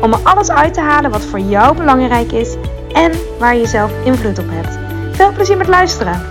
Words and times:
om 0.00 0.12
er 0.12 0.18
alles 0.22 0.50
uit 0.50 0.74
te 0.74 0.80
halen 0.80 1.10
wat 1.10 1.24
voor 1.24 1.40
jou 1.40 1.76
belangrijk 1.76 2.32
is 2.32 2.54
en 2.92 3.12
waar 3.38 3.56
je 3.56 3.66
zelf 3.66 3.92
invloed 4.04 4.38
op 4.38 4.46
hebt. 4.48 4.78
Veel 5.16 5.32
plezier 5.32 5.56
met 5.56 5.68
luisteren. 5.68 6.22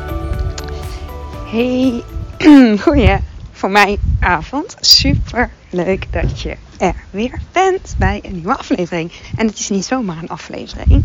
Hey, 1.46 2.04
goeie 2.86 3.18
voor 3.52 3.72
mij 3.72 3.98
avond. 4.20 4.76
Super 4.80 5.50
leuk 5.70 6.06
dat 6.12 6.42
je 6.42 6.56
er 6.78 6.96
weer 7.10 7.40
bent 7.52 7.96
bij 7.98 8.20
een 8.24 8.34
nieuwe 8.34 8.58
aflevering. 8.58 9.12
En 9.38 9.48
het 9.48 9.60
is 9.60 9.70
niet 9.70 9.86
zomaar 9.86 10.18
een 10.18 10.30
aflevering. 10.30 11.04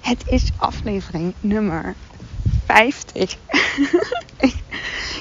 Het 0.00 0.22
is 0.26 0.50
aflevering 0.56 1.34
nummer 1.40 1.94
50. 2.66 3.36
ik 4.38 4.54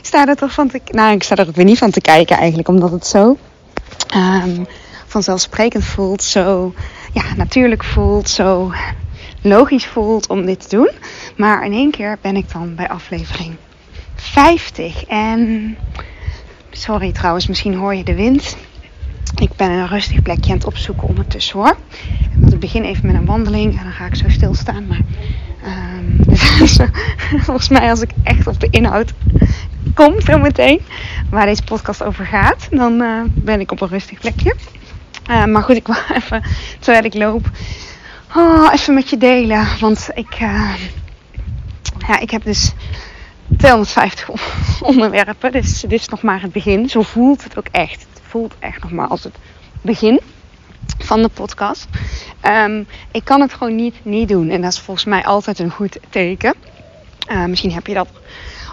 sta 0.01 0.27
er 0.27 0.35
toch 0.35 0.51
van 0.53 0.67
te 0.67 0.81
Nou, 0.91 1.13
ik 1.13 1.23
sta 1.23 1.35
er 1.35 1.47
ook 1.47 1.55
weer 1.55 1.65
niet 1.65 1.77
van 1.77 1.91
te 1.91 2.01
kijken 2.01 2.37
eigenlijk, 2.37 2.67
omdat 2.67 2.91
het 2.91 3.07
zo 3.07 3.37
um, 4.15 4.67
vanzelfsprekend 5.07 5.83
voelt, 5.83 6.23
zo 6.23 6.73
ja, 7.13 7.23
natuurlijk 7.35 7.83
voelt, 7.83 8.29
zo 8.29 8.71
logisch 9.41 9.85
voelt 9.85 10.27
om 10.27 10.45
dit 10.45 10.69
te 10.69 10.75
doen. 10.75 10.89
Maar 11.37 11.65
in 11.65 11.71
één 11.71 11.91
keer 11.91 12.17
ben 12.21 12.35
ik 12.35 12.51
dan 12.51 12.75
bij 12.75 12.89
aflevering 12.89 13.55
50. 14.15 15.05
En 15.05 15.75
sorry 16.71 17.11
trouwens, 17.11 17.47
misschien 17.47 17.75
hoor 17.75 17.95
je 17.95 18.03
de 18.03 18.15
wind. 18.15 18.57
Ik 19.39 19.55
ben 19.55 19.69
een 19.69 19.87
rustig 19.87 20.21
plekje 20.21 20.51
aan 20.51 20.57
het 20.57 20.67
opzoeken 20.67 21.07
ondertussen 21.07 21.59
hoor. 21.59 21.77
Want 22.37 22.53
ik 22.53 22.59
begin 22.59 22.83
even 22.83 23.05
met 23.05 23.15
een 23.15 23.25
wandeling 23.25 23.77
en 23.77 23.83
dan 23.83 23.91
ga 23.91 24.05
ik 24.05 24.15
zo 24.15 24.29
stilstaan. 24.29 24.87
Maar 24.87 25.01
um, 25.65 26.19
volgens 27.45 27.69
mij 27.69 27.89
als 27.89 28.01
ik 28.01 28.09
echt 28.23 28.47
op 28.47 28.59
de 28.59 28.67
inhoud 28.69 29.13
kom 29.93 30.21
zo 30.21 30.37
meteen, 30.37 30.81
waar 31.29 31.45
deze 31.45 31.63
podcast 31.63 32.03
over 32.03 32.25
gaat, 32.25 32.67
dan 32.71 33.01
uh, 33.01 33.21
ben 33.33 33.59
ik 33.59 33.71
op 33.71 33.81
een 33.81 33.87
rustig 33.87 34.19
plekje. 34.19 34.55
Uh, 35.29 35.45
maar 35.45 35.63
goed, 35.63 35.75
ik 35.75 35.87
wil 35.87 35.95
even, 36.17 36.43
terwijl 36.79 37.05
ik 37.05 37.13
loop, 37.13 37.49
oh, 38.35 38.69
even 38.73 38.93
met 38.93 39.09
je 39.09 39.17
delen. 39.17 39.67
Want 39.79 40.09
ik, 40.13 40.39
uh, 40.41 40.73
ja, 42.07 42.19
ik 42.19 42.29
heb 42.29 42.43
dus 42.43 42.73
250 43.57 44.29
onderwerpen. 44.91 45.51
Dus 45.51 45.79
dit 45.79 45.99
is 45.99 46.09
nog 46.09 46.21
maar 46.21 46.41
het 46.41 46.51
begin. 46.51 46.89
Zo 46.89 47.01
voelt 47.01 47.43
het 47.43 47.57
ook 47.57 47.67
echt. 47.71 48.07
Het 48.09 48.21
voelt 48.27 48.55
echt 48.59 48.81
nog 48.81 48.91
maar 48.91 49.07
als 49.07 49.23
het 49.23 49.35
begin 49.81 50.19
van 50.97 51.21
de 51.21 51.29
podcast. 51.29 51.87
Um, 52.43 52.87
ik 53.11 53.23
kan 53.23 53.41
het 53.41 53.53
gewoon 53.53 53.75
niet, 53.75 53.95
niet 54.03 54.29
doen. 54.29 54.49
En 54.49 54.61
dat 54.61 54.71
is 54.71 54.79
volgens 54.79 55.05
mij 55.05 55.25
altijd 55.25 55.59
een 55.59 55.71
goed 55.71 55.99
teken. 56.09 56.53
Uh, 57.31 57.45
misschien 57.45 57.71
heb 57.71 57.87
je 57.87 57.93
dat 57.93 58.09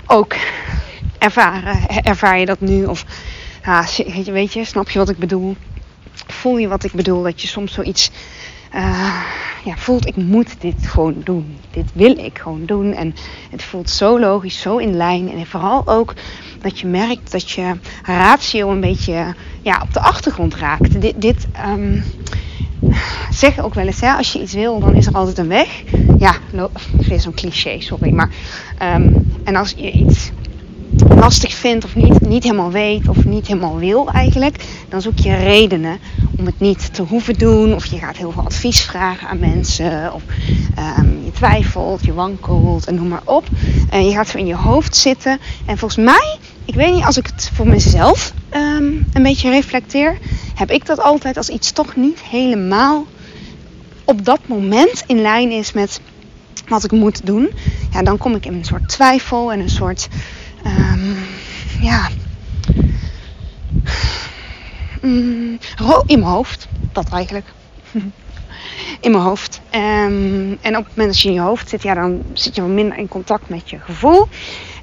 ook 0.06 0.34
ervaren. 1.18 1.88
Ervaar 2.02 2.38
je 2.38 2.46
dat 2.46 2.60
nu? 2.60 2.84
Of 2.84 3.04
uh, 3.66 3.86
weet 4.24 4.52
je, 4.52 4.64
snap 4.64 4.90
je 4.90 4.98
wat 4.98 5.08
ik 5.08 5.18
bedoel? 5.18 5.56
Voel 6.26 6.58
je 6.58 6.68
wat 6.68 6.84
ik 6.84 6.92
bedoel? 6.92 7.22
Dat 7.22 7.42
je 7.42 7.48
soms 7.48 7.72
zoiets 7.72 8.10
uh, 8.74 9.24
ja, 9.64 9.76
voelt, 9.76 10.06
ik 10.06 10.16
moet 10.16 10.60
dit 10.60 10.86
gewoon 10.86 11.20
doen. 11.24 11.56
Dit 11.70 11.90
wil 11.92 12.18
ik 12.18 12.38
gewoon 12.38 12.66
doen. 12.66 12.92
En 12.92 13.14
het 13.50 13.62
voelt 13.62 13.90
zo 13.90 14.20
logisch, 14.20 14.60
zo 14.60 14.76
in 14.76 14.96
lijn. 14.96 15.30
En 15.30 15.46
vooral 15.46 15.82
ook 15.86 16.14
dat 16.60 16.80
je 16.80 16.86
merkt 16.86 17.32
dat 17.32 17.50
je 17.50 17.76
ratio 18.02 18.70
een 18.70 18.80
beetje 18.80 19.34
ja, 19.62 19.80
op 19.82 19.92
de 19.92 20.00
achtergrond 20.00 20.54
raakt. 20.54 21.00
Dit, 21.00 21.20
dit 21.20 21.46
um, 21.66 22.04
zeg 23.30 23.60
ook 23.60 23.74
wel 23.74 23.86
eens, 23.86 24.00
hè, 24.00 24.12
als 24.12 24.32
je 24.32 24.40
iets 24.40 24.52
wil, 24.52 24.80
dan 24.80 24.94
is 24.94 25.06
er 25.06 25.14
altijd 25.14 25.38
een 25.38 25.48
weg. 25.48 25.82
Ja, 26.18 26.34
weer 27.06 27.20
zo'n 27.20 27.34
cliché, 27.34 27.80
sorry. 27.80 28.12
Maar, 28.12 28.30
um, 28.82 29.32
en 29.44 29.56
als 29.56 29.74
je 29.76 29.90
iets 29.90 30.30
lastig 31.08 31.54
vindt 31.54 31.84
of 31.84 31.94
niet, 31.94 32.20
niet 32.20 32.42
helemaal 32.42 32.70
weet 32.70 33.08
of 33.08 33.24
niet 33.24 33.46
helemaal 33.46 33.78
wil 33.78 34.08
eigenlijk, 34.10 34.64
dan 34.88 35.02
zoek 35.02 35.18
je 35.18 35.36
redenen 35.36 35.98
om 36.38 36.46
het 36.46 36.60
niet 36.60 36.94
te 36.94 37.02
hoeven 37.02 37.34
doen. 37.34 37.74
Of 37.74 37.86
je 37.86 37.98
gaat 37.98 38.16
heel 38.16 38.30
veel 38.30 38.42
advies 38.44 38.80
vragen 38.80 39.28
aan 39.28 39.38
mensen. 39.38 40.12
Of 40.14 40.22
um, 40.98 41.20
je 41.24 41.32
twijfelt, 41.32 42.04
je 42.04 42.14
wankelt 42.14 42.86
en 42.86 42.94
noem 42.94 43.08
maar 43.08 43.22
op. 43.24 43.44
En 43.90 44.04
je 44.04 44.12
gaat 44.12 44.28
zo 44.28 44.38
in 44.38 44.46
je 44.46 44.56
hoofd 44.56 44.96
zitten. 44.96 45.38
En 45.66 45.78
volgens 45.78 46.04
mij, 46.04 46.38
ik 46.64 46.74
weet 46.74 46.94
niet, 46.94 47.04
als 47.04 47.16
ik 47.16 47.26
het 47.26 47.50
voor 47.54 47.68
mezelf 47.68 48.32
um, 48.56 49.06
een 49.12 49.22
beetje 49.22 49.50
reflecteer, 49.50 50.18
heb 50.54 50.70
ik 50.70 50.86
dat 50.86 51.00
altijd 51.00 51.36
als 51.36 51.48
iets 51.48 51.72
toch 51.72 51.96
niet 51.96 52.22
helemaal 52.22 53.06
op 54.04 54.24
dat 54.24 54.40
moment 54.46 55.04
in 55.06 55.20
lijn 55.20 55.50
is 55.50 55.72
met 55.72 56.00
wat 56.68 56.84
ik 56.84 56.92
moet 56.92 57.26
doen. 57.26 57.50
Ja, 57.92 58.02
dan 58.02 58.18
kom 58.18 58.34
ik 58.34 58.46
in 58.46 58.54
een 58.54 58.64
soort 58.64 58.88
twijfel 58.88 59.52
en 59.52 59.60
een 59.60 59.70
soort 59.70 60.08
um, 60.66 61.16
ja. 61.80 62.08
Mm, 65.02 65.58
in 66.06 66.18
mijn 66.18 66.30
hoofd. 66.30 66.68
Dat 66.92 67.08
eigenlijk. 67.12 67.46
in 69.00 69.10
mijn 69.10 69.24
hoofd. 69.24 69.60
Um, 69.74 70.58
en 70.60 70.76
op 70.76 70.84
het 70.84 70.96
moment 70.96 71.06
dat 71.06 71.20
je 71.20 71.28
in 71.28 71.34
je 71.34 71.40
hoofd 71.40 71.68
zit, 71.68 71.82
ja, 71.82 71.94
dan 71.94 72.22
zit 72.32 72.54
je 72.54 72.60
wat 72.60 72.70
minder 72.70 72.98
in 72.98 73.08
contact 73.08 73.48
met 73.48 73.70
je 73.70 73.78
gevoel. 73.78 74.28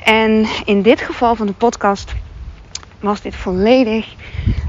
En 0.03 0.47
in 0.65 0.81
dit 0.81 1.01
geval 1.01 1.35
van 1.35 1.47
de 1.47 1.53
podcast 1.53 2.13
was 2.99 3.21
dit 3.21 3.35
volledig 3.35 4.13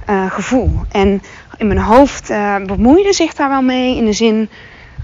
uh, 0.08 0.30
gevoel. 0.30 0.70
En 0.90 1.22
in 1.56 1.66
mijn 1.66 1.80
hoofd 1.80 2.30
uh, 2.30 2.56
bemoeide 2.56 3.12
zich 3.12 3.34
daar 3.34 3.48
wel 3.48 3.62
mee 3.62 3.96
in 3.96 4.04
de 4.04 4.12
zin 4.12 4.48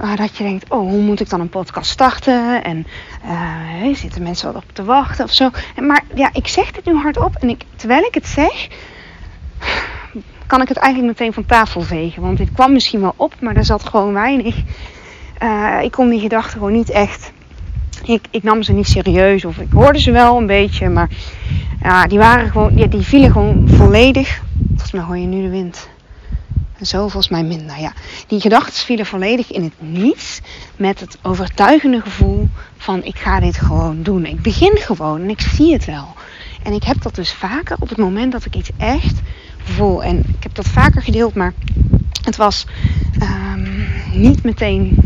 uh, 0.03 0.17
dat 0.17 0.37
je 0.37 0.45
denkt, 0.45 0.71
oh, 0.71 0.91
hoe 0.91 1.01
moet 1.01 1.21
ik 1.21 1.29
dan 1.29 1.41
een 1.41 1.49
podcast 1.49 1.91
starten? 1.91 2.65
En 2.65 2.87
uh, 3.25 3.95
zitten 3.95 4.23
mensen 4.23 4.53
wat 4.53 4.63
op 4.63 4.71
te 4.73 4.85
wachten 4.85 5.25
of 5.25 5.33
zo? 5.33 5.51
Maar 5.81 6.05
ja, 6.15 6.31
ik 6.33 6.49
zeg 6.49 6.71
dit 6.71 6.85
nu 6.85 6.95
hardop 6.95 7.35
en 7.35 7.49
ik, 7.49 7.63
terwijl 7.77 8.05
ik 8.05 8.15
het 8.15 8.27
zeg, 8.27 8.69
kan 10.47 10.63
ik 10.63 10.69
het 10.69 10.77
eigenlijk 10.77 11.19
meteen 11.19 11.33
van 11.33 11.47
tafel 11.47 11.81
vegen. 11.81 12.23
Want 12.23 12.39
dit 12.39 12.53
kwam 12.53 12.73
misschien 12.73 13.01
wel 13.01 13.15
op, 13.17 13.35
maar 13.41 13.57
er 13.57 13.65
zat 13.65 13.85
gewoon 13.85 14.13
weinig. 14.13 14.57
Uh, 15.43 15.79
ik 15.83 15.91
kon 15.91 16.09
die 16.09 16.21
gedachten 16.21 16.53
gewoon 16.53 16.73
niet 16.73 16.91
echt. 16.91 17.33
Ik, 18.05 18.25
ik 18.31 18.43
nam 18.43 18.63
ze 18.63 18.73
niet 18.73 18.89
serieus 18.89 19.45
of 19.45 19.59
ik 19.59 19.73
hoorde 19.73 20.01
ze 20.01 20.11
wel 20.11 20.37
een 20.37 20.47
beetje, 20.47 20.89
maar 20.89 21.09
ja, 21.83 22.07
die 22.07 22.19
waren 22.19 22.51
gewoon, 22.51 22.77
ja, 22.77 22.87
die 22.87 23.01
vielen 23.01 23.33
gewoon 23.33 23.69
volledig. 23.69 24.43
Volgens 24.69 24.93
mij 24.93 25.03
hoor 25.03 25.19
je 25.19 25.27
nu 25.27 25.43
de 25.43 25.51
wind. 25.51 25.89
En 26.79 26.87
zo 26.87 26.99
volgens 26.99 27.29
mij 27.29 27.43
minder. 27.43 27.81
Ja. 27.81 27.93
Die 28.27 28.41
gedachten 28.41 28.85
vielen 28.85 29.07
volledig 29.07 29.53
in 29.53 29.63
het 29.63 29.73
niets 29.79 30.41
met 30.77 31.01
het 31.01 31.19
overtuigende 31.23 32.01
gevoel 32.01 32.49
van 32.77 33.05
ik 33.05 33.17
ga 33.17 33.41
dit 33.41 33.57
gewoon 33.57 34.03
doen. 34.03 34.27
Ik 34.27 34.43
begin 34.43 34.77
gewoon 34.77 35.21
en 35.21 35.31
ik 35.31 35.41
zie 35.41 35.73
het 35.73 35.85
wel. 35.85 36.15
En 36.63 36.73
ik 36.73 36.85
heb 36.85 37.03
dat 37.03 37.15
dus 37.15 37.33
vaker 37.33 37.77
op 37.81 37.89
het 37.89 37.99
moment 37.99 38.33
dat 38.33 38.45
ik 38.45 38.57
iets 38.57 38.71
echt 38.77 39.21
voel. 39.63 40.03
En 40.05 40.19
ik 40.19 40.43
heb 40.43 40.55
dat 40.55 40.69
vaker 40.69 41.03
gedeeld, 41.03 41.35
maar 41.35 41.53
het 42.25 42.37
was 42.37 42.67
um, 43.23 43.87
niet 44.13 44.43
meteen 44.43 44.97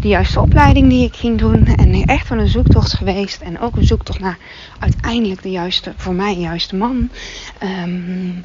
de 0.00 0.08
juiste 0.08 0.40
opleiding 0.40 0.88
die 0.88 1.06
ik 1.06 1.16
ging 1.16 1.38
doen. 1.38 1.66
En 1.66 2.04
echt 2.04 2.28
wel 2.28 2.38
een 2.38 2.48
zoektocht 2.48 2.94
geweest. 2.94 3.40
En 3.40 3.60
ook 3.60 3.76
een 3.76 3.86
zoektocht 3.86 4.20
naar 4.20 4.38
uiteindelijk 4.78 5.42
de 5.42 5.50
juiste, 5.50 5.92
voor 5.96 6.14
mij 6.14 6.34
juiste 6.34 6.76
man. 6.76 7.10
Um, 7.62 8.44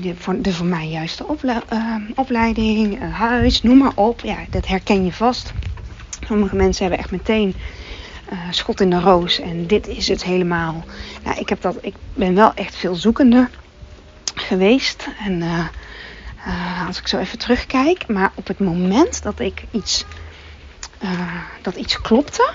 de, 0.00 0.14
voor, 0.16 0.40
de 0.40 0.52
voor 0.52 0.66
mij 0.66 0.88
juiste 0.88 1.26
uh, 1.42 1.96
opleiding, 2.14 3.02
uh, 3.02 3.14
huis, 3.14 3.62
noem 3.62 3.78
maar 3.78 3.92
op. 3.94 4.20
Ja, 4.20 4.36
dat 4.50 4.66
herken 4.66 5.04
je 5.04 5.12
vast. 5.12 5.52
Sommige 6.26 6.56
mensen 6.56 6.82
hebben 6.82 7.00
echt 7.00 7.10
meteen 7.10 7.54
schot 8.50 8.80
in 8.80 8.90
de 8.90 9.00
roos 9.00 9.40
en 9.40 9.66
dit 9.66 9.86
is 9.86 10.08
het 10.08 10.24
helemaal. 10.24 10.84
Ja, 11.24 11.36
ik, 11.36 11.48
heb 11.48 11.60
dat, 11.60 11.76
ik 11.80 11.94
ben 12.14 12.34
wel 12.34 12.54
echt 12.54 12.76
veel 12.76 12.94
zoekende 12.94 13.48
geweest. 14.34 15.08
En 15.24 15.42
als 16.86 16.98
ik 16.98 17.08
zo 17.08 17.18
even 17.18 17.38
terugkijk, 17.38 18.06
maar 18.08 18.32
op 18.34 18.46
het 18.46 18.58
moment 18.58 19.22
dat 19.22 19.40
ik 19.40 19.64
iets, 19.70 20.04
dat 21.62 21.74
iets 21.74 22.00
klopte, 22.00 22.52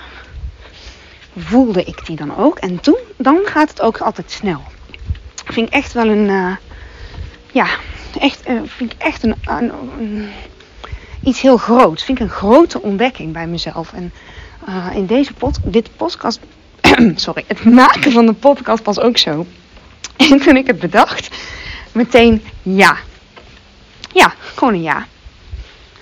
voelde 1.36 1.84
ik 1.84 2.06
die 2.06 2.16
dan 2.16 2.36
ook. 2.36 2.58
En 2.58 2.80
toen, 2.80 2.98
dan 3.16 3.38
gaat 3.44 3.68
het 3.68 3.80
ook 3.80 3.98
altijd 3.98 4.30
snel 4.30 4.62
vind 5.52 5.66
ik 5.66 5.74
echt 5.74 5.92
wel 5.92 6.08
een, 6.08 6.58
ja, 7.52 7.66
echt, 8.18 8.48
uh, 8.48 8.60
vind 8.64 8.92
ik 8.92 9.02
echt 9.02 9.22
een, 9.22 9.34
een, 9.44 9.72
een, 9.98 10.28
iets 11.24 11.40
heel 11.40 11.56
groots. 11.56 12.04
Vind 12.04 12.18
ik 12.18 12.24
een 12.24 12.32
grote 12.32 12.82
ontdekking 12.82 13.32
bij 13.32 13.46
mezelf. 13.46 13.92
En 13.92 14.12
uh, 14.68 14.86
in 14.94 15.06
deze 15.06 15.32
pod, 15.32 15.58
dit 15.64 15.96
podcast, 15.96 16.40
sorry, 17.14 17.44
het 17.46 17.64
maken 17.64 18.12
van 18.12 18.26
de 18.26 18.32
podcast 18.32 18.84
was 18.84 19.00
ook 19.00 19.18
zo. 19.18 19.46
En 20.30 20.40
toen 20.40 20.56
ik 20.56 20.66
het 20.66 20.78
bedacht, 20.78 21.36
meteen 21.92 22.44
ja. 22.62 22.96
Ja, 24.12 24.34
gewoon 24.54 24.74
een 24.74 24.82
ja. 24.82 25.06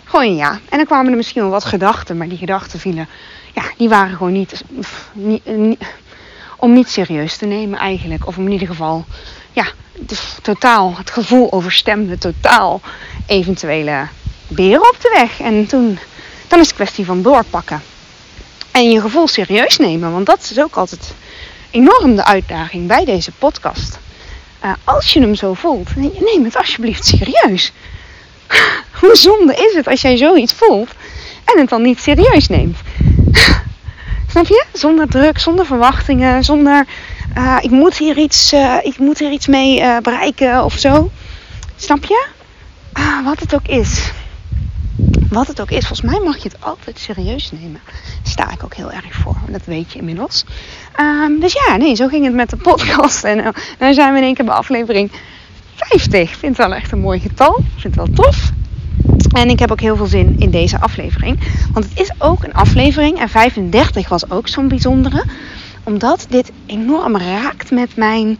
Gewoon 0.05 0.37
ja. 0.37 0.51
En 0.51 0.77
dan 0.77 0.87
kwamen 0.87 1.11
er 1.11 1.17
misschien 1.17 1.43
wel 1.43 1.51
wat 1.51 1.65
gedachten, 1.65 2.17
maar 2.17 2.29
die 2.29 2.39
gedachten 2.39 2.79
vielen, 2.79 3.09
ja, 3.55 3.63
die 3.77 3.89
waren 3.89 4.17
gewoon 4.17 4.33
niet, 4.33 4.65
niet, 5.13 5.47
niet 5.47 5.85
om 6.59 6.73
niet 6.73 6.89
serieus 6.89 7.37
te 7.37 7.47
nemen 7.47 7.79
eigenlijk. 7.79 8.27
Of 8.27 8.37
in 8.37 8.51
ieder 8.51 8.69
geval, 8.69 9.05
ja, 9.53 9.67
totaal, 10.43 10.95
het 10.97 11.11
gevoel 11.11 11.53
overstemde 11.53 12.19
totaal 12.19 12.81
eventuele 13.27 14.07
beren 14.49 14.89
op 14.89 14.97
de 15.01 15.11
weg. 15.19 15.41
En 15.41 15.67
toen, 15.67 15.99
dan 16.49 16.59
is 16.59 16.67
het 16.67 16.75
kwestie 16.75 17.05
van 17.05 17.23
doorpakken. 17.23 17.83
En 18.71 18.91
je 18.91 19.01
gevoel 19.01 19.29
serieus 19.29 19.77
nemen, 19.77 20.13
want 20.13 20.27
dat 20.27 20.49
is 20.51 20.61
ook 20.61 20.77
altijd 20.77 21.15
enorm 21.71 22.17
de 22.17 22.25
uitdaging 22.25 22.87
bij 22.87 23.05
deze 23.05 23.33
podcast. 23.33 23.99
Uh, 24.65 24.73
als 24.85 25.13
je 25.13 25.21
hem 25.21 25.35
zo 25.35 25.55
voelt, 25.55 25.97
neem 25.97 26.45
het 26.45 26.57
alsjeblieft 26.57 27.07
serieus. 27.07 27.73
Hoe 29.01 29.17
zonde 29.17 29.55
is 29.55 29.75
het 29.75 29.87
als 29.87 30.01
jij 30.01 30.17
zoiets 30.17 30.53
voelt 30.53 30.91
en 31.45 31.61
het 31.61 31.69
dan 31.69 31.83
niet 31.83 32.01
serieus 32.01 32.49
neemt? 32.49 32.79
Snap 34.31 34.47
je? 34.47 34.65
Zonder 34.73 35.09
druk, 35.09 35.39
zonder 35.39 35.67
verwachtingen, 35.67 36.45
zonder 36.45 36.87
uh, 37.37 37.57
ik, 37.61 37.71
moet 37.71 37.97
hier 37.97 38.19
iets, 38.19 38.53
uh, 38.53 38.77
ik 38.83 38.99
moet 38.99 39.19
hier 39.19 39.31
iets 39.31 39.47
mee 39.47 39.81
uh, 39.81 39.97
bereiken 39.99 40.65
of 40.65 40.79
zo. 40.79 41.11
Snap 41.77 42.05
je? 42.05 42.27
Ah, 42.93 43.25
wat 43.25 43.41
het 43.41 43.55
ook 43.55 43.67
is. 43.67 44.11
Wat 45.31 45.47
het 45.47 45.61
ook 45.61 45.71
is, 45.71 45.87
volgens 45.87 46.11
mij 46.11 46.21
mag 46.21 46.37
je 46.37 46.49
het 46.49 46.65
altijd 46.65 46.99
serieus 46.99 47.53
nemen. 47.53 47.81
Sta 48.23 48.51
ik 48.53 48.65
ook 48.65 48.75
heel 48.75 48.93
erg 48.93 49.15
voor, 49.15 49.37
dat 49.49 49.65
weet 49.65 49.93
je 49.93 49.99
inmiddels. 49.99 50.45
Um, 51.01 51.41
dus 51.41 51.53
ja, 51.53 51.77
nee, 51.77 51.95
zo 51.95 52.09
ging 52.09 52.25
het 52.25 52.35
met 52.35 52.51
de 52.51 52.57
podcast. 52.57 53.25
En 53.25 53.55
nu 53.79 53.95
zijn 53.95 54.13
we 54.13 54.19
in 54.19 54.25
één 54.25 54.35
keer 54.35 54.45
bij 54.45 54.55
aflevering 54.55 55.11
50. 55.75 56.21
Ik 56.21 56.37
vind 56.37 56.57
het 56.57 56.67
wel 56.67 56.77
echt 56.77 56.93
een 56.93 57.01
mooi 57.01 57.21
getal. 57.21 57.59
Ik 57.59 57.81
vind 57.81 57.95
het 57.95 58.07
wel 58.07 58.15
tof. 58.15 58.51
En 59.33 59.49
ik 59.49 59.59
heb 59.59 59.71
ook 59.71 59.81
heel 59.81 59.97
veel 59.97 60.07
zin 60.07 60.37
in 60.39 60.51
deze 60.51 60.81
aflevering. 60.81 61.39
Want 61.73 61.89
het 61.89 62.01
is 62.01 62.11
ook 62.19 62.45
een 62.45 62.55
aflevering. 62.55 63.21
En 63.21 63.29
35 63.29 64.09
was 64.09 64.31
ook 64.31 64.49
zo'n 64.49 64.69
bijzondere. 64.69 65.25
Omdat 65.83 66.27
dit 66.29 66.53
enorm 66.67 67.17
raakt 67.17 67.71
met 67.71 67.97
mijn. 67.97 68.39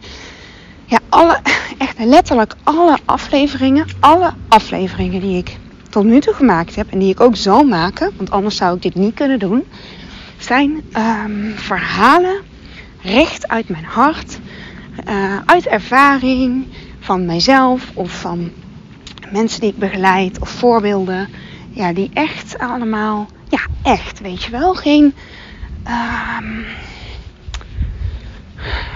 Ja, 0.85 0.99
alle, 1.09 1.39
echt 1.77 1.95
letterlijk 1.97 2.55
alle 2.63 2.97
afleveringen. 3.05 3.85
Alle 3.99 4.33
afleveringen 4.47 5.21
die 5.21 5.37
ik 5.37 5.57
tot 5.89 6.03
nu 6.03 6.19
toe 6.19 6.33
gemaakt 6.33 6.75
heb. 6.75 6.91
En 6.91 6.99
die 6.99 7.09
ik 7.09 7.19
ook 7.19 7.35
zal 7.35 7.63
maken. 7.63 8.11
Want 8.17 8.31
anders 8.31 8.55
zou 8.55 8.75
ik 8.75 8.81
dit 8.81 8.95
niet 8.95 9.13
kunnen 9.13 9.39
doen. 9.39 9.63
Zijn 10.37 10.83
um, 10.97 11.53
verhalen 11.55 12.41
recht 13.01 13.47
uit 13.47 13.69
mijn 13.69 13.85
hart. 13.85 14.39
Uh, 15.09 15.37
uit 15.45 15.67
ervaring 15.67 16.65
van 16.99 17.25
mijzelf 17.25 17.91
of 17.93 18.19
van 18.19 18.51
mensen 19.31 19.61
die 19.61 19.69
ik 19.69 19.77
begeleid 19.77 20.39
of 20.39 20.49
voorbeelden. 20.49 21.27
Ja, 21.69 21.93
die 21.93 22.09
echt 22.13 22.57
allemaal, 22.57 23.27
ja, 23.49 23.59
echt, 23.81 24.19
weet 24.19 24.43
je 24.43 24.51
wel. 24.51 24.73
Geen, 24.73 25.13
um, 25.87 26.65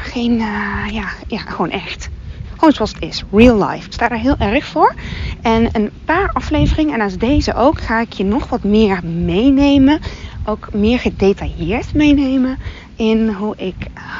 geen, 0.01 0.31
uh, 0.31 0.87
ja, 0.91 1.09
ja, 1.27 1.37
gewoon 1.37 1.69
echt. 1.69 2.09
Gewoon 2.53 2.73
zoals 2.73 2.93
het 2.93 3.01
is, 3.01 3.23
real 3.31 3.69
life. 3.69 3.85
Ik 3.85 3.93
sta 3.93 4.09
er 4.09 4.17
heel 4.17 4.37
erg 4.37 4.65
voor. 4.65 4.93
En 5.41 5.69
een 5.71 5.91
paar 6.05 6.29
afleveringen, 6.33 6.93
en 6.93 7.01
als 7.01 7.17
deze 7.17 7.53
ook, 7.53 7.81
ga 7.81 7.99
ik 7.99 8.13
je 8.13 8.23
nog 8.23 8.49
wat 8.49 8.63
meer 8.63 9.05
meenemen. 9.05 9.99
Ook 10.45 10.73
meer 10.73 10.99
gedetailleerd 10.99 11.93
meenemen 11.93 12.57
in 12.95 13.29
hoe 13.29 13.55
ik 13.57 13.75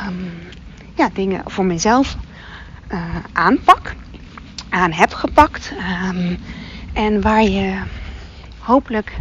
um, 0.07 0.31
ja, 0.95 1.09
dingen 1.13 1.41
voor 1.45 1.65
mezelf 1.65 2.15
uh, 2.91 2.99
aanpak 3.33 3.95
aan 4.73 4.91
heb 4.91 5.13
gepakt. 5.13 5.73
Um, 6.09 6.39
en 6.93 7.21
waar 7.21 7.43
je 7.43 7.79
hopelijk 8.59 9.17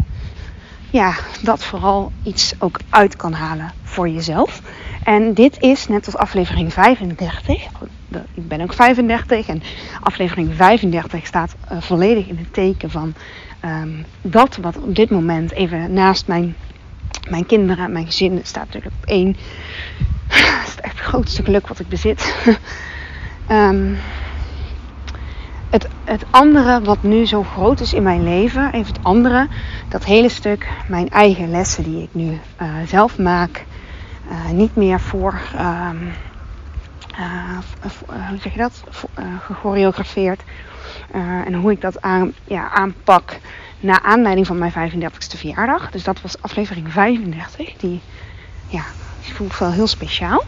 ja, 0.90 1.14
dat 1.42 1.64
vooral 1.64 2.12
iets 2.22 2.54
ook 2.58 2.78
uit 2.88 3.16
kan 3.16 3.32
halen 3.32 3.72
voor 3.82 4.08
jezelf. 4.08 4.62
En 5.04 5.34
dit 5.34 5.60
is 5.60 5.88
net 5.88 6.06
als 6.06 6.16
aflevering 6.16 6.72
35. 6.72 7.64
Ik 8.34 8.48
ben 8.48 8.60
ook 8.60 8.72
35 8.72 9.48
en 9.48 9.62
aflevering 10.00 10.54
35 10.54 11.26
staat 11.26 11.54
uh, 11.72 11.80
volledig 11.80 12.26
in 12.26 12.36
het 12.36 12.52
teken 12.52 12.90
van 12.90 13.14
um, 13.64 14.04
dat 14.22 14.56
wat 14.56 14.76
op 14.76 14.94
dit 14.94 15.10
moment 15.10 15.52
even 15.52 15.92
naast 15.92 16.26
mijn, 16.26 16.56
mijn 17.30 17.46
kinderen, 17.46 17.92
mijn 17.92 18.06
gezin 18.06 18.40
staat 18.42 18.66
natuurlijk 18.66 18.94
op 19.02 19.08
één. 19.08 19.32
Dat 20.28 20.66
is 20.66 20.74
echt 20.80 20.98
het 20.98 21.06
grootste 21.06 21.44
geluk 21.44 21.68
wat 21.68 21.78
ik 21.78 21.88
bezit. 21.88 22.34
um, 23.50 23.96
het, 25.72 25.88
het 26.04 26.24
andere 26.30 26.80
wat 26.80 27.02
nu 27.02 27.26
zo 27.26 27.42
groot 27.42 27.80
is 27.80 27.92
in 27.92 28.02
mijn 28.02 28.22
leven, 28.22 28.72
even 28.72 28.92
het 28.92 29.04
andere, 29.04 29.48
dat 29.88 30.04
hele 30.04 30.28
stuk, 30.28 30.68
mijn 30.88 31.08
eigen 31.08 31.50
lessen 31.50 31.84
die 31.84 32.02
ik 32.02 32.08
nu 32.12 32.40
uh, 32.62 32.68
zelf 32.86 33.18
maak, 33.18 33.64
uh, 34.30 34.50
niet 34.50 34.76
meer 34.76 35.00
voor, 35.00 35.40
um, 35.54 36.12
uh, 37.18 37.58
hoe 38.28 38.38
zeg 38.40 38.52
je 38.52 38.58
dat, 38.58 38.82
gechoreografeerd. 39.40 40.42
en 41.44 41.54
hoe 41.54 41.72
ik 41.72 41.80
dat 41.80 42.02
aan, 42.02 42.32
ja, 42.44 42.70
aanpak 42.70 43.38
na 43.80 44.02
aanleiding 44.02 44.46
van 44.46 44.58
mijn 44.58 44.72
35ste 44.72 45.38
verjaardag. 45.38 45.90
Dus 45.90 46.04
dat 46.04 46.20
was 46.20 46.42
aflevering 46.42 46.92
35, 46.92 47.76
die, 47.76 48.00
ja, 48.66 48.82
voelt 49.20 49.58
wel 49.58 49.72
heel 49.72 49.86
speciaal. 49.86 50.44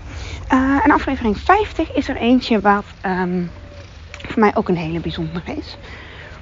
en 0.85 0.91
aflevering 0.91 1.39
50 1.39 1.93
is 1.93 2.09
er 2.09 2.17
eentje 2.17 2.61
wat... 2.61 2.85
Um, 3.07 3.51
voor 4.29 4.41
mij 4.41 4.57
ook 4.57 4.69
een 4.69 4.77
hele 4.77 5.01
bijzondere 5.01 5.55
is. 5.55 5.77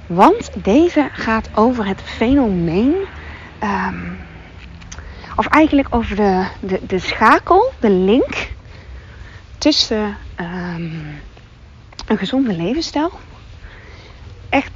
Want 0.07 0.49
deze 0.63 1.09
gaat 1.11 1.49
over 1.55 1.85
het 1.85 2.01
fenomeen. 2.01 2.95
Um, 3.63 4.17
of 5.35 5.47
eigenlijk 5.47 5.87
over 5.89 6.15
de, 6.15 6.45
de, 6.59 6.79
de 6.87 6.99
schakel, 6.99 7.71
de 7.79 7.89
link 7.89 8.51
tussen 9.57 10.17
um, 10.39 11.21
een 12.05 12.17
gezonde 12.17 12.55
levensstijl. 12.55 13.11
Echt, 14.49 14.71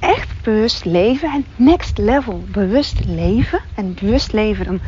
echt 0.00 0.28
bewust 0.42 0.84
leven. 0.84 1.30
En 1.30 1.44
next 1.56 1.98
level 1.98 2.44
bewust 2.50 3.04
leven. 3.04 3.60
En 3.74 3.94
bewust 4.00 4.32
leven, 4.32 4.64
dan 4.64 4.80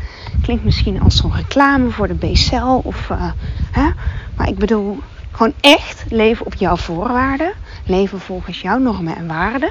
klinkt 0.43 0.65
misschien 0.65 1.01
als 1.01 1.17
zo'n 1.17 1.35
reclame 1.35 1.91
voor 1.91 2.09
de 2.09 2.15
BCL. 2.15 2.81
Of, 2.83 3.09
uh, 3.11 3.33
hè? 3.71 3.89
Maar 4.37 4.49
ik 4.49 4.59
bedoel, 4.59 4.99
gewoon 5.33 5.55
echt 5.61 6.05
leven 6.09 6.47
op 6.47 6.55
jouw 6.55 6.77
voorwaarden. 6.77 7.53
Leven 7.87 8.21
volgens 8.21 8.61
jouw 8.61 8.79
normen 8.79 9.17
en 9.17 9.27
waarden. 9.27 9.71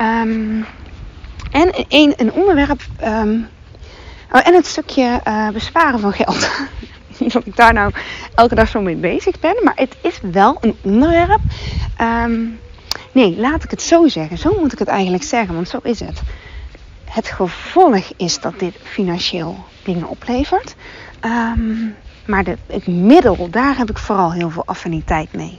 Um, 0.00 0.66
en 1.50 1.70
een, 1.88 2.14
een 2.16 2.32
onderwerp. 2.32 2.80
Um, 3.04 3.48
oh, 4.32 4.46
en 4.46 4.54
het 4.54 4.66
stukje 4.66 5.20
uh, 5.28 5.48
besparen 5.48 6.00
van 6.00 6.12
geld. 6.12 6.50
Niet 7.18 7.32
dat 7.32 7.46
ik 7.46 7.56
daar 7.56 7.72
nou 7.72 7.92
elke 8.34 8.54
dag 8.54 8.68
zo 8.68 8.80
mee 8.80 8.96
bezig 8.96 9.40
ben. 9.40 9.56
Maar 9.62 9.76
het 9.76 9.96
is 10.00 10.18
wel 10.32 10.58
een 10.60 10.76
onderwerp. 10.82 11.40
Um, 12.00 12.58
nee, 13.12 13.36
laat 13.36 13.64
ik 13.64 13.70
het 13.70 13.82
zo 13.82 14.08
zeggen. 14.08 14.38
Zo 14.38 14.56
moet 14.60 14.72
ik 14.72 14.78
het 14.78 14.88
eigenlijk 14.88 15.24
zeggen. 15.24 15.54
Want 15.54 15.68
zo 15.68 15.78
is 15.82 16.00
het. 16.00 16.22
Het 17.04 17.28
gevolg 17.28 18.12
is 18.16 18.40
dat 18.40 18.58
dit 18.58 18.74
financieel 18.82 19.64
dingen 19.82 20.08
oplevert. 20.08 20.74
Um, 21.24 21.96
maar 22.26 22.44
de, 22.44 22.56
het 22.66 22.86
middel, 22.86 23.48
daar 23.50 23.76
heb 23.76 23.90
ik 23.90 23.98
vooral 23.98 24.32
heel 24.32 24.50
veel 24.50 24.66
affiniteit 24.66 25.32
mee. 25.32 25.58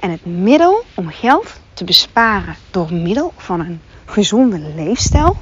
En 0.00 0.10
het 0.10 0.26
middel 0.26 0.84
om 0.94 1.08
geld 1.08 1.60
te 1.74 1.84
besparen 1.84 2.54
door 2.70 2.92
middel 2.92 3.32
van 3.36 3.60
een 3.60 3.80
gezonde 4.04 4.58
leefstijl 4.74 5.36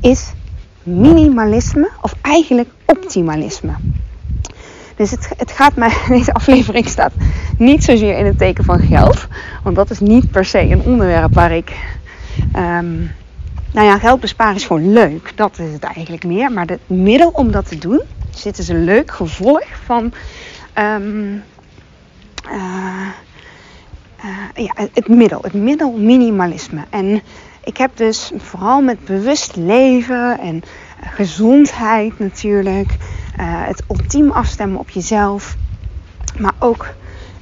is 0.00 0.32
minimalisme 0.82 1.90
of 2.00 2.14
eigenlijk 2.22 2.68
optimalisme. 2.84 3.72
Dus 4.96 5.10
het, 5.10 5.28
het 5.36 5.52
gaat 5.52 5.76
mij, 5.76 5.92
deze 6.08 6.32
aflevering 6.32 6.88
staat 6.88 7.12
niet 7.58 7.84
zozeer 7.84 8.18
in 8.18 8.26
het 8.26 8.38
teken 8.38 8.64
van 8.64 8.80
geld. 8.80 9.26
Want 9.62 9.76
dat 9.76 9.90
is 9.90 10.00
niet 10.00 10.30
per 10.30 10.44
se 10.44 10.60
een 10.60 10.82
onderwerp 10.82 11.34
waar 11.34 11.52
ik. 11.52 11.76
Um, 12.56 13.10
nou 13.72 13.86
ja, 13.86 13.98
geld 13.98 14.20
besparen 14.20 14.54
is 14.54 14.64
gewoon 14.64 14.92
leuk. 14.92 15.32
Dat 15.34 15.58
is 15.58 15.72
het 15.72 15.82
eigenlijk 15.82 16.24
meer. 16.24 16.52
Maar 16.52 16.66
het 16.66 16.80
middel 16.86 17.28
om 17.28 17.50
dat 17.50 17.68
te 17.68 17.78
doen 17.78 18.00
dit 18.42 18.58
is 18.58 18.68
een 18.68 18.84
leuk 18.84 19.10
gevolg 19.10 19.64
van 19.84 20.12
um, 20.78 21.42
uh, 22.50 23.08
uh, 24.24 24.64
ja, 24.64 24.72
het 24.92 25.08
middel, 25.08 25.38
het 25.42 25.52
middel 25.52 25.92
minimalisme. 25.92 26.84
En 26.90 27.22
ik 27.64 27.76
heb 27.76 27.96
dus 27.96 28.32
vooral 28.36 28.80
met 28.80 29.04
bewust 29.04 29.56
leven 29.56 30.38
en 30.38 30.62
gezondheid 31.00 32.18
natuurlijk, 32.18 32.90
uh, 32.90 33.66
het 33.66 33.82
ultiem 33.88 34.30
afstemmen 34.30 34.78
op 34.78 34.90
jezelf, 34.90 35.56
maar 36.38 36.54
ook 36.58 36.94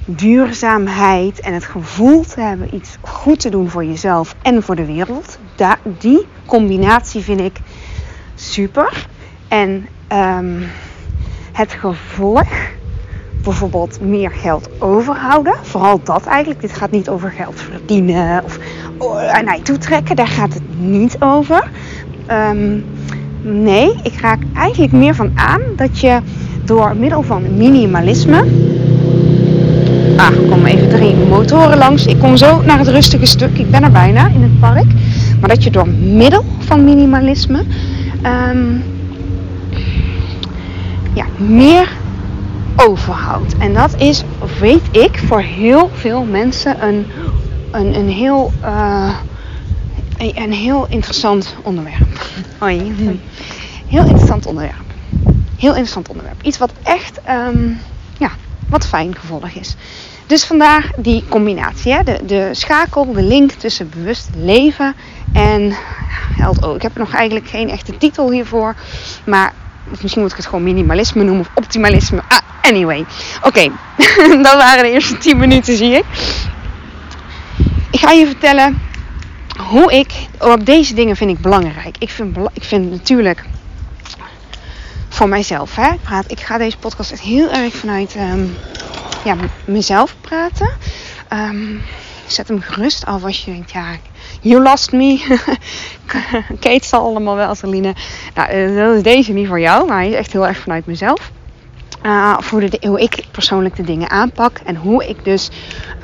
duurzaamheid 0.05 1.39
en 1.39 1.53
het 1.53 1.65
gevoel 1.65 2.23
te 2.23 2.41
hebben 2.41 2.75
iets 2.75 2.97
goed 3.01 3.39
te 3.39 3.49
doen 3.49 3.69
voor 3.69 3.85
jezelf 3.85 4.35
en 4.41 4.63
voor 4.63 4.75
de 4.75 4.85
wereld. 4.85 5.37
Die 5.99 6.25
combinatie 6.45 7.21
vind 7.21 7.39
ik 7.39 7.59
super. 8.35 9.07
En 9.47 9.87
um, 10.11 10.67
het 11.55 11.71
gevolg, 11.71 12.47
bijvoorbeeld 13.43 14.01
meer 14.01 14.31
geld 14.31 14.69
overhouden, 14.79 15.55
vooral 15.61 15.99
dat 16.03 16.25
eigenlijk. 16.25 16.61
Dit 16.61 16.73
gaat 16.73 16.91
niet 16.91 17.09
over 17.09 17.31
geld 17.31 17.61
verdienen 17.61 18.43
of 18.43 18.59
uh, 19.01 19.39
naar 19.41 19.55
je 19.55 19.61
toe 19.61 19.77
trekken. 19.77 20.15
Daar 20.15 20.27
gaat 20.27 20.53
het 20.53 20.79
niet 20.79 21.15
over. 21.19 21.69
Ehm, 22.25 22.79
nee, 23.41 23.99
ik 24.03 24.19
raak 24.19 24.41
eigenlijk 24.53 24.93
meer 24.93 25.15
van 25.15 25.31
aan 25.35 25.61
dat 25.75 25.99
je 25.99 26.19
door 26.63 26.95
middel 26.95 27.21
van 27.21 27.57
minimalisme. 27.57 28.37
Ah, 30.17 30.27
er 30.27 30.47
komen 30.49 30.65
even 30.65 30.89
drie 30.89 31.15
motoren 31.15 31.77
langs. 31.77 32.05
Ik 32.05 32.19
kom 32.19 32.37
zo 32.37 32.61
naar 32.61 32.77
het 32.77 32.87
rustige 32.87 33.25
stuk. 33.25 33.57
Ik 33.57 33.71
ben 33.71 33.83
er 33.83 33.91
bijna 33.91 34.27
in 34.27 34.41
het 34.41 34.59
park. 34.59 34.87
Maar 35.39 35.49
dat 35.49 35.63
je 35.63 35.71
door 35.71 35.87
middel 35.87 36.45
van 36.59 36.83
minimalisme 36.83 37.63
um, 38.23 38.83
ja, 41.15 41.25
meer 41.37 41.89
overhoudt. 42.75 43.57
En 43.57 43.73
dat 43.73 43.95
is, 43.95 44.23
weet 44.59 44.83
ik, 44.91 45.17
voor 45.17 45.41
heel 45.41 45.89
veel 45.93 46.23
mensen 46.23 46.87
een, 46.87 47.05
een, 47.71 47.95
een, 47.95 48.09
heel, 48.09 48.51
uh, 48.63 49.15
een, 50.17 50.41
een, 50.41 50.53
heel 50.53 50.87
interessant 50.89 51.55
onderwerp. 51.61 52.25
Hoi. 52.57 52.93
Heel 53.87 54.03
interessant 54.03 54.45
onderwerp. 54.45 54.85
Heel 55.57 55.69
interessant 55.69 56.09
onderwerp. 56.09 56.41
Iets 56.41 56.57
wat 56.57 56.71
echt, 56.83 57.19
um, 57.29 57.79
ja, 58.17 58.31
wat 58.69 58.87
fijn 58.87 59.15
gevolg 59.15 59.49
is. 59.49 59.75
Dus 60.27 60.45
vandaar 60.45 60.91
die 60.97 61.23
combinatie. 61.29 61.93
Hè? 61.93 62.03
De, 62.03 62.19
de 62.25 62.49
schakel, 62.51 63.13
de 63.13 63.21
link 63.21 63.51
tussen 63.51 63.89
bewust 63.89 64.29
leven 64.35 64.95
en 65.33 65.75
LO. 66.37 66.75
Ik 66.75 66.81
heb 66.81 66.95
nog 66.95 67.13
eigenlijk 67.13 67.47
geen 67.47 67.69
echte 67.69 67.97
titel 67.97 68.31
hiervoor. 68.31 68.75
Maar 69.25 69.53
of 69.91 70.01
misschien 70.01 70.21
moet 70.21 70.31
ik 70.31 70.37
het 70.37 70.45
gewoon 70.45 70.63
minimalisme 70.63 71.23
noemen 71.23 71.45
of 71.45 71.51
optimalisme. 71.55 72.21
Ah, 72.27 72.39
anyway. 72.61 73.05
Oké, 73.41 73.71
dat 74.47 74.53
waren 74.53 74.83
de 74.83 74.91
eerste 74.91 75.17
10 75.17 75.37
minuten, 75.37 75.77
zie 75.77 75.93
ik. 75.93 76.05
Ik 77.91 77.99
ga 77.99 78.11
je 78.11 78.25
vertellen 78.25 78.81
hoe 79.57 79.93
ik, 79.93 80.11
op 80.39 80.65
deze 80.65 80.93
dingen 80.93 81.15
vind 81.15 81.31
ik 81.31 81.39
belangrijk. 81.39 81.95
Ik 81.99 82.09
vind, 82.09 82.37
ik 82.53 82.63
vind 82.63 82.91
natuurlijk 82.91 83.43
voor 85.09 85.29
mijzelf, 85.29 85.75
hè. 85.75 85.91
Ik, 85.91 86.01
praat, 86.01 86.31
ik 86.31 86.39
ga 86.39 86.57
deze 86.57 86.77
podcast 86.77 87.11
echt 87.11 87.21
heel 87.21 87.51
erg 87.51 87.75
vanuit 87.75 88.15
um, 88.15 88.55
ja, 89.23 89.35
mezelf 89.65 90.15
praten. 90.21 90.69
Um, 91.33 91.81
zet 92.27 92.47
hem 92.47 92.61
gerust 92.61 93.05
af 93.05 93.23
als 93.23 93.45
je 93.45 93.51
denkt, 93.51 93.71
ja, 93.71 93.95
you 94.41 94.61
lost 94.63 94.91
me. 94.91 95.37
Kate 96.59 96.85
zal 96.85 97.05
allemaal 97.05 97.35
wel, 97.35 97.55
Celine. 97.55 97.95
Nou, 98.33 98.49
eh, 98.49 98.75
dat 98.75 98.95
is 98.95 99.03
deze 99.03 99.33
niet 99.33 99.47
voor 99.47 99.59
jou, 99.59 99.87
maar 99.87 99.97
hij 99.97 100.09
is 100.09 100.15
echt 100.15 100.31
heel 100.31 100.47
erg 100.47 100.57
vanuit 100.57 100.85
mezelf. 100.85 101.31
Uh, 102.05 102.37
voor 102.39 102.59
de, 102.59 102.77
hoe 102.87 103.01
ik 103.01 103.25
persoonlijk 103.31 103.75
de 103.75 103.83
dingen 103.83 104.09
aanpak 104.09 104.59
en 104.65 104.75
hoe 104.75 105.07
ik 105.07 105.23
dus 105.23 105.49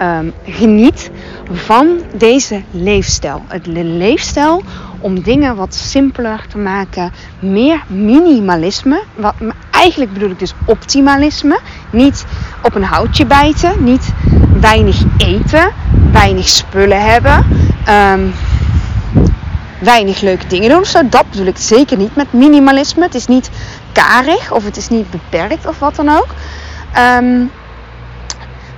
um, 0.01 0.33
geniet 0.45 1.11
van 1.51 2.01
deze 2.17 2.61
leefstijl. 2.71 3.43
Het 3.47 3.65
leefstijl 3.67 4.63
om 4.99 5.21
dingen 5.21 5.55
wat 5.55 5.73
simpeler 5.73 6.45
te 6.49 6.57
maken, 6.57 7.11
meer 7.39 7.83
minimalisme. 7.87 9.03
Wat, 9.15 9.33
eigenlijk 9.71 10.13
bedoel 10.13 10.29
ik 10.29 10.39
dus 10.39 10.53
optimalisme. 10.65 11.59
Niet 11.91 12.25
op 12.61 12.75
een 12.75 12.83
houtje 12.83 13.25
bijten, 13.25 13.83
niet 13.83 14.13
weinig 14.59 15.03
eten, 15.17 15.71
weinig 16.11 16.47
spullen 16.47 17.01
hebben. 17.01 17.45
Um, 17.89 18.33
weinig 19.81 20.21
leuke 20.21 20.47
dingen 20.47 20.69
doen. 20.69 20.85
Zo, 20.85 21.09
dat 21.09 21.29
bedoel 21.29 21.45
ik 21.45 21.57
zeker 21.57 21.97
niet 21.97 22.15
met 22.15 22.33
minimalisme. 22.33 23.03
Het 23.03 23.15
is 23.15 23.27
niet 23.27 23.49
karig 23.91 24.51
of 24.51 24.63
het 24.63 24.77
is 24.77 24.89
niet 24.89 25.09
beperkt 25.09 25.65
of 25.65 25.79
wat 25.79 25.95
dan 25.95 26.09
ook. 26.09 26.27
Um, 26.97 27.51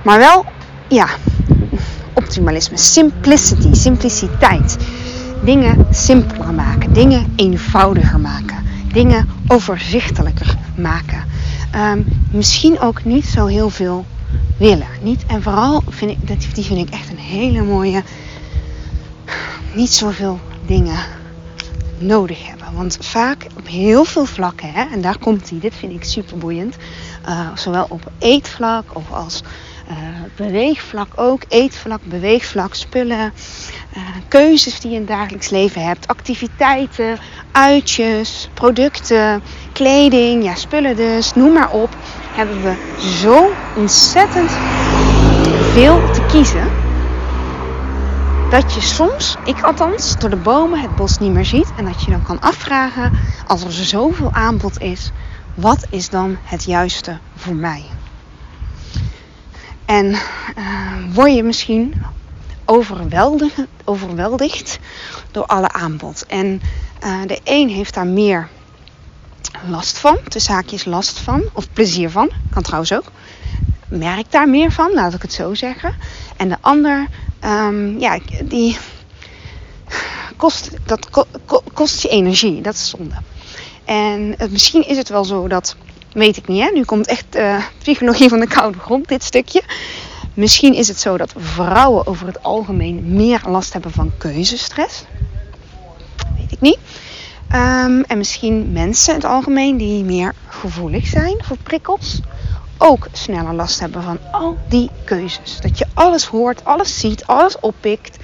maar 0.02 0.18
wel, 0.18 0.44
ja, 0.88 1.06
optimalisme, 2.12 2.76
simplicity, 2.76 3.74
simpliciteit. 3.74 4.76
Dingen 5.44 5.86
simpeler 5.90 6.54
maken, 6.54 6.92
dingen 6.92 7.32
eenvoudiger 7.36 8.20
maken, 8.20 8.64
dingen 8.92 9.28
overzichtelijker 9.48 10.56
maken. 10.76 11.24
Um, 11.76 12.06
misschien 12.30 12.80
ook 12.80 13.04
niet 13.04 13.26
zo 13.26 13.46
heel 13.46 13.70
veel 13.70 14.04
willen. 14.58 14.86
Niet, 15.02 15.24
en 15.26 15.42
vooral 15.42 15.82
vind 15.88 16.10
ik, 16.10 16.54
die 16.54 16.64
vind 16.64 16.88
ik 16.88 16.94
echt 16.94 17.10
een 17.10 17.18
hele 17.18 17.62
mooie. 17.62 18.02
Niet 19.74 19.92
zoveel 19.92 20.40
dingen 20.66 20.98
nodig 21.98 22.46
hebben. 22.48 22.66
Want 22.72 22.98
vaak 23.00 23.46
op 23.58 23.66
heel 23.66 24.04
veel 24.04 24.24
vlakken, 24.24 24.72
hè, 24.72 24.84
en 24.92 25.00
daar 25.00 25.18
komt 25.18 25.50
hij, 25.50 25.58
dit 25.58 25.74
vind 25.74 25.92
ik 25.92 26.04
super 26.04 26.38
boeiend. 26.38 26.76
Uh, 27.28 27.48
zowel 27.54 27.86
op 27.88 28.10
eetvlak 28.18 28.84
of 28.92 29.10
als 29.12 29.42
uh, 29.90 29.96
beweegvlak 30.36 31.08
ook. 31.14 31.42
Eetvlak, 31.48 32.00
beweegvlak, 32.04 32.74
spullen, 32.74 33.32
uh, 33.96 34.02
keuzes 34.28 34.80
die 34.80 34.90
je 34.90 34.96
in 34.96 35.02
het 35.02 35.10
dagelijks 35.10 35.50
leven 35.50 35.84
hebt, 35.84 36.06
activiteiten, 36.06 37.18
uitjes, 37.52 38.48
producten, 38.54 39.42
kleding, 39.72 40.44
ja, 40.44 40.54
spullen 40.54 40.96
dus, 40.96 41.34
noem 41.34 41.52
maar 41.52 41.70
op. 41.70 41.96
Hebben 42.32 42.62
we 42.62 42.74
zo 43.20 43.52
ontzettend 43.76 44.50
veel 45.72 46.10
te 46.12 46.26
kiezen 46.26 46.83
dat 48.60 48.74
je 48.74 48.80
soms, 48.80 49.36
ik 49.44 49.62
althans, 49.62 50.18
door 50.18 50.30
de 50.30 50.36
bomen 50.36 50.80
het 50.80 50.96
bos 50.96 51.18
niet 51.18 51.32
meer 51.32 51.44
ziet. 51.44 51.72
En 51.76 51.84
dat 51.84 52.02
je 52.02 52.10
dan 52.10 52.22
kan 52.22 52.40
afvragen, 52.40 53.12
als 53.46 53.64
er 53.64 53.72
zoveel 53.72 54.32
aanbod 54.32 54.80
is, 54.80 55.10
wat 55.54 55.86
is 55.90 56.08
dan 56.08 56.36
het 56.42 56.64
juiste 56.64 57.18
voor 57.36 57.54
mij? 57.54 57.84
En 59.84 60.06
uh, 60.06 60.18
word 61.12 61.34
je 61.34 61.42
misschien 61.42 62.02
overweldigd, 62.64 63.60
overweldigd 63.84 64.78
door 65.30 65.46
alle 65.46 65.72
aanbod. 65.72 66.26
En 66.26 66.60
uh, 67.04 67.20
de 67.26 67.40
een 67.44 67.68
heeft 67.68 67.94
daar 67.94 68.06
meer 68.06 68.48
last 69.68 69.98
van, 69.98 70.18
de 70.28 70.38
zaakjes 70.38 70.84
last 70.84 71.18
van, 71.18 71.42
of 71.52 71.72
plezier 71.72 72.10
van, 72.10 72.30
kan 72.50 72.62
trouwens 72.62 72.92
ook. 72.92 73.10
Merkt 73.88 74.32
daar 74.32 74.48
meer 74.48 74.72
van, 74.72 74.92
laat 74.92 75.14
ik 75.14 75.22
het 75.22 75.32
zo 75.32 75.54
zeggen. 75.54 75.94
En 76.36 76.48
de 76.48 76.56
ander 76.60 77.08
um, 77.44 77.98
ja, 77.98 78.18
die 78.44 78.76
kost, 80.36 80.70
dat 80.86 81.08
kost 81.72 82.02
je 82.02 82.08
energie. 82.08 82.60
Dat 82.60 82.74
is 82.74 82.88
zonde. 82.88 83.14
En 83.84 84.34
het, 84.38 84.50
misschien 84.50 84.88
is 84.88 84.96
het 84.96 85.08
wel 85.08 85.24
zo 85.24 85.48
dat, 85.48 85.76
weet 86.12 86.36
ik 86.36 86.48
niet, 86.48 86.62
hè? 86.62 86.70
nu 86.74 86.84
komt 86.84 87.06
echt 87.06 87.36
uh, 87.36 87.64
psychologie 87.78 88.28
van 88.28 88.40
de 88.40 88.46
koude 88.46 88.78
grond, 88.78 89.08
dit 89.08 89.22
stukje. 89.22 89.62
Misschien 90.34 90.74
is 90.74 90.88
het 90.88 91.00
zo 91.00 91.16
dat 91.16 91.34
vrouwen 91.36 92.06
over 92.06 92.26
het 92.26 92.42
algemeen 92.42 93.14
meer 93.14 93.42
last 93.46 93.72
hebben 93.72 93.90
van 93.90 94.12
keuzestress. 94.18 95.04
Weet 96.36 96.52
ik 96.52 96.60
niet. 96.60 96.78
Um, 97.52 98.02
en 98.02 98.18
misschien 98.18 98.72
mensen 98.72 99.14
in 99.14 99.20
het 99.20 99.28
algemeen 99.28 99.76
die 99.76 100.04
meer 100.04 100.34
gevoelig 100.48 101.06
zijn 101.06 101.36
voor 101.42 101.56
prikkels 101.62 102.20
ook 102.78 103.06
sneller 103.12 103.54
last 103.54 103.80
hebben 103.80 104.02
van 104.02 104.18
al 104.32 104.58
die 104.68 104.90
keuzes. 105.04 105.60
Dat 105.60 105.78
je 105.78 105.86
alles 105.94 106.24
hoort, 106.24 106.64
alles 106.64 107.00
ziet, 107.00 107.26
alles 107.26 107.60
oppikt. 107.60 108.16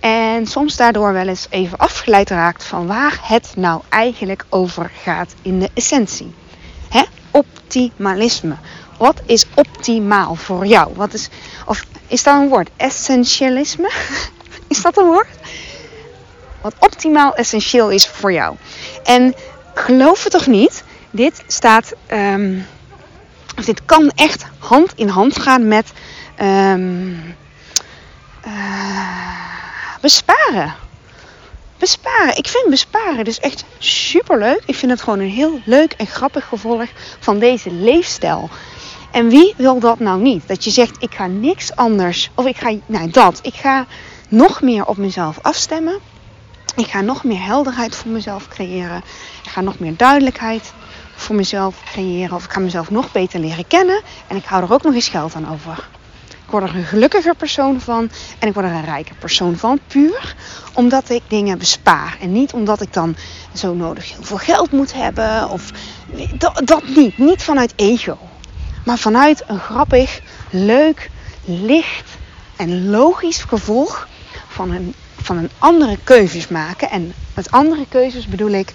En 0.00 0.46
soms 0.46 0.76
daardoor 0.76 1.12
wel 1.12 1.28
eens 1.28 1.46
even 1.50 1.78
afgeleid 1.78 2.30
raakt 2.30 2.64
van 2.64 2.86
waar 2.86 3.18
het 3.22 3.52
nou 3.56 3.82
eigenlijk 3.88 4.44
over 4.48 4.90
gaat 5.02 5.34
in 5.42 5.58
de 5.58 5.70
essentie. 5.74 6.34
Hè? 6.88 7.02
Optimalisme. 7.30 8.56
Wat 8.98 9.22
is 9.26 9.46
optimaal 9.54 10.34
voor 10.34 10.66
jou? 10.66 10.92
Wat 10.94 11.12
is, 11.14 11.28
of 11.66 11.86
is 12.06 12.22
dat 12.22 12.40
een 12.40 12.48
woord? 12.48 12.70
Essentialisme? 12.76 13.90
Is 14.68 14.82
dat 14.82 14.96
een 14.96 15.04
woord? 15.04 15.28
Wat 16.60 16.74
optimaal 16.78 17.34
essentieel 17.34 17.90
is 17.90 18.06
voor 18.06 18.32
jou. 18.32 18.56
En 19.04 19.34
geloof 19.74 20.22
het 20.22 20.32
toch 20.32 20.46
niet? 20.46 20.84
Dit 21.10 21.42
staat 21.46 21.92
um, 22.12 22.66
dus 23.58 23.66
dit 23.66 23.84
kan 23.84 24.12
echt 24.14 24.46
hand 24.58 24.92
in 24.94 25.08
hand 25.08 25.38
gaan 25.38 25.68
met 25.68 25.92
um, 26.40 27.34
uh, 28.46 29.96
besparen. 30.00 30.74
Besparen. 31.78 32.36
Ik 32.36 32.48
vind 32.48 32.70
besparen 32.70 33.24
dus 33.24 33.40
echt 33.40 33.64
super 33.78 34.38
leuk. 34.38 34.62
Ik 34.66 34.74
vind 34.74 34.92
het 34.92 35.02
gewoon 35.02 35.18
een 35.18 35.30
heel 35.30 35.60
leuk 35.64 35.92
en 35.92 36.06
grappig 36.06 36.44
gevolg 36.44 36.88
van 37.20 37.38
deze 37.38 37.72
leefstijl. 37.72 38.50
En 39.10 39.28
wie 39.28 39.54
wil 39.56 39.78
dat 39.78 39.98
nou 39.98 40.20
niet? 40.20 40.48
Dat 40.48 40.64
je 40.64 40.70
zegt, 40.70 41.02
ik 41.02 41.14
ga 41.14 41.26
niks 41.26 41.76
anders. 41.76 42.30
Of 42.34 42.46
ik 42.46 42.56
ga, 42.56 42.74
nou 42.86 43.10
dat. 43.10 43.38
Ik 43.42 43.54
ga 43.54 43.86
nog 44.28 44.62
meer 44.62 44.86
op 44.86 44.96
mezelf 44.96 45.38
afstemmen. 45.42 45.98
Ik 46.76 46.86
ga 46.86 47.00
nog 47.00 47.24
meer 47.24 47.44
helderheid 47.44 47.96
voor 47.96 48.10
mezelf 48.10 48.48
creëren. 48.48 49.02
Ik 49.44 49.50
ga 49.50 49.60
nog 49.60 49.78
meer 49.78 49.96
duidelijkheid 49.96 50.72
voor 51.18 51.36
mezelf 51.36 51.82
creëren. 51.84 52.36
Of 52.36 52.44
ik 52.44 52.52
ga 52.52 52.60
mezelf 52.60 52.90
nog 52.90 53.12
beter 53.12 53.40
leren 53.40 53.66
kennen. 53.66 54.00
En 54.26 54.36
ik 54.36 54.44
hou 54.44 54.62
er 54.62 54.72
ook 54.72 54.82
nog 54.82 54.94
eens 54.94 55.08
geld 55.08 55.34
aan 55.34 55.52
over. 55.52 55.88
Ik 56.28 56.54
word 56.54 56.68
er 56.68 56.76
een 56.76 56.84
gelukkiger 56.84 57.34
persoon 57.34 57.80
van. 57.80 58.10
En 58.38 58.48
ik 58.48 58.54
word 58.54 58.66
er 58.66 58.72
een 58.72 58.84
rijker 58.84 59.14
persoon 59.14 59.56
van. 59.56 59.80
Puur 59.86 60.34
omdat 60.74 61.10
ik 61.10 61.22
dingen 61.28 61.58
bespaar. 61.58 62.16
En 62.20 62.32
niet 62.32 62.52
omdat 62.52 62.80
ik 62.80 62.92
dan 62.92 63.16
zo 63.52 63.74
nodig 63.74 64.12
heel 64.12 64.22
veel 64.22 64.36
geld 64.36 64.72
moet 64.72 64.94
hebben. 64.94 65.48
Of 65.48 65.70
dat, 66.34 66.60
dat 66.64 66.88
niet. 66.88 67.18
Niet 67.18 67.42
vanuit 67.42 67.72
ego. 67.76 68.18
Maar 68.84 68.98
vanuit 68.98 69.44
een 69.46 69.60
grappig, 69.60 70.20
leuk, 70.50 71.10
licht 71.44 72.10
en 72.56 72.90
logisch 72.90 73.42
gevolg 73.42 74.08
van 74.48 74.70
een 74.70 74.94
van 75.22 75.36
een 75.36 75.50
andere 75.58 75.98
keuzes 76.04 76.48
maken. 76.48 76.90
En 76.90 77.12
met 77.34 77.50
andere 77.50 77.86
keuzes 77.88 78.26
bedoel 78.26 78.50
ik 78.50 78.74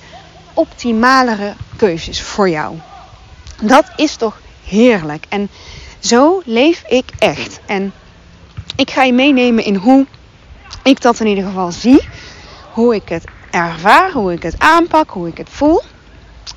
optimalere 0.53 1.53
keuzes 1.75 2.21
voor 2.21 2.49
jou. 2.49 2.77
Dat 3.61 3.85
is 3.95 4.15
toch 4.15 4.41
heerlijk. 4.65 5.25
En 5.29 5.49
zo 5.99 6.41
leef 6.45 6.83
ik 6.87 7.09
echt. 7.17 7.59
En 7.65 7.93
ik 8.75 8.91
ga 8.91 9.03
je 9.03 9.13
meenemen 9.13 9.63
in 9.63 9.75
hoe 9.75 10.05
ik 10.83 11.01
dat 11.01 11.19
in 11.19 11.27
ieder 11.27 11.43
geval 11.43 11.71
zie. 11.71 12.07
Hoe 12.71 12.95
ik 12.95 13.09
het 13.09 13.23
ervaar, 13.51 14.11
hoe 14.11 14.31
ik 14.33 14.43
het 14.43 14.59
aanpak, 14.59 15.09
hoe 15.09 15.27
ik 15.27 15.37
het 15.37 15.49
voel. 15.49 15.81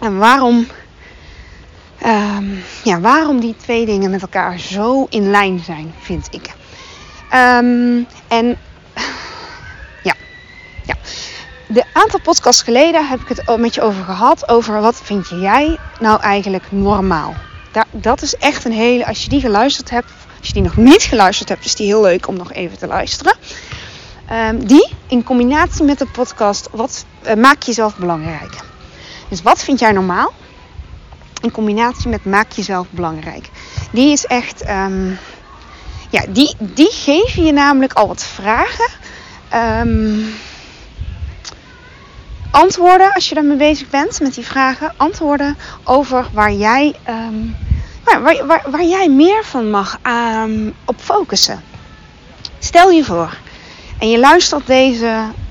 En 0.00 0.18
waarom, 0.18 0.66
ehm, 1.98 2.44
ja, 2.84 3.00
waarom 3.00 3.40
die 3.40 3.56
twee 3.56 3.86
dingen 3.86 4.10
met 4.10 4.22
elkaar 4.22 4.58
zo 4.58 5.06
in 5.10 5.30
lijn 5.30 5.58
zijn, 5.58 5.94
vind 6.00 6.28
ik. 6.30 6.54
Ehm, 7.30 8.02
en 8.28 8.58
ja, 10.02 10.14
ja. 10.84 10.94
De 11.68 11.84
aantal 11.92 12.20
podcasts 12.20 12.62
geleden 12.62 13.08
heb 13.08 13.20
ik 13.20 13.28
het 13.28 13.56
met 13.58 13.74
je 13.74 13.82
over 13.82 14.04
gehad. 14.04 14.48
Over 14.48 14.80
wat 14.80 15.00
vind 15.02 15.28
jij 15.28 15.78
nou 16.00 16.20
eigenlijk 16.20 16.64
normaal? 16.72 17.34
Dat 17.90 18.22
is 18.22 18.34
echt 18.34 18.64
een 18.64 18.72
hele. 18.72 19.06
Als 19.06 19.22
je 19.22 19.28
die 19.28 19.40
geluisterd 19.40 19.90
hebt. 19.90 20.10
Als 20.38 20.48
je 20.48 20.52
die 20.52 20.62
nog 20.62 20.76
niet 20.76 21.02
geluisterd 21.02 21.48
hebt, 21.48 21.64
is 21.64 21.74
die 21.74 21.86
heel 21.86 22.02
leuk 22.02 22.28
om 22.28 22.36
nog 22.36 22.52
even 22.52 22.78
te 22.78 22.86
luisteren. 22.86 23.36
Um, 24.32 24.66
die 24.66 24.88
in 25.06 25.24
combinatie 25.24 25.84
met 25.84 25.98
de 25.98 26.06
podcast. 26.06 26.68
Wat 26.72 27.04
uh, 27.26 27.34
maak 27.34 27.62
jezelf 27.62 27.96
belangrijk? 27.96 28.52
Dus 29.28 29.42
wat 29.42 29.62
vind 29.62 29.78
jij 29.78 29.92
normaal? 29.92 30.32
In 31.40 31.50
combinatie 31.50 32.08
met 32.08 32.24
maak 32.24 32.52
jezelf 32.52 32.86
belangrijk. 32.90 33.50
Die 33.92 34.12
is 34.12 34.26
echt. 34.26 34.68
Um, 34.68 35.18
ja, 36.10 36.24
die, 36.28 36.54
die 36.58 36.90
geven 36.90 37.44
je 37.44 37.52
namelijk 37.52 37.92
al 37.92 38.08
wat 38.08 38.22
vragen. 38.22 38.90
Um, 39.54 40.34
antwoorden, 42.56 43.12
als 43.12 43.28
je 43.28 43.34
daarmee 43.34 43.56
bezig 43.56 43.90
bent, 43.90 44.20
met 44.20 44.34
die 44.34 44.46
vragen. 44.46 44.92
Antwoorden 44.96 45.56
over 45.84 46.26
waar 46.32 46.52
jij, 46.52 46.94
um, 47.08 47.56
waar, 48.04 48.46
waar, 48.46 48.62
waar, 48.70 48.84
jij 48.84 49.08
meer 49.08 49.44
van 49.44 49.70
mag 49.70 49.98
um, 50.06 50.74
op 50.84 51.00
focussen. 51.00 51.62
Stel 52.58 52.90
je 52.90 53.04
voor. 53.04 53.36
En 53.98 54.10
je 54.10 54.18
luistert 54.18 54.66
deze. 54.66 55.04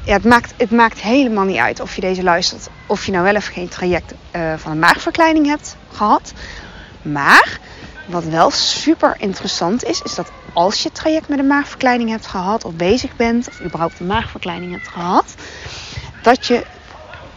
Ja, 0.06 0.14
het, 0.14 0.24
maakt, 0.24 0.54
het 0.58 0.72
maakt 0.72 1.02
helemaal 1.02 1.44
niet 1.44 1.58
uit 1.58 1.80
of 1.80 1.96
je 1.96 2.02
deze 2.02 2.24
luistert. 2.24 2.68
Of 2.86 3.06
je 3.06 3.12
nou 3.12 3.24
wel 3.24 3.36
of 3.36 3.46
geen 3.46 3.68
traject 3.68 4.14
uh, 4.36 4.54
van 4.58 4.72
een 4.72 4.80
maagverkleining 4.80 5.46
hebt 5.46 5.76
gehad. 5.92 6.34
Maar 7.02 7.60
wat 8.06 8.24
wel 8.24 8.52
super 8.52 9.16
interessant 9.18 9.84
is, 9.84 10.02
is 10.02 10.16
dat 10.16 10.32
als 10.54 10.84
je 10.84 10.92
traject 10.92 11.28
met 11.28 11.40
een 11.40 11.48
maagverkleining 11.48 12.10
hebt 12.10 12.28
gehad, 12.28 12.66
of 12.66 12.74
bezig 12.74 13.16
bent, 13.16 13.48
of 13.48 13.62
überhaupt 13.62 14.00
een 14.00 14.06
maagverkleining 14.06 14.72
hebt 14.72 14.88
gehad, 14.88 15.36
dat 16.22 16.46
je 16.46 16.66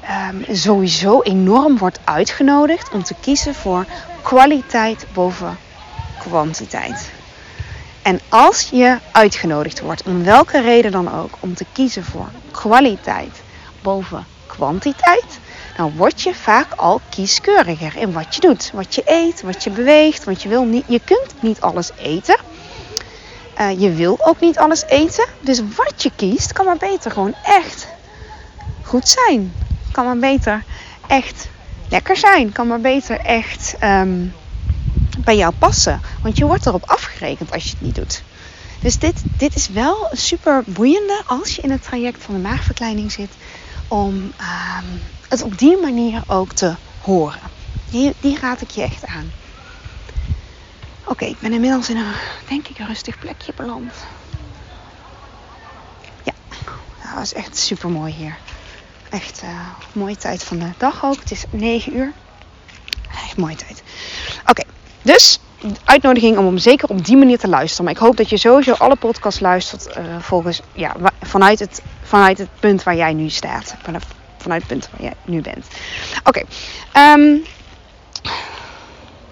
um, 0.09 0.57
sowieso 0.57 1.23
enorm 1.23 1.79
wordt 1.79 1.99
uitgenodigd 2.05 2.91
om 2.91 3.03
te 3.03 3.15
kiezen 3.21 3.55
voor 3.55 3.87
kwaliteit 4.23 5.07
boven 5.13 5.59
kwantiteit. 6.19 7.11
En 8.03 8.21
als 8.29 8.69
je 8.71 8.99
uitgenodigd 9.13 9.81
wordt, 9.81 10.03
om 10.03 10.25
welke 10.25 10.61
reden 10.61 10.91
dan 10.91 11.15
ook, 11.15 11.31
om 11.41 11.55
te 11.55 11.67
kiezen 11.73 12.05
voor 12.05 12.29
kwaliteit 12.51 13.43
boven 13.83 14.27
kwantiteit, 14.47 15.39
dan 15.77 15.97
word 15.97 16.23
je 16.23 16.35
vaak 16.35 16.73
al 16.75 17.01
kieskeuriger 17.09 17.97
in 17.97 18.13
wat 18.13 18.35
je 18.35 18.41
doet. 18.41 18.71
Wat 18.75 18.95
je 18.95 19.03
eet, 19.05 19.43
wat 19.43 19.65
je 19.65 19.71
beweegt. 19.71 20.25
Want 20.25 20.43
je, 20.43 20.49
wil 20.49 20.65
niet, 20.65 20.85
je 20.87 21.01
kunt 21.05 21.43
niet 21.43 21.61
alles 21.61 21.91
eten. 21.99 22.37
Uh, 23.61 23.81
je 23.81 23.93
wil 23.93 24.19
ook 24.21 24.41
niet 24.41 24.59
alles 24.59 24.85
eten. 24.85 25.27
Dus 25.41 25.61
wat 25.77 26.03
je 26.03 26.11
kiest, 26.17 26.53
kan 26.53 26.65
maar 26.65 26.77
beter 26.77 27.11
gewoon 27.11 27.35
echt 27.45 27.89
goed 28.83 29.09
zijn. 29.09 29.53
Kan 29.99 30.07
maar 30.07 30.31
beter 30.31 30.65
echt 31.07 31.49
lekker 31.89 32.17
zijn. 32.17 32.53
Kan 32.53 32.67
maar 32.67 32.81
beter 32.81 33.21
echt 33.21 33.75
um, 33.85 34.35
bij 35.19 35.37
jou 35.37 35.55
passen. 35.59 36.01
Want 36.23 36.37
je 36.37 36.45
wordt 36.45 36.67
erop 36.67 36.91
afgerekend 36.91 37.53
als 37.53 37.65
je 37.65 37.71
het 37.71 37.81
niet 37.81 37.95
doet. 37.95 38.23
Dus 38.81 38.99
dit, 38.99 39.23
dit 39.37 39.55
is 39.55 39.69
wel 39.69 40.09
super 40.13 40.63
boeiende 40.67 41.23
als 41.27 41.57
je 41.57 41.63
in 41.63 41.71
het 41.71 41.83
traject 41.83 42.23
van 42.23 42.35
de 42.35 42.41
maagverkleining 42.41 43.13
zit. 43.13 43.31
Om 43.89 44.15
um, 44.15 45.01
het 45.29 45.43
op 45.43 45.59
die 45.59 45.77
manier 45.77 46.23
ook 46.27 46.53
te 46.53 46.75
horen. 47.01 47.41
Die, 47.91 48.15
die 48.21 48.39
raad 48.41 48.61
ik 48.61 48.71
je 48.71 48.83
echt 48.83 49.07
aan. 49.07 49.33
Oké, 51.05 51.25
ik 51.25 51.41
ben 51.41 51.53
inmiddels 51.53 51.89
in 51.89 51.97
een, 51.97 52.13
denk 52.49 52.69
ik, 52.69 52.79
een 52.79 52.87
rustig 52.87 53.19
plekje 53.19 53.53
beland. 53.57 53.93
Ja, 56.23 56.33
dat 57.03 57.15
was 57.15 57.33
echt 57.33 57.57
super 57.57 57.91
mooi 57.91 58.13
hier. 58.13 58.37
Echt 59.11 59.43
uh, 59.43 59.51
mooie 59.93 60.17
tijd 60.17 60.45
van 60.45 60.59
de 60.59 60.71
dag 60.77 61.05
ook. 61.05 61.21
Het 61.21 61.31
is 61.31 61.45
9 61.51 61.97
uur. 61.97 62.13
Echt 63.11 63.37
mooie 63.37 63.57
tijd. 63.57 63.83
Oké, 64.47 64.63
dus 65.03 65.41
uitnodiging 65.85 66.39
om 66.39 66.45
hem 66.45 66.59
zeker 66.59 66.89
op 66.89 67.05
die 67.05 67.17
manier 67.17 67.39
te 67.39 67.49
luisteren. 67.49 67.85
Maar 67.85 67.95
ik 67.95 68.01
hoop 68.01 68.17
dat 68.17 68.29
je 68.29 68.37
sowieso 68.37 68.73
alle 68.73 68.97
podcasts 68.97 69.41
luistert 69.41 69.89
uh, 69.89 70.19
volgens, 70.21 70.61
ja, 70.73 70.97
vanuit, 71.23 71.59
het, 71.59 71.83
vanuit 72.03 72.39
het 72.39 72.49
punt 72.61 72.83
waar 72.83 72.97
jij 72.97 73.13
nu 73.13 73.29
staat. 73.29 73.75
Vanuit 74.39 74.63
het 74.63 74.67
punt 74.67 74.89
waar 74.91 75.03
jij 75.03 75.15
nu 75.25 75.41
bent. 75.41 75.67
Oké. 76.25 76.43
Okay. 76.93 77.15
Um, 77.15 77.45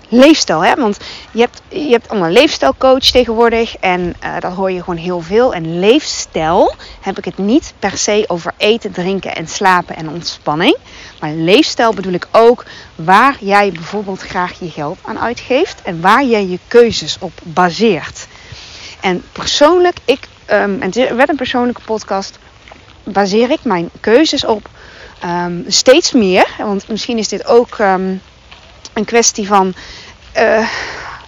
leefstijl. 0.09 0.65
Hè? 0.65 0.75
Want 0.75 0.99
je 1.31 1.41
hebt, 1.41 1.63
je 1.69 1.91
hebt 1.91 2.09
allemaal 2.09 2.31
leefstijlcoach 2.31 3.05
tegenwoordig. 3.05 3.77
En 3.77 4.15
uh, 4.25 4.41
dat 4.41 4.53
hoor 4.53 4.71
je 4.71 4.81
gewoon 4.81 4.97
heel 4.97 5.21
veel. 5.21 5.55
En 5.55 5.79
leefstijl 5.79 6.75
heb 7.01 7.19
ik 7.19 7.25
het 7.25 7.39
niet 7.39 7.75
per 7.79 7.99
se 7.99 8.25
over 8.27 8.55
eten, 8.57 8.93
drinken 8.93 9.35
en 9.35 9.49
slapen 9.49 9.97
en 9.97 10.09
ontspanning. 10.09 10.77
Maar 11.21 11.31
leefstijl 11.31 11.95
bedoel 11.95 12.13
ik 12.13 12.29
ook 12.31 12.65
waar 12.95 13.37
jij 13.41 13.73
bijvoorbeeld 13.73 14.21
graag 14.21 14.59
je 14.59 14.71
geld 14.71 14.99
aan 15.03 15.19
uitgeeft. 15.19 15.83
En 15.83 16.01
waar 16.01 16.25
jij 16.25 16.47
je 16.47 16.59
keuzes 16.69 17.17
op 17.21 17.33
baseert. 17.43 18.27
En 19.01 19.23
persoonlijk, 19.33 19.97
ik, 20.05 20.29
um, 20.51 20.83
en 20.83 20.83
het 20.83 20.95
werd 20.95 21.29
een 21.29 21.37
persoonlijke 21.37 21.83
podcast, 21.85 22.39
baseer 23.03 23.51
ik 23.51 23.65
mijn 23.65 23.91
keuzes 24.01 24.45
op 24.45 24.69
um, 25.25 25.65
steeds 25.69 26.13
meer. 26.13 26.47
Want 26.59 26.89
misschien 26.89 27.19
is 27.19 27.29
dit 27.29 27.47
ook... 27.47 27.79
Um, 27.79 28.21
een 28.97 29.05
kwestie 29.05 29.47
van. 29.47 29.75
Uh, 30.37 30.69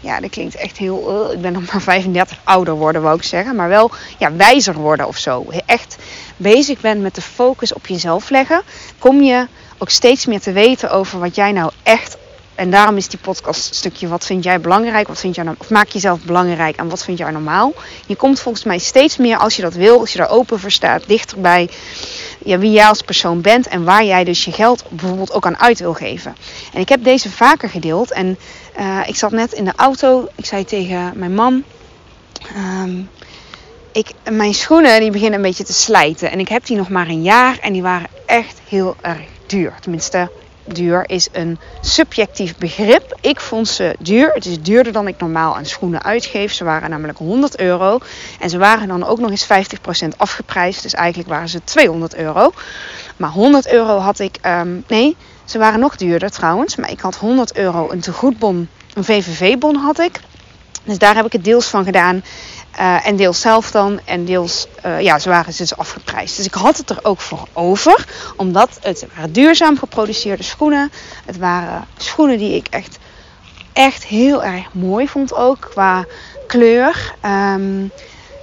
ja, 0.00 0.20
dat 0.20 0.31
klinkt 0.31 0.54
echt 0.54 0.76
heel. 0.76 1.26
Uh, 1.26 1.33
ik 1.33 1.40
ben 1.40 1.52
nog 1.52 1.72
maar 1.72 1.83
35 1.92 2.38
ouder 2.44 2.74
worden, 2.74 3.02
wou 3.02 3.16
ik 3.16 3.22
zeggen. 3.22 3.57
Maar 3.57 3.68
wel 3.68 3.90
ja, 4.18 4.33
wijzer 4.33 4.74
worden 4.74 5.07
of 5.07 5.16
zo. 5.16 5.46
Echt 5.66 5.96
bezig 6.37 6.81
bent 6.81 7.02
met 7.02 7.14
de 7.14 7.20
focus 7.20 7.72
op 7.72 7.87
jezelf 7.87 8.31
leggen. 8.31 8.62
Kom 8.98 9.22
je 9.22 9.46
ook 9.78 9.90
steeds 9.90 10.26
meer 10.26 10.40
te 10.40 10.52
weten 10.52 10.90
over 10.90 11.18
wat 11.18 11.35
jij 11.35 11.52
nou 11.52 11.70
echt. 11.83 12.16
En 12.54 12.70
daarom 12.70 12.96
is 12.96 13.09
die 13.09 13.18
podcast 13.18 13.74
stukje 13.74 14.09
wat 14.09 14.26
vind 14.26 14.44
jij 14.44 14.61
belangrijk, 14.61 15.09
wat 15.09 15.20
vind 15.20 15.35
jij 15.35 15.44
nou, 15.44 15.57
of 15.59 15.70
maak 15.70 15.88
jezelf 15.88 16.20
belangrijk 16.20 16.76
en 16.76 16.88
wat 16.88 17.04
vind 17.04 17.18
jij 17.18 17.31
normaal. 17.31 17.74
Je 18.07 18.16
komt 18.16 18.40
volgens 18.40 18.64
mij 18.64 18.78
steeds 18.78 19.16
meer 19.16 19.37
als 19.37 19.57
je 19.57 19.62
dat 19.62 19.74
wil, 19.74 20.00
als 20.00 20.12
je 20.12 20.18
daar 20.18 20.31
open 20.31 20.61
voor 20.61 20.70
staat, 20.70 21.02
dichterbij 21.07 21.68
ja, 22.44 22.59
wie 22.59 22.72
jij 22.72 22.87
als 22.87 23.03
persoon 23.03 23.40
bent 23.40 23.68
en 23.68 23.85
waar 23.85 24.05
jij 24.05 24.24
dus 24.24 24.44
je 24.44 24.53
geld 24.53 24.85
bijvoorbeeld 24.88 25.33
ook 25.33 25.46
aan 25.46 25.59
uit 25.59 25.79
wil 25.79 25.94
geven. 25.94 26.37
En 26.72 26.81
ik 26.81 26.88
heb 26.88 27.05
deze 27.05 27.31
vaker 27.31 27.68
gedeeld 27.68 28.12
en 28.12 28.38
uh, 28.79 29.01
ik 29.07 29.16
zat 29.16 29.31
net 29.31 29.53
in 29.53 29.64
de 29.64 29.72
auto. 29.77 30.29
Ik 30.35 30.46
zei 30.46 30.64
tegen 30.64 31.12
mijn 31.14 31.35
man, 31.35 31.64
um, 32.57 33.09
ik, 33.92 34.11
mijn 34.31 34.55
schoenen 34.55 35.01
die 35.01 35.11
beginnen 35.11 35.38
een 35.38 35.46
beetje 35.46 35.64
te 35.64 35.72
slijten 35.72 36.31
en 36.31 36.38
ik 36.38 36.48
heb 36.48 36.66
die 36.66 36.77
nog 36.77 36.88
maar 36.88 37.09
een 37.09 37.22
jaar 37.22 37.59
en 37.59 37.72
die 37.72 37.83
waren 37.83 38.09
echt 38.27 38.61
heel 38.68 38.96
erg 39.01 39.27
duur. 39.46 39.74
Tenminste, 39.81 40.31
duur 40.74 41.09
is 41.09 41.28
een 41.33 41.59
subjectief 41.81 42.57
begrip. 42.57 43.18
Ik 43.20 43.40
vond 43.40 43.68
ze 43.68 43.96
duur. 43.98 44.31
Het 44.33 44.46
is 44.46 44.62
duurder 44.62 44.92
dan 44.92 45.09
ik 45.09 45.18
normaal 45.18 45.57
aan 45.57 45.66
schoenen 45.66 46.02
uitgeef. 46.02 46.52
Ze 46.52 46.64
waren 46.64 46.90
namelijk 46.90 47.18
100 47.18 47.59
euro. 47.59 47.98
En 48.40 48.50
ze 48.50 48.59
waren 48.59 48.88
dan 48.88 49.04
ook 49.04 49.18
nog 49.18 49.31
eens 49.31 49.46
50% 50.04 50.16
afgeprijsd. 50.16 50.83
Dus 50.83 50.94
eigenlijk 50.94 51.28
waren 51.28 51.48
ze 51.48 51.64
200 51.64 52.14
euro. 52.14 52.52
Maar 53.16 53.31
100 53.31 53.72
euro 53.72 53.98
had 53.98 54.18
ik. 54.18 54.38
Um, 54.46 54.85
nee, 54.88 55.16
ze 55.44 55.59
waren 55.59 55.81
nog 55.81 55.96
duurder 55.96 56.31
trouwens. 56.31 56.76
Maar 56.76 56.90
ik 56.90 57.00
had 57.00 57.16
100 57.16 57.57
euro 57.57 57.90
een 57.90 58.00
tegoedbon. 58.00 58.68
Een 58.94 59.04
VVV-bon 59.04 59.76
had 59.76 59.98
ik. 59.98 60.20
Dus 60.85 60.98
daar 60.98 61.14
heb 61.14 61.26
ik 61.26 61.33
het 61.33 61.44
deels 61.44 61.66
van 61.66 61.85
gedaan. 61.85 62.22
Uh, 62.81 63.07
en 63.07 63.17
deels 63.17 63.41
zelf 63.41 63.71
dan. 63.71 64.01
En 64.05 64.25
deels, 64.25 64.67
uh, 64.87 65.01
ja, 65.01 65.19
ze 65.19 65.29
waren 65.29 65.57
dus 65.57 65.77
afgeprijsd. 65.77 66.37
Dus 66.37 66.47
ik 66.47 66.55
had 66.55 66.77
het 66.77 66.91
er 66.91 66.99
ook 67.03 67.21
voor 67.21 67.49
over. 67.53 68.07
Omdat 68.37 68.79
het 68.83 69.07
waren 69.14 69.33
duurzaam 69.33 69.79
geproduceerde 69.79 70.43
schoenen. 70.43 70.93
Het 71.27 71.38
waren 71.38 71.87
schoenen 71.97 72.38
die 72.38 72.55
ik 72.55 72.67
echt, 72.71 72.99
echt 73.73 74.05
heel 74.05 74.45
erg 74.45 74.73
mooi 74.73 75.09
vond 75.09 75.35
ook. 75.35 75.61
Qua 75.61 76.07
kleur. 76.47 77.14
Um, 77.25 77.91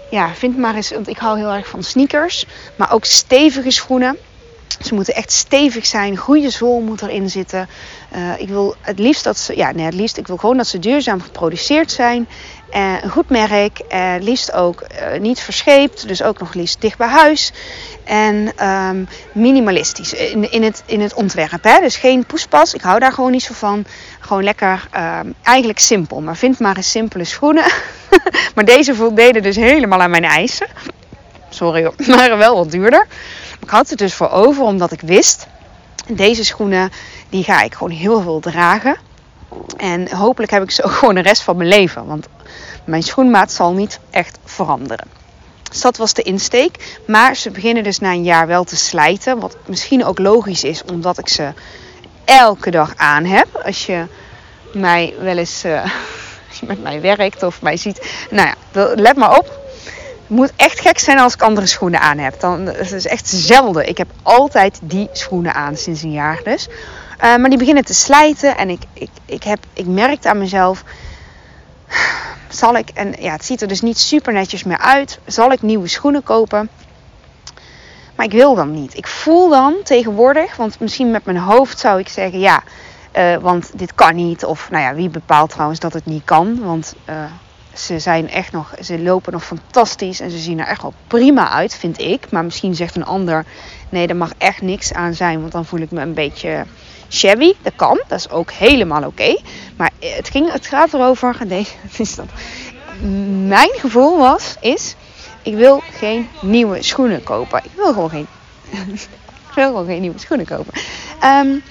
ja, 0.09 0.33
vind 0.33 0.57
maar 0.57 0.75
eens. 0.75 0.89
Want 0.89 1.07
ik 1.07 1.17
hou 1.17 1.37
heel 1.37 1.53
erg 1.53 1.67
van 1.67 1.83
sneakers. 1.83 2.45
Maar 2.75 2.93
ook 2.93 3.05
stevige 3.05 3.71
schoenen. 3.71 4.17
Ze 4.81 4.93
moeten 4.93 5.15
echt 5.15 5.31
stevig 5.31 5.85
zijn, 5.85 6.17
goede 6.17 6.49
zool 6.49 6.79
moet 6.79 7.01
erin 7.01 7.29
zitten. 7.29 7.69
Uh, 8.15 8.39
ik 8.39 8.49
wil 8.49 8.75
het 8.81 8.99
liefst 8.99 9.23
dat 9.23 9.37
ze, 9.37 9.57
ja, 9.57 9.71
nee, 9.71 9.85
het 9.85 9.93
liefst, 9.93 10.17
ik 10.17 10.27
wil 10.27 10.37
gewoon 10.37 10.57
dat 10.57 10.67
ze 10.67 10.79
duurzaam 10.79 11.21
geproduceerd 11.21 11.91
zijn. 11.91 12.27
Uh, 12.75 12.93
een 13.01 13.09
goed 13.09 13.29
merk, 13.29 13.79
uh, 13.89 14.13
liefst 14.19 14.53
ook 14.53 14.87
niet 15.19 15.39
verscheept, 15.39 16.07
dus 16.07 16.23
ook 16.23 16.39
nog 16.39 16.53
liefst 16.53 16.81
dicht 16.81 16.97
bij 16.97 17.07
huis. 17.07 17.51
En 18.03 18.67
um, 18.67 19.07
minimalistisch 19.31 20.13
in, 20.13 20.51
in, 20.51 20.63
het, 20.63 20.83
in 20.85 21.01
het 21.01 21.13
ontwerp. 21.13 21.63
Hè? 21.63 21.79
Dus 21.79 21.95
geen 21.95 22.25
poespas, 22.25 22.73
ik 22.73 22.81
hou 22.81 22.99
daar 22.99 23.11
gewoon 23.11 23.31
niet 23.31 23.43
zo 23.43 23.53
van. 23.53 23.85
Gewoon 24.19 24.43
lekker, 24.43 24.87
um, 24.97 25.33
eigenlijk 25.43 25.79
simpel. 25.79 26.21
Maar 26.21 26.37
vind 26.37 26.59
maar 26.59 26.77
eens 26.77 26.91
simpele 26.91 27.23
schoenen. 27.23 27.65
maar 28.55 28.65
deze 28.65 28.95
voldeden 28.95 29.43
dus 29.43 29.55
helemaal 29.55 30.01
aan 30.01 30.09
mijn 30.09 30.23
eisen. 30.23 30.67
Sorry, 31.49 31.91
maar 32.15 32.37
wel 32.37 32.55
wat 32.55 32.71
duurder. 32.71 33.07
Ik 33.65 33.71
had 33.71 33.89
het 33.89 33.97
dus 33.97 34.13
voor 34.13 34.29
over 34.29 34.63
omdat 34.63 34.91
ik 34.91 35.01
wist, 35.01 35.47
deze 36.07 36.43
schoenen 36.43 36.91
die 37.29 37.43
ga 37.43 37.61
ik 37.61 37.73
gewoon 37.73 37.91
heel 37.91 38.21
veel 38.21 38.39
dragen. 38.39 38.97
En 39.77 40.15
hopelijk 40.15 40.51
heb 40.51 40.63
ik 40.63 40.71
ze 40.71 40.83
ook 40.85 40.91
gewoon 40.91 41.15
de 41.15 41.21
rest 41.21 41.41
van 41.41 41.57
mijn 41.57 41.69
leven. 41.69 42.05
Want 42.05 42.27
mijn 42.83 43.03
schoenmaat 43.03 43.51
zal 43.51 43.73
niet 43.73 43.99
echt 44.09 44.37
veranderen. 44.43 45.07
Dus 45.71 45.81
dat 45.81 45.97
was 45.97 46.13
de 46.13 46.21
insteek. 46.21 46.99
Maar 47.07 47.35
ze 47.35 47.51
beginnen 47.51 47.83
dus 47.83 47.99
na 47.99 48.11
een 48.11 48.23
jaar 48.23 48.47
wel 48.47 48.63
te 48.63 48.75
slijten. 48.75 49.39
Wat 49.39 49.57
misschien 49.65 50.05
ook 50.05 50.19
logisch 50.19 50.63
is, 50.63 50.83
omdat 50.83 51.17
ik 51.17 51.27
ze 51.27 51.53
elke 52.25 52.71
dag 52.71 52.93
aan 52.95 53.25
heb. 53.25 53.61
Als 53.65 53.85
je 53.85 54.05
mij 54.73 55.13
wel 55.19 55.37
eens 55.37 55.65
uh, 55.65 55.85
met 56.67 56.83
mij 56.83 57.01
werkt 57.01 57.43
of 57.43 57.61
mij 57.61 57.77
ziet. 57.77 58.25
Nou 58.29 58.47
ja, 58.47 58.91
let 58.95 59.15
maar 59.15 59.37
op. 59.37 59.64
Het 60.27 60.37
moet 60.37 60.53
echt 60.55 60.79
gek 60.79 60.99
zijn 60.99 61.19
als 61.19 61.33
ik 61.33 61.41
andere 61.41 61.65
schoenen 61.65 61.99
aan 61.99 62.17
heb. 62.17 62.39
Dan, 62.39 62.65
het 62.65 62.91
is 62.91 63.07
echt 63.07 63.27
zelden. 63.27 63.87
Ik 63.87 63.97
heb 63.97 64.07
altijd 64.23 64.79
die 64.81 65.09
schoenen 65.11 65.53
aan 65.53 65.75
sinds 65.75 66.01
een 66.01 66.11
jaar 66.11 66.39
dus. 66.43 66.67
Uh, 66.67 67.35
maar 67.35 67.49
die 67.49 67.57
beginnen 67.57 67.85
te 67.85 67.93
slijten. 67.93 68.57
En 68.57 68.69
ik, 68.69 68.81
ik, 68.93 69.09
ik, 69.25 69.43
heb, 69.43 69.59
ik 69.73 69.85
merkte 69.85 70.29
aan 70.29 70.37
mezelf. 70.37 70.83
Zal 72.49 72.77
ik, 72.77 72.89
en 72.89 73.15
ja, 73.19 73.31
het 73.31 73.45
ziet 73.45 73.61
er 73.61 73.67
dus 73.67 73.81
niet 73.81 73.97
super 73.97 74.33
netjes 74.33 74.63
meer 74.63 74.77
uit. 74.77 75.19
Zal 75.25 75.51
ik 75.51 75.61
nieuwe 75.61 75.87
schoenen 75.87 76.23
kopen? 76.23 76.69
Maar 78.15 78.25
ik 78.25 78.31
wil 78.31 78.55
dan 78.55 78.71
niet. 78.71 78.97
Ik 78.97 79.07
voel 79.07 79.49
dan 79.49 79.75
tegenwoordig, 79.83 80.55
want 80.55 80.79
misschien 80.79 81.11
met 81.11 81.25
mijn 81.25 81.37
hoofd 81.37 81.79
zou 81.79 81.99
ik 81.99 82.07
zeggen 82.07 82.39
ja, 82.39 82.63
uh, 83.17 83.37
want 83.37 83.71
dit 83.73 83.95
kan 83.95 84.15
niet. 84.15 84.45
Of 84.45 84.69
nou 84.69 84.83
ja, 84.83 84.93
wie 84.93 85.09
bepaalt 85.09 85.49
trouwens 85.49 85.79
dat 85.79 85.93
het 85.93 86.05
niet 86.05 86.23
kan? 86.23 86.63
Want 86.63 86.95
uh, 87.09 87.15
ze 87.75 87.99
zijn 87.99 88.29
echt 88.29 88.51
nog, 88.51 88.73
ze 88.81 88.99
lopen 88.99 89.33
nog 89.33 89.45
fantastisch 89.45 90.19
en 90.19 90.31
ze 90.31 90.37
zien 90.37 90.59
er 90.59 90.67
echt 90.67 90.81
wel 90.81 90.93
prima 91.07 91.49
uit, 91.49 91.75
vind 91.75 91.99
ik. 91.99 92.31
Maar 92.31 92.43
misschien 92.43 92.75
zegt 92.75 92.95
een 92.95 93.05
ander, 93.05 93.45
nee, 93.89 94.07
er 94.07 94.15
mag 94.15 94.31
echt 94.37 94.61
niks 94.61 94.93
aan 94.93 95.13
zijn, 95.13 95.39
want 95.39 95.51
dan 95.51 95.65
voel 95.65 95.79
ik 95.79 95.91
me 95.91 96.01
een 96.01 96.13
beetje 96.13 96.65
shabby. 97.09 97.53
Dat 97.61 97.73
kan, 97.75 98.01
dat 98.07 98.19
is 98.19 98.29
ook 98.29 98.51
helemaal 98.51 99.03
oké. 99.03 99.37
Maar 99.75 99.91
het, 99.99 100.29
ging, 100.29 100.51
het 100.51 100.67
gaat 100.67 100.93
erover, 100.93 101.37
nee, 101.47 101.67
is 101.97 102.15
dat. 102.15 102.27
Mijn 103.47 103.71
gevoel 103.73 104.17
was, 104.17 104.55
is, 104.59 104.95
ik 105.41 105.55
wil 105.55 105.81
geen 105.91 106.29
nieuwe 106.41 106.83
schoenen 106.83 107.23
kopen. 107.23 107.61
Ik 107.63 107.71
wil 107.75 107.93
gewoon 107.93 108.09
geen, 108.09 108.27
ik 109.49 109.55
wil 109.55 109.67
gewoon 109.67 109.85
geen 109.85 110.01
nieuwe 110.01 110.19
schoenen 110.19 110.45
kopen. 110.45 110.73
Um, 111.23 111.63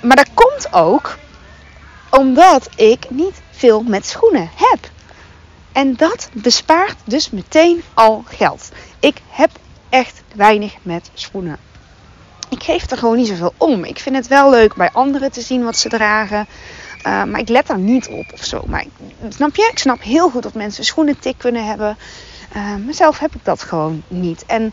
maar 0.00 0.16
dat 0.16 0.30
komt 0.34 0.72
ook 0.72 1.16
omdat 2.10 2.68
ik 2.76 3.10
niet 3.10 3.40
veel 3.58 3.82
met 3.82 4.06
schoenen 4.06 4.50
heb. 4.54 4.90
En 5.72 5.94
dat 5.94 6.28
bespaart 6.32 6.96
dus 7.04 7.30
meteen 7.30 7.82
al 7.94 8.24
geld. 8.26 8.68
Ik 9.00 9.16
heb 9.28 9.50
echt 9.88 10.22
weinig 10.34 10.76
met 10.82 11.10
schoenen. 11.14 11.58
Ik 12.48 12.62
geef 12.62 12.90
er 12.90 12.98
gewoon 12.98 13.16
niet 13.16 13.26
zoveel 13.26 13.54
om. 13.56 13.84
Ik 13.84 13.98
vind 13.98 14.16
het 14.16 14.28
wel 14.28 14.50
leuk 14.50 14.74
bij 14.74 14.90
anderen 14.92 15.32
te 15.32 15.40
zien 15.40 15.64
wat 15.64 15.76
ze 15.76 15.88
dragen. 15.88 16.46
Uh, 16.98 17.24
maar 17.24 17.40
ik 17.40 17.48
let 17.48 17.66
daar 17.66 17.78
niet 17.78 18.08
op 18.08 18.32
of 18.32 18.44
zo. 18.44 18.62
Maar 18.66 18.84
snap 19.28 19.56
je? 19.56 19.68
Ik 19.70 19.78
snap 19.78 20.02
heel 20.02 20.30
goed 20.30 20.42
dat 20.42 20.54
mensen 20.54 20.84
schoenen 20.84 21.18
tik 21.18 21.38
kunnen 21.38 21.66
hebben. 21.66 21.96
Uh, 22.56 22.74
mezelf 22.74 23.18
heb 23.18 23.34
ik 23.34 23.44
dat 23.44 23.62
gewoon 23.62 24.02
niet. 24.08 24.44
En 24.46 24.72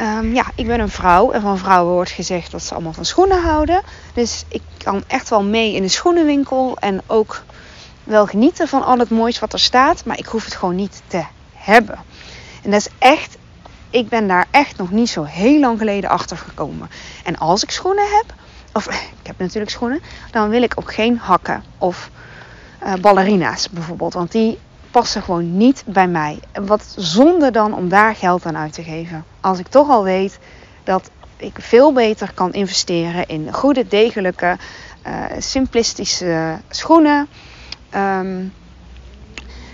um, 0.00 0.34
ja, 0.34 0.44
ik 0.54 0.66
ben 0.66 0.80
een 0.80 0.88
vrouw. 0.88 1.30
En 1.30 1.40
van 1.40 1.58
vrouwen 1.58 1.94
wordt 1.94 2.10
gezegd 2.10 2.50
dat 2.50 2.62
ze 2.62 2.74
allemaal 2.74 2.92
van 2.92 3.04
schoenen 3.04 3.42
houden. 3.42 3.82
Dus 4.14 4.44
ik 4.48 4.62
kan 4.84 5.04
echt 5.06 5.28
wel 5.28 5.42
mee 5.42 5.74
in 5.74 5.82
de 5.82 5.88
schoenenwinkel. 5.88 6.76
En 6.80 7.00
ook 7.06 7.42
wel 8.04 8.26
genieten 8.26 8.68
van 8.68 8.84
al 8.84 8.98
het 8.98 9.10
moois 9.10 9.38
wat 9.38 9.52
er 9.52 9.58
staat, 9.58 10.04
maar 10.04 10.18
ik 10.18 10.26
hoef 10.26 10.44
het 10.44 10.54
gewoon 10.54 10.74
niet 10.74 11.02
te 11.06 11.24
hebben. 11.54 11.98
En 12.62 12.70
dat 12.70 12.80
is 12.80 12.88
echt, 12.98 13.36
ik 13.90 14.08
ben 14.08 14.28
daar 14.28 14.46
echt 14.50 14.76
nog 14.76 14.90
niet 14.90 15.08
zo 15.08 15.24
heel 15.24 15.60
lang 15.60 15.78
geleden 15.78 16.10
achter 16.10 16.36
gekomen. 16.36 16.90
En 17.24 17.38
als 17.38 17.62
ik 17.62 17.70
schoenen 17.70 18.04
heb, 18.04 18.34
of 18.72 18.86
ik 18.86 19.26
heb 19.26 19.38
natuurlijk 19.38 19.70
schoenen, 19.70 20.02
dan 20.30 20.48
wil 20.48 20.62
ik 20.62 20.72
ook 20.76 20.94
geen 20.94 21.18
hakken 21.18 21.64
of 21.78 22.10
uh, 22.84 22.94
ballerina's 22.94 23.70
bijvoorbeeld, 23.70 24.14
want 24.14 24.32
die 24.32 24.58
passen 24.90 25.22
gewoon 25.22 25.56
niet 25.56 25.82
bij 25.86 26.08
mij. 26.08 26.38
Wat 26.52 26.94
zonde 26.96 27.50
dan 27.50 27.74
om 27.74 27.88
daar 27.88 28.14
geld 28.14 28.46
aan 28.46 28.56
uit 28.56 28.72
te 28.72 28.82
geven. 28.82 29.24
Als 29.40 29.58
ik 29.58 29.66
toch 29.66 29.88
al 29.88 30.04
weet 30.04 30.38
dat 30.84 31.10
ik 31.36 31.56
veel 31.60 31.92
beter 31.92 32.32
kan 32.34 32.52
investeren 32.52 33.26
in 33.26 33.52
goede, 33.52 33.88
degelijke, 33.88 34.56
uh, 35.06 35.24
simplistische 35.38 36.58
schoenen 36.68 37.28
Um, 37.94 38.52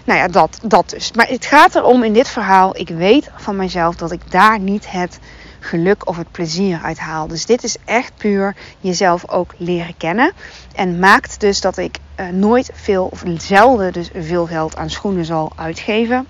nou 0.05 0.19
ja, 0.19 0.29
dat, 0.29 0.59
dat 0.63 0.91
dus. 0.91 1.13
Maar 1.13 1.29
het 1.29 1.47
gaat 1.47 1.75
erom 1.75 2.03
in 2.03 2.13
dit 2.13 2.29
verhaal. 2.29 2.77
Ik 2.77 2.89
weet 2.89 3.31
van 3.37 3.57
mezelf 3.57 3.97
dat 3.97 4.13
ik 4.13 4.31
daar 4.31 4.59
niet 4.59 4.91
het 4.91 5.19
geluk 5.61 6.09
of 6.09 6.17
het 6.17 6.31
plezier 6.31 6.81
uit 6.83 6.99
haal. 6.99 7.27
Dus 7.27 7.47
dit 7.47 7.65
is 7.65 7.77
echt 7.85 8.13
puur 8.17 8.57
jezelf 8.81 9.29
ook 9.29 9.55
leren 9.57 9.97
kennen. 9.97 10.33
En 10.75 10.99
maakt 10.99 11.41
dus 11.41 11.61
dat 11.61 11.77
ik 11.77 11.99
uh, 12.21 12.29
nooit 12.29 12.71
veel 12.75 13.07
of 13.07 13.23
zelden 13.37 13.93
dus 13.93 14.11
veel 14.15 14.47
geld 14.47 14.77
aan 14.77 14.91
schoenen 14.91 15.25
zal 15.25 15.53
uitgeven. 15.57 16.27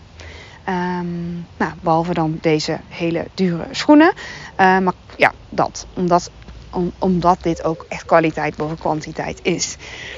Um, 0.68 1.46
nou, 1.56 1.72
behalve 1.80 2.14
dan 2.14 2.38
deze 2.40 2.78
hele 2.88 3.26
dure 3.34 3.66
schoenen. 3.70 4.12
Uh, 4.60 4.78
maar 4.78 4.92
ja, 5.16 5.32
dat. 5.48 5.86
Omdat 5.94 6.30
om, 6.72 6.92
omdat 6.98 7.38
dit 7.42 7.64
ook 7.64 7.86
echt 7.88 8.04
kwaliteit 8.04 8.56
boven 8.56 8.78
kwantiteit 8.78 9.40
is. 9.42 9.76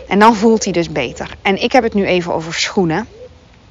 En 0.08 0.18
dan 0.18 0.34
voelt 0.36 0.64
hij 0.64 0.72
dus 0.72 0.92
beter. 0.92 1.36
En 1.42 1.62
ik 1.62 1.72
heb 1.72 1.82
het 1.82 1.94
nu 1.94 2.06
even 2.06 2.34
over 2.34 2.54
schoenen. 2.54 3.06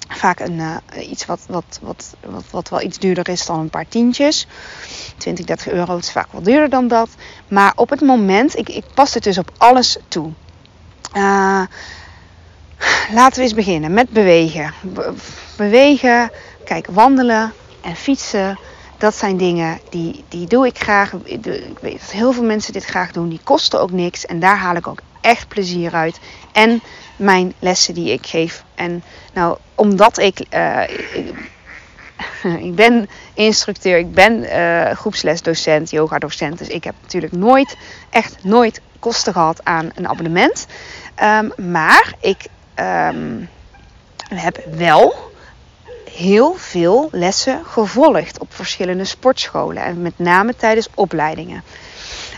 Vaak 0.07 0.39
een, 0.39 0.57
uh, 0.57 1.09
iets 1.09 1.25
wat, 1.25 1.39
wat, 1.47 1.79
wat, 1.81 2.15
wat, 2.25 2.43
wat 2.51 2.69
wel 2.69 2.81
iets 2.81 2.97
duurder 2.97 3.29
is 3.29 3.45
dan 3.45 3.59
een 3.59 3.69
paar 3.69 3.87
tientjes. 3.87 4.47
20, 5.17 5.45
30 5.45 5.67
euro. 5.67 5.97
Is 5.97 6.11
vaak 6.11 6.31
wel 6.31 6.41
duurder 6.41 6.69
dan 6.69 6.87
dat. 6.87 7.09
Maar 7.47 7.73
op 7.75 7.89
het 7.89 8.01
moment, 8.01 8.57
ik, 8.57 8.69
ik 8.69 8.83
pas 8.93 9.13
het 9.13 9.23
dus 9.23 9.37
op 9.37 9.51
alles 9.57 9.97
toe. 10.07 10.31
Uh, 11.15 11.61
laten 13.11 13.35
we 13.35 13.41
eens 13.41 13.53
beginnen 13.53 13.93
met 13.93 14.09
bewegen. 14.09 14.73
Be 14.81 15.13
bewegen, 15.57 16.31
kijk, 16.65 16.87
wandelen 16.91 17.53
en 17.81 17.95
fietsen 17.95 18.57
dat 18.99 19.15
zijn 19.15 19.37
dingen 19.37 19.79
die, 19.89 20.23
die 20.27 20.47
doe 20.47 20.67
ik 20.67 20.79
graag. 20.79 21.13
Ik 21.23 21.79
weet 21.81 21.99
dat 21.99 22.11
heel 22.11 22.31
veel 22.31 22.43
mensen 22.43 22.73
dit 22.73 22.85
graag 22.85 23.11
doen. 23.11 23.29
Die 23.29 23.39
kosten 23.43 23.81
ook 23.81 23.91
niks. 23.91 24.25
En 24.25 24.39
daar 24.39 24.57
haal 24.57 24.75
ik 24.75 24.87
ook 24.87 24.99
echt 25.21 25.47
plezier 25.47 25.93
uit. 25.93 26.19
En 26.51 26.81
mijn 27.15 27.53
lessen 27.59 27.93
die 27.93 28.11
ik 28.11 28.25
geef. 28.25 28.63
En 28.75 29.03
nou, 29.33 29.57
omdat 29.75 30.17
ik. 30.17 30.45
Uh, 30.53 30.83
ik, 32.67 32.75
ben 32.75 33.09
instructeur, 33.33 33.97
ik 33.97 34.13
ben 34.13 34.43
uh, 34.43 34.91
groepslesdocent, 34.91 35.89
yoga-docent. 35.89 36.57
Dus 36.57 36.67
ik 36.67 36.83
heb 36.83 36.95
natuurlijk 37.01 37.33
nooit, 37.33 37.77
echt 38.09 38.43
nooit 38.43 38.81
kosten 38.99 39.33
gehad 39.33 39.65
aan 39.65 39.91
een 39.95 40.07
abonnement. 40.07 40.67
Um, 41.23 41.71
maar 41.71 42.13
ik 42.19 42.45
um, 42.75 43.49
heb 44.29 44.63
wel 44.71 45.28
heel 46.19 46.53
veel 46.57 47.09
lessen 47.11 47.61
gevolgd 47.65 48.39
op 48.39 48.53
verschillende 48.53 49.05
sportscholen. 49.05 49.83
En 49.83 50.01
met 50.01 50.13
name 50.19 50.55
tijdens 50.55 50.87
opleidingen. 50.93 51.63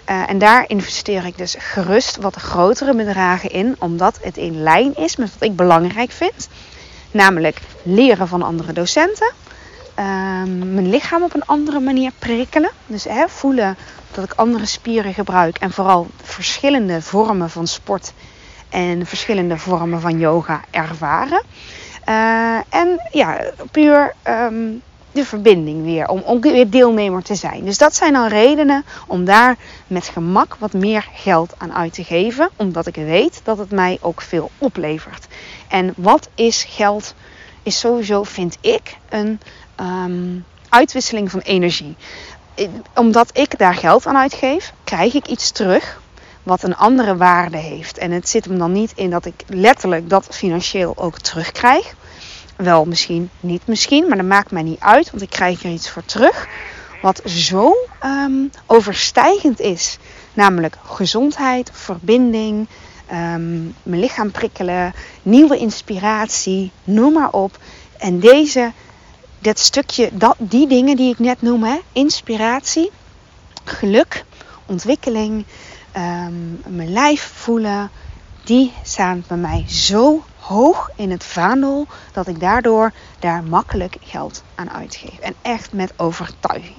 Uh, 0.09 0.29
en 0.29 0.37
daar 0.37 0.63
investeer 0.67 1.25
ik 1.25 1.37
dus 1.37 1.55
gerust 1.59 2.17
wat 2.17 2.35
grotere 2.35 2.95
bedragen 2.95 3.51
in, 3.51 3.75
omdat 3.79 4.19
het 4.21 4.37
in 4.37 4.63
lijn 4.63 4.95
is 4.95 5.15
met 5.15 5.33
wat 5.33 5.49
ik 5.49 5.55
belangrijk 5.55 6.11
vind. 6.11 6.49
Namelijk 7.11 7.59
leren 7.83 8.27
van 8.27 8.41
andere 8.41 8.73
docenten. 8.73 9.31
Uh, 9.99 10.05
mijn 10.45 10.89
lichaam 10.89 11.23
op 11.23 11.33
een 11.33 11.45
andere 11.45 11.79
manier 11.79 12.11
prikkelen. 12.19 12.71
Dus 12.85 13.03
hè, 13.03 13.27
voelen 13.27 13.77
dat 14.11 14.23
ik 14.23 14.33
andere 14.33 14.65
spieren 14.65 15.13
gebruik. 15.13 15.57
En 15.57 15.71
vooral 15.71 16.07
verschillende 16.23 17.01
vormen 17.01 17.49
van 17.49 17.67
sport 17.67 18.13
en 18.69 19.05
verschillende 19.05 19.57
vormen 19.57 20.01
van 20.01 20.19
yoga 20.19 20.61
ervaren. 20.71 21.41
Uh, 22.09 22.55
en 22.69 23.01
ja, 23.11 23.41
puur 23.71 24.13
um, 24.27 24.81
de 25.11 25.25
verbinding 25.25 25.83
weer, 25.83 26.07
om, 26.07 26.19
om 26.19 26.41
weer 26.41 26.69
deelnemer 26.69 27.23
te 27.23 27.35
zijn. 27.35 27.65
Dus 27.65 27.77
dat 27.77 27.95
zijn 27.95 28.13
dan 28.13 28.27
redenen 28.27 28.85
om 29.07 29.25
daar 29.25 29.57
met 29.87 30.07
gemak 30.07 30.55
wat 30.59 30.73
meer 30.73 31.07
geld 31.13 31.53
aan 31.57 31.73
uit 31.73 31.93
te 31.93 32.03
geven, 32.03 32.49
omdat 32.55 32.87
ik 32.87 32.95
weet 32.95 33.41
dat 33.43 33.57
het 33.57 33.71
mij 33.71 33.97
ook 34.01 34.21
veel 34.21 34.51
oplevert. 34.57 35.27
En 35.67 35.93
wat 35.97 36.29
is 36.35 36.63
geld? 36.63 37.13
Is 37.63 37.79
sowieso, 37.79 38.23
vind 38.23 38.57
ik, 38.61 38.97
een 39.09 39.39
um, 39.79 40.45
uitwisseling 40.69 41.31
van 41.31 41.39
energie. 41.39 41.95
omdat 42.95 43.37
ik 43.37 43.57
daar 43.57 43.75
geld 43.75 44.05
aan 44.05 44.17
uitgeef, 44.17 44.73
krijg 44.83 45.13
ik 45.13 45.27
iets 45.27 45.51
terug 45.51 46.01
wat 46.43 46.63
een 46.63 46.75
andere 46.75 47.17
waarde 47.17 47.57
heeft. 47.57 47.97
En 47.97 48.11
het 48.11 48.29
zit 48.29 48.45
hem 48.45 48.57
dan 48.57 48.71
niet 48.71 48.91
in 48.95 49.09
dat 49.09 49.25
ik 49.25 49.43
letterlijk 49.47 50.09
dat 50.09 50.27
financieel 50.31 50.97
ook 50.97 51.19
terugkrijg. 51.19 51.93
Wel 52.55 52.85
misschien, 52.85 53.29
niet 53.39 53.67
misschien, 53.67 54.07
maar 54.07 54.17
dat 54.17 54.25
maakt 54.25 54.51
mij 54.51 54.63
niet 54.63 54.79
uit, 54.79 55.11
want 55.11 55.21
ik 55.21 55.29
krijg 55.29 55.63
er 55.63 55.71
iets 55.71 55.89
voor 55.89 56.05
terug. 56.05 56.47
Wat 57.01 57.21
zo 57.25 57.75
um, 58.05 58.51
overstijgend 58.65 59.59
is. 59.59 59.97
Namelijk 60.33 60.75
gezondheid, 60.83 61.69
verbinding, 61.73 62.67
um, 63.11 63.75
mijn 63.83 64.01
lichaam 64.01 64.31
prikkelen, 64.31 64.93
nieuwe 65.21 65.57
inspiratie, 65.57 66.71
noem 66.83 67.13
maar 67.13 67.31
op. 67.31 67.57
En 67.97 68.19
deze, 68.19 68.71
dat 69.39 69.59
stukje, 69.59 70.09
dat, 70.13 70.35
die 70.37 70.67
dingen 70.67 70.95
die 70.95 71.11
ik 71.11 71.19
net 71.19 71.41
noem, 71.41 71.63
hè, 71.63 71.77
inspiratie, 71.91 72.91
geluk, 73.63 74.23
ontwikkeling, 74.65 75.45
um, 75.97 76.61
mijn 76.67 76.93
lijf 76.93 77.31
voelen, 77.35 77.89
die 78.43 78.73
staan 78.83 79.23
bij 79.27 79.37
mij 79.37 79.65
zo 79.67 80.23
hoog 80.39 80.89
in 80.95 81.11
het 81.11 81.23
vaandel 81.23 81.87
dat 82.11 82.27
ik 82.27 82.39
daardoor 82.39 82.91
daar 83.19 83.43
makkelijk 83.43 83.97
geld 84.01 84.43
aan 84.55 84.69
uitgeef. 84.69 85.19
En 85.19 85.33
echt 85.41 85.73
met 85.73 85.93
overtuiging. 85.97 86.75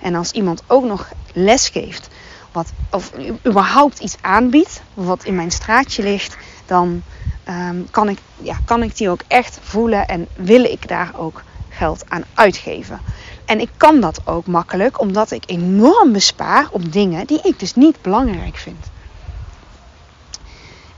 En 0.00 0.14
als 0.14 0.30
iemand 0.30 0.62
ook 0.66 0.84
nog 0.84 1.08
les 1.32 1.68
geeft, 1.68 2.08
wat, 2.52 2.72
of 2.90 3.12
überhaupt 3.46 3.98
iets 3.98 4.16
aanbiedt, 4.20 4.82
wat 4.94 5.24
in 5.24 5.34
mijn 5.34 5.50
straatje 5.50 6.02
ligt, 6.02 6.36
dan 6.66 7.02
um, 7.48 7.90
kan, 7.90 8.08
ik, 8.08 8.18
ja, 8.36 8.56
kan 8.64 8.82
ik 8.82 8.96
die 8.96 9.10
ook 9.10 9.20
echt 9.26 9.58
voelen 9.62 10.06
en 10.06 10.28
wil 10.34 10.64
ik 10.64 10.88
daar 10.88 11.10
ook 11.16 11.42
geld 11.68 12.04
aan 12.08 12.24
uitgeven. 12.34 13.00
En 13.46 13.60
ik 13.60 13.70
kan 13.76 14.00
dat 14.00 14.20
ook 14.24 14.46
makkelijk, 14.46 15.00
omdat 15.00 15.30
ik 15.30 15.42
enorm 15.46 16.12
bespaar 16.12 16.68
op 16.70 16.92
dingen 16.92 17.26
die 17.26 17.40
ik 17.42 17.58
dus 17.58 17.74
niet 17.74 18.02
belangrijk 18.02 18.56
vind. 18.56 18.86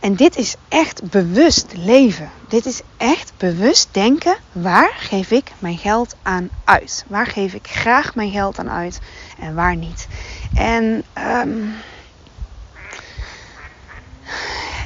En 0.01 0.15
dit 0.15 0.37
is 0.37 0.57
echt 0.69 1.11
bewust 1.11 1.67
leven. 1.77 2.31
Dit 2.49 2.67
is 2.67 2.81
echt 2.97 3.33
bewust 3.37 3.89
denken. 3.91 4.37
Waar 4.53 4.93
geef 4.97 5.31
ik 5.31 5.53
mijn 5.59 5.79
geld 5.79 6.17
aan 6.23 6.51
uit? 6.65 7.05
Waar 7.09 7.27
geef 7.27 7.55
ik 7.55 7.67
graag 7.67 8.15
mijn 8.15 8.31
geld 8.31 8.59
aan 8.59 8.71
uit 8.71 8.99
en 9.39 9.55
waar 9.55 9.77
niet? 9.77 10.07
En 10.55 11.05
um, 11.19 11.75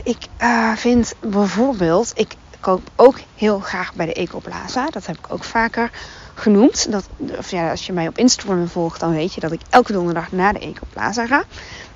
ik 0.04 0.26
uh, 0.42 0.76
vind 0.76 1.14
bijvoorbeeld, 1.20 2.12
ik 2.14 2.34
koop 2.60 2.90
ook 2.96 3.18
heel 3.34 3.60
graag 3.60 3.94
bij 3.94 4.06
de 4.06 4.14
Ecoplaza. 4.14 4.90
Dat 4.90 5.06
heb 5.06 5.18
ik 5.18 5.32
ook 5.32 5.44
vaker 5.44 5.90
genoemd. 6.34 6.92
Dat, 6.92 7.08
of 7.38 7.50
ja, 7.50 7.70
als 7.70 7.86
je 7.86 7.92
mij 7.92 8.08
op 8.08 8.18
Instagram 8.18 8.68
volgt, 8.68 9.00
dan 9.00 9.12
weet 9.14 9.34
je 9.34 9.40
dat 9.40 9.52
ik 9.52 9.60
elke 9.70 9.92
donderdag 9.92 10.32
naar 10.32 10.52
de 10.52 10.58
Ecoplaza 10.58 11.26
ga. 11.26 11.44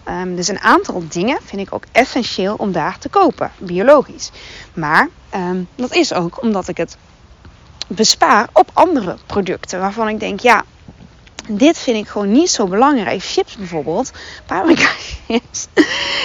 Um, 0.09 0.37
dus 0.37 0.49
een 0.49 0.61
aantal 0.61 1.03
dingen 1.09 1.39
vind 1.45 1.63
ik 1.63 1.75
ook 1.75 1.85
essentieel 1.93 2.55
om 2.55 2.73
daar 2.73 2.99
te 2.99 3.09
kopen, 3.09 3.51
biologisch. 3.59 4.31
Maar 4.75 5.09
um, 5.35 5.69
dat 5.75 5.95
is 5.95 6.13
ook 6.13 6.43
omdat 6.43 6.69
ik 6.69 6.77
het 6.77 6.97
bespaar 7.87 8.49
op 8.53 8.71
andere 8.73 9.17
producten 9.27 9.81
waarvan 9.81 10.09
ik 10.09 10.21
denk, 10.21 10.41
ja, 10.41 10.65
dit 11.49 11.79
vind 11.79 11.97
ik 11.97 12.09
gewoon 12.09 12.33
niet 12.33 12.51
zo 12.51 12.67
belangrijk. 12.67 13.23
Chips 13.23 13.57
bijvoorbeeld, 13.57 14.13
paprika 14.47 14.89
chips. 15.27 15.67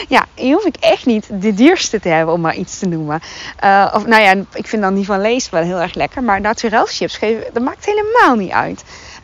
ja, 0.08 0.26
hier 0.36 0.54
hoef 0.54 0.66
ik 0.66 0.76
echt 0.80 1.06
niet 1.06 1.28
de 1.42 1.54
duurste 1.54 2.00
te 2.00 2.10
hebben 2.10 2.34
om 2.34 2.42
maar 2.42 2.56
iets 2.56 2.80
te 2.80 2.88
noemen. 2.88 3.22
Uh, 3.64 3.92
of 3.94 4.06
nou 4.06 4.22
ja, 4.22 4.36
ik 4.54 4.68
vind 4.68 4.82
dan 4.82 4.96
die 4.96 5.06
van 5.06 5.22
Lees 5.22 5.50
wel 5.50 5.64
heel 5.64 5.80
erg 5.82 5.94
lekker. 5.94 6.24
Maar 6.24 6.42
naturel 6.42 6.86
chips, 6.86 7.18
geven, 7.18 7.54
dat 7.54 7.64
maakt 7.64 7.86
helemaal 7.86 8.36
niet 8.36 8.52
uit. 8.52 8.84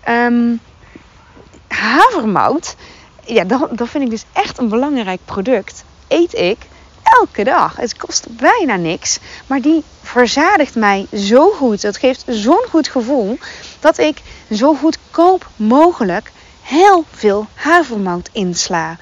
Um, 0.09 0.59
havermout, 1.67 2.75
ja, 3.25 3.43
dat, 3.43 3.77
dat 3.77 3.89
vind 3.89 4.03
ik 4.03 4.09
dus 4.09 4.25
echt 4.33 4.57
een 4.57 4.69
belangrijk 4.69 5.19
product. 5.25 5.83
Eet 6.07 6.33
ik 6.33 6.57
elke 7.03 7.43
dag. 7.43 7.75
Het 7.75 7.97
kost 7.97 8.27
bijna 8.29 8.75
niks. 8.75 9.19
Maar 9.47 9.61
die 9.61 9.83
verzadigt 10.01 10.75
mij 10.75 11.07
zo 11.13 11.49
goed. 11.49 11.81
Het 11.81 11.97
geeft 11.97 12.23
zo'n 12.27 12.65
goed 12.69 12.87
gevoel 12.87 13.37
dat 13.79 13.97
ik 13.97 14.21
zo 14.51 14.73
goedkoop 14.73 15.49
mogelijk 15.55 16.31
heel 16.61 17.05
veel 17.11 17.47
havermout 17.53 18.29
insla. 18.31 18.97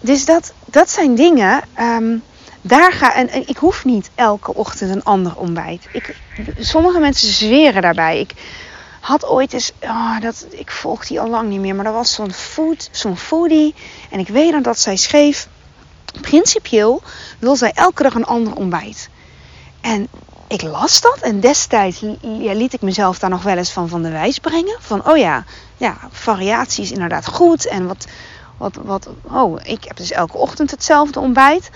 Dus 0.00 0.24
dat, 0.24 0.52
dat 0.64 0.90
zijn 0.90 1.14
dingen. 1.14 1.62
Um, 1.80 2.22
daar 2.60 2.92
ga, 2.92 3.14
en, 3.14 3.48
ik 3.48 3.56
hoef 3.56 3.84
niet 3.84 4.10
elke 4.14 4.54
ochtend 4.54 4.90
een 4.90 5.04
ander 5.04 5.36
ontbijt. 5.36 5.86
Ik, 5.92 6.16
sommige 6.58 6.98
mensen 6.98 7.32
zweren 7.32 7.82
daarbij. 7.82 8.20
Ik 8.20 8.34
had 9.00 9.26
ooit 9.26 9.52
eens, 9.52 9.72
oh, 9.80 10.20
dat, 10.20 10.46
ik 10.50 10.70
volg 10.70 11.06
die 11.06 11.20
al 11.20 11.28
lang 11.28 11.48
niet 11.48 11.60
meer, 11.60 11.74
maar 11.74 11.84
dat 11.84 11.94
was 11.94 12.14
zo'n 12.14 12.32
food, 12.32 12.88
zo'n 12.92 13.16
foodie. 13.16 13.74
En 14.10 14.18
ik 14.18 14.28
weet 14.28 14.52
dan 14.52 14.62
dat 14.62 14.78
zij 14.78 14.96
schreef, 14.96 15.48
principieel 16.20 17.02
wil 17.38 17.56
zij 17.56 17.72
elke 17.74 18.02
dag 18.02 18.14
een 18.14 18.26
ander 18.26 18.54
ontbijt. 18.54 19.08
En 19.80 20.08
ik 20.48 20.62
las 20.62 21.00
dat 21.00 21.18
en 21.20 21.40
destijds 21.40 22.00
ja, 22.20 22.54
liet 22.54 22.72
ik 22.72 22.80
mezelf 22.80 23.18
daar 23.18 23.30
nog 23.30 23.42
wel 23.42 23.56
eens 23.56 23.72
van 23.72 23.88
van 23.88 24.02
de 24.02 24.10
wijs 24.10 24.38
brengen. 24.38 24.76
Van, 24.80 25.08
oh 25.08 25.16
ja, 25.16 25.44
ja 25.76 25.96
variatie 26.10 26.84
is 26.84 26.92
inderdaad 26.92 27.26
goed. 27.26 27.66
En 27.66 27.86
wat, 27.86 28.06
wat, 28.56 28.74
wat, 28.74 29.08
oh, 29.22 29.60
ik 29.62 29.84
heb 29.84 29.96
dus 29.96 30.10
elke 30.10 30.36
ochtend 30.36 30.70
hetzelfde 30.70 31.20
ontbijt. 31.20 31.70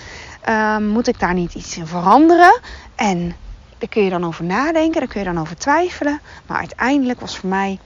Uh, 0.49 0.79
moet 0.79 1.09
ik 1.09 1.21
daar 1.21 1.35
niet 1.35 1.55
iets 1.55 1.77
in 1.77 1.87
veranderen? 1.87 2.61
En 2.95 3.37
daar 3.79 3.89
kun 3.89 4.03
je 4.03 4.11
dan 4.11 4.27
over 4.27 4.45
nadenken, 4.45 5.01
daar 5.01 5.09
kun 5.09 5.21
je 5.21 5.27
dan 5.27 5.41
over 5.41 5.57
twijfelen. 5.57 6.21
Maar 6.47 6.59
uiteindelijk 6.59 7.21
was 7.21 7.39
voor 7.39 7.49
mij 7.49 7.79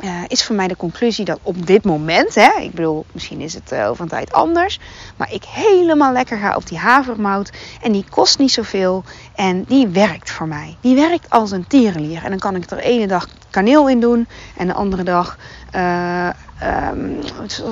uh, 0.00 0.10
is 0.26 0.44
voor 0.44 0.56
mij 0.56 0.68
de 0.68 0.76
conclusie 0.76 1.24
dat 1.24 1.38
op 1.42 1.66
dit 1.66 1.84
moment, 1.84 2.34
hè, 2.34 2.50
ik 2.60 2.72
bedoel, 2.72 3.04
misschien 3.12 3.40
is 3.40 3.54
het 3.54 3.72
uh, 3.72 3.88
over 3.88 4.02
een 4.02 4.08
tijd 4.08 4.32
anders, 4.32 4.80
maar 5.16 5.32
ik 5.32 5.44
helemaal 5.44 6.12
lekker 6.12 6.38
ga 6.38 6.56
op 6.56 6.68
die 6.68 6.78
havermout 6.78 7.52
en 7.82 7.92
die 7.92 8.04
kost 8.10 8.38
niet 8.38 8.52
zoveel 8.52 9.04
en 9.34 9.64
die 9.64 9.86
werkt 9.86 10.30
voor 10.30 10.48
mij. 10.48 10.76
Die 10.80 10.94
werkt 10.94 11.30
als 11.30 11.50
een 11.50 11.66
tierenlier 11.66 12.24
en 12.24 12.30
dan 12.30 12.38
kan 12.38 12.56
ik 12.56 12.70
er 12.70 12.78
ene 12.78 13.06
dag 13.06 13.28
kaneel 13.50 13.88
in 13.88 14.00
doen 14.00 14.26
en 14.56 14.66
de 14.66 14.74
andere 14.74 15.02
dag 15.02 15.38
uh, 15.74 16.28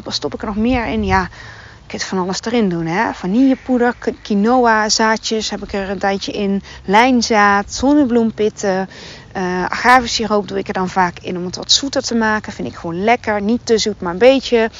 stop 0.06 0.34
ik 0.34 0.40
er 0.40 0.46
nog 0.46 0.56
meer 0.56 0.86
in, 0.86 1.04
ja. 1.04 1.28
Ik 1.86 1.90
kan 1.90 2.00
van 2.00 2.18
alles 2.18 2.40
erin 2.42 2.68
doen. 2.68 2.86
Hè? 2.86 3.12
Vanillepoeder, 3.12 3.94
quinoa 4.22 4.88
zaadjes 4.88 5.50
heb 5.50 5.62
ik 5.62 5.72
er 5.72 5.90
een 5.90 5.98
tijdje 5.98 6.32
in. 6.32 6.62
Lijnzaad, 6.84 7.72
zonnebloempitten, 7.72 8.88
uh, 9.36 9.64
agavesiroop 9.64 10.48
doe 10.48 10.58
ik 10.58 10.68
er 10.68 10.72
dan 10.72 10.88
vaak 10.88 11.18
in 11.20 11.36
om 11.36 11.44
het 11.44 11.56
wat 11.56 11.72
zoeter 11.72 12.02
te 12.02 12.14
maken. 12.14 12.52
Vind 12.52 12.68
ik 12.68 12.74
gewoon 12.74 13.04
lekker. 13.04 13.42
Niet 13.42 13.66
te 13.66 13.78
zoet, 13.78 14.00
maar 14.00 14.12
een 14.12 14.18
beetje. 14.18 14.70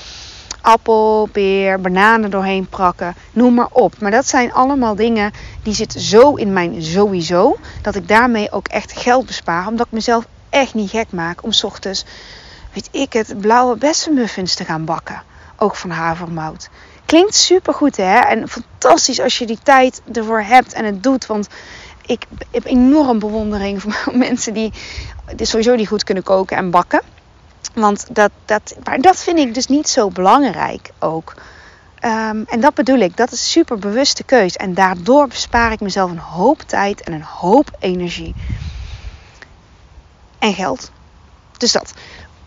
Appel, 0.60 1.28
peer, 1.32 1.80
bananen 1.80 2.30
doorheen 2.30 2.66
prakken. 2.66 3.14
Noem 3.32 3.54
maar 3.54 3.68
op. 3.70 3.98
Maar 3.98 4.10
dat 4.10 4.28
zijn 4.28 4.52
allemaal 4.52 4.94
dingen 4.94 5.32
die 5.62 5.74
zitten 5.74 6.00
zo 6.00 6.34
in 6.34 6.52
mijn 6.52 6.82
sowieso. 6.82 7.56
Dat 7.82 7.94
ik 7.94 8.08
daarmee 8.08 8.52
ook 8.52 8.68
echt 8.68 8.92
geld 8.92 9.26
bespaar. 9.26 9.66
Omdat 9.66 9.86
ik 9.86 9.92
mezelf 9.92 10.26
echt 10.50 10.74
niet 10.74 10.90
gek 10.90 11.12
maak 11.12 11.42
om 11.42 11.50
ochtends, 11.62 12.04
weet 12.72 12.88
ik 12.90 13.12
het, 13.12 13.40
blauwe 13.40 13.76
bessenmuffins 13.76 14.54
te 14.54 14.64
gaan 14.64 14.84
bakken. 14.84 15.22
Ook 15.56 15.76
van 15.76 15.90
havermout. 15.90 16.68
Klinkt 17.04 17.34
super 17.34 17.74
goed 17.74 17.96
hè. 17.96 18.18
En 18.18 18.48
fantastisch 18.48 19.20
als 19.20 19.38
je 19.38 19.46
die 19.46 19.58
tijd 19.62 20.02
ervoor 20.12 20.42
hebt 20.42 20.72
en 20.72 20.84
het 20.84 21.02
doet. 21.02 21.26
Want 21.26 21.48
ik 22.06 22.26
heb 22.50 22.64
enorm 22.64 23.18
bewondering 23.18 23.82
voor 23.82 24.16
mensen 24.26 24.54
die, 24.54 24.72
sowieso 25.36 25.76
die 25.76 25.86
goed 25.86 26.04
kunnen 26.04 26.24
koken 26.24 26.56
en 26.56 26.70
bakken. 26.70 27.02
Want 27.74 28.06
dat, 28.14 28.30
dat, 28.44 28.76
maar 28.84 29.00
dat 29.00 29.22
vind 29.22 29.38
ik 29.38 29.54
dus 29.54 29.66
niet 29.66 29.88
zo 29.88 30.08
belangrijk 30.08 30.90
ook. 30.98 31.34
Um, 32.04 32.44
en 32.48 32.60
dat 32.60 32.74
bedoel 32.74 32.98
ik, 32.98 33.16
dat 33.16 33.32
is 33.32 33.40
een 33.40 33.46
super 33.46 33.78
bewuste 33.78 34.24
keus. 34.24 34.56
En 34.56 34.74
daardoor 34.74 35.28
bespaar 35.28 35.72
ik 35.72 35.80
mezelf 35.80 36.10
een 36.10 36.18
hoop 36.18 36.60
tijd 36.60 37.00
en 37.00 37.12
een 37.12 37.22
hoop 37.22 37.70
energie. 37.78 38.34
En 40.38 40.54
geld. 40.54 40.90
Dus 41.58 41.72
dat. 41.72 41.94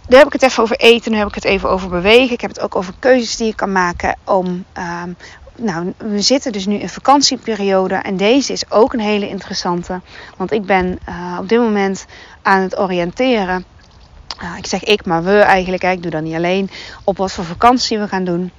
Daar 0.08 0.18
heb 0.18 0.28
ik 0.28 0.34
het 0.34 0.44
even 0.44 0.64
over 0.64 0.76
eten, 0.76 1.12
nu 1.12 1.18
heb 1.18 1.28
ik 1.28 1.36
het 1.36 1.44
even 1.44 1.70
over 1.70 1.90
bewegen. 1.90 2.34
Ik 2.34 2.42
heb 2.42 2.50
het 2.50 2.60
ook 2.60 2.76
over 2.76 2.94
keuzes 3.00 3.36
die 3.36 3.48
je 3.48 3.56
kan 3.56 3.72
maken 3.72 4.18
om 4.24 4.66
um, 4.78 5.18
nou, 5.58 5.94
we 5.98 6.22
zitten 6.22 6.52
dus 6.52 6.66
nu 6.66 6.76
in 6.76 6.90
vakantieperiode 6.90 7.96
en 7.96 8.18
deze 8.18 8.54
is 8.54 8.72
ook 8.72 8.94
een 8.94 9.00
hele 9.00 9.30
interessante. 9.30 10.02
Want 10.38 10.52
ik 10.52 10.66
ben 10.66 11.00
uh, 11.10 11.38
op 11.40 11.50
dit 11.50 11.60
moment 11.60 12.06
aan 12.42 12.62
het 12.62 12.80
oriënteren. 12.80 13.66
Uh, 14.44 14.58
ik 14.58 14.66
zeg 14.66 14.84
ik, 14.84 15.06
maar 15.06 15.24
we 15.24 15.40
eigenlijk. 15.40 15.84
Ik 15.84 16.02
doe 16.02 16.12
dat 16.12 16.22
niet 16.22 16.36
alleen. 16.36 16.70
Op 17.04 17.18
wat 17.18 17.32
voor 17.32 17.44
vakantie 17.44 18.00
we 18.00 18.08
gaan 18.08 18.24
doen. 18.24 18.52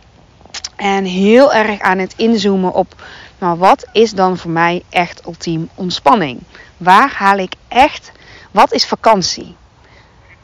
En 0.77 1.05
heel 1.05 1.55
erg 1.55 1.81
aan 1.81 1.99
het 1.99 2.15
inzoomen 2.17 2.75
op. 2.75 2.95
Nou, 3.39 3.59
wat 3.59 3.87
is 3.93 4.13
dan 4.13 4.39
voor 4.39 4.51
mij 4.51 4.83
echt 4.89 5.27
ultiem 5.27 5.69
ontspanning? 5.75 6.41
Waar 6.77 7.13
haal 7.13 7.39
ik 7.39 7.53
echt. 7.69 8.13
Wat 8.51 8.73
is 8.73 8.87
vakantie? 8.87 9.57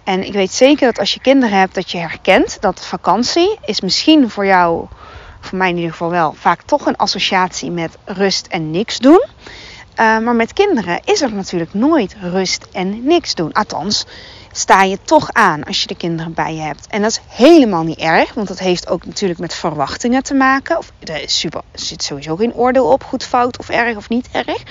En 0.05 0.27
ik 0.27 0.33
weet 0.33 0.53
zeker 0.53 0.87
dat 0.87 0.99
als 0.99 1.15
je 1.15 1.21
kinderen 1.21 1.59
hebt, 1.59 1.75
dat 1.75 1.91
je 1.91 1.99
herkent 1.99 2.57
dat 2.61 2.87
vakantie 2.87 3.59
is 3.65 3.81
misschien 3.81 4.31
voor 4.31 4.47
jou 4.47 4.87
voor 5.45 5.59
mij 5.59 5.69
in 5.69 5.77
ieder 5.77 5.91
geval 5.91 6.11
wel, 6.11 6.33
vaak 6.33 6.63
toch 6.63 6.87
een 6.87 6.97
associatie 6.97 7.71
met 7.71 7.97
rust 8.05 8.47
en 8.47 8.71
niks 8.71 8.99
doen. 8.99 9.25
Uh, 10.01 10.19
maar 10.19 10.35
met 10.35 10.53
kinderen 10.53 11.01
is 11.05 11.21
er 11.21 11.33
natuurlijk 11.33 11.75
nooit 11.75 12.17
rust 12.21 12.67
en 12.73 13.05
niks 13.05 13.35
doen. 13.35 13.53
Althans, 13.53 14.07
sta 14.53 14.83
je 14.83 14.99
toch 15.03 15.33
aan 15.33 15.65
als 15.65 15.81
je 15.81 15.87
de 15.87 15.97
kinderen 15.97 16.35
bij 16.35 16.55
je 16.55 16.61
hebt. 16.61 16.87
En 16.87 17.03
dat 17.03 17.11
is 17.11 17.21
helemaal 17.29 17.83
niet 17.83 17.99
erg, 17.99 18.35
want 18.35 18.49
dat 18.49 18.59
heeft 18.59 18.89
ook 18.89 19.07
natuurlijk 19.07 19.41
met 19.41 19.55
verwachtingen 19.55 20.23
te 20.23 20.35
maken. 20.35 20.79
Of, 20.79 20.93
er, 21.05 21.25
zit 21.73 22.03
sowieso 22.03 22.37
geen 22.37 22.55
oordeel 22.55 22.87
op, 22.87 23.05
goed, 23.05 23.25
fout 23.25 23.59
of 23.59 23.69
erg 23.69 23.97
of 23.97 24.09
niet 24.09 24.29
erg. 24.33 24.63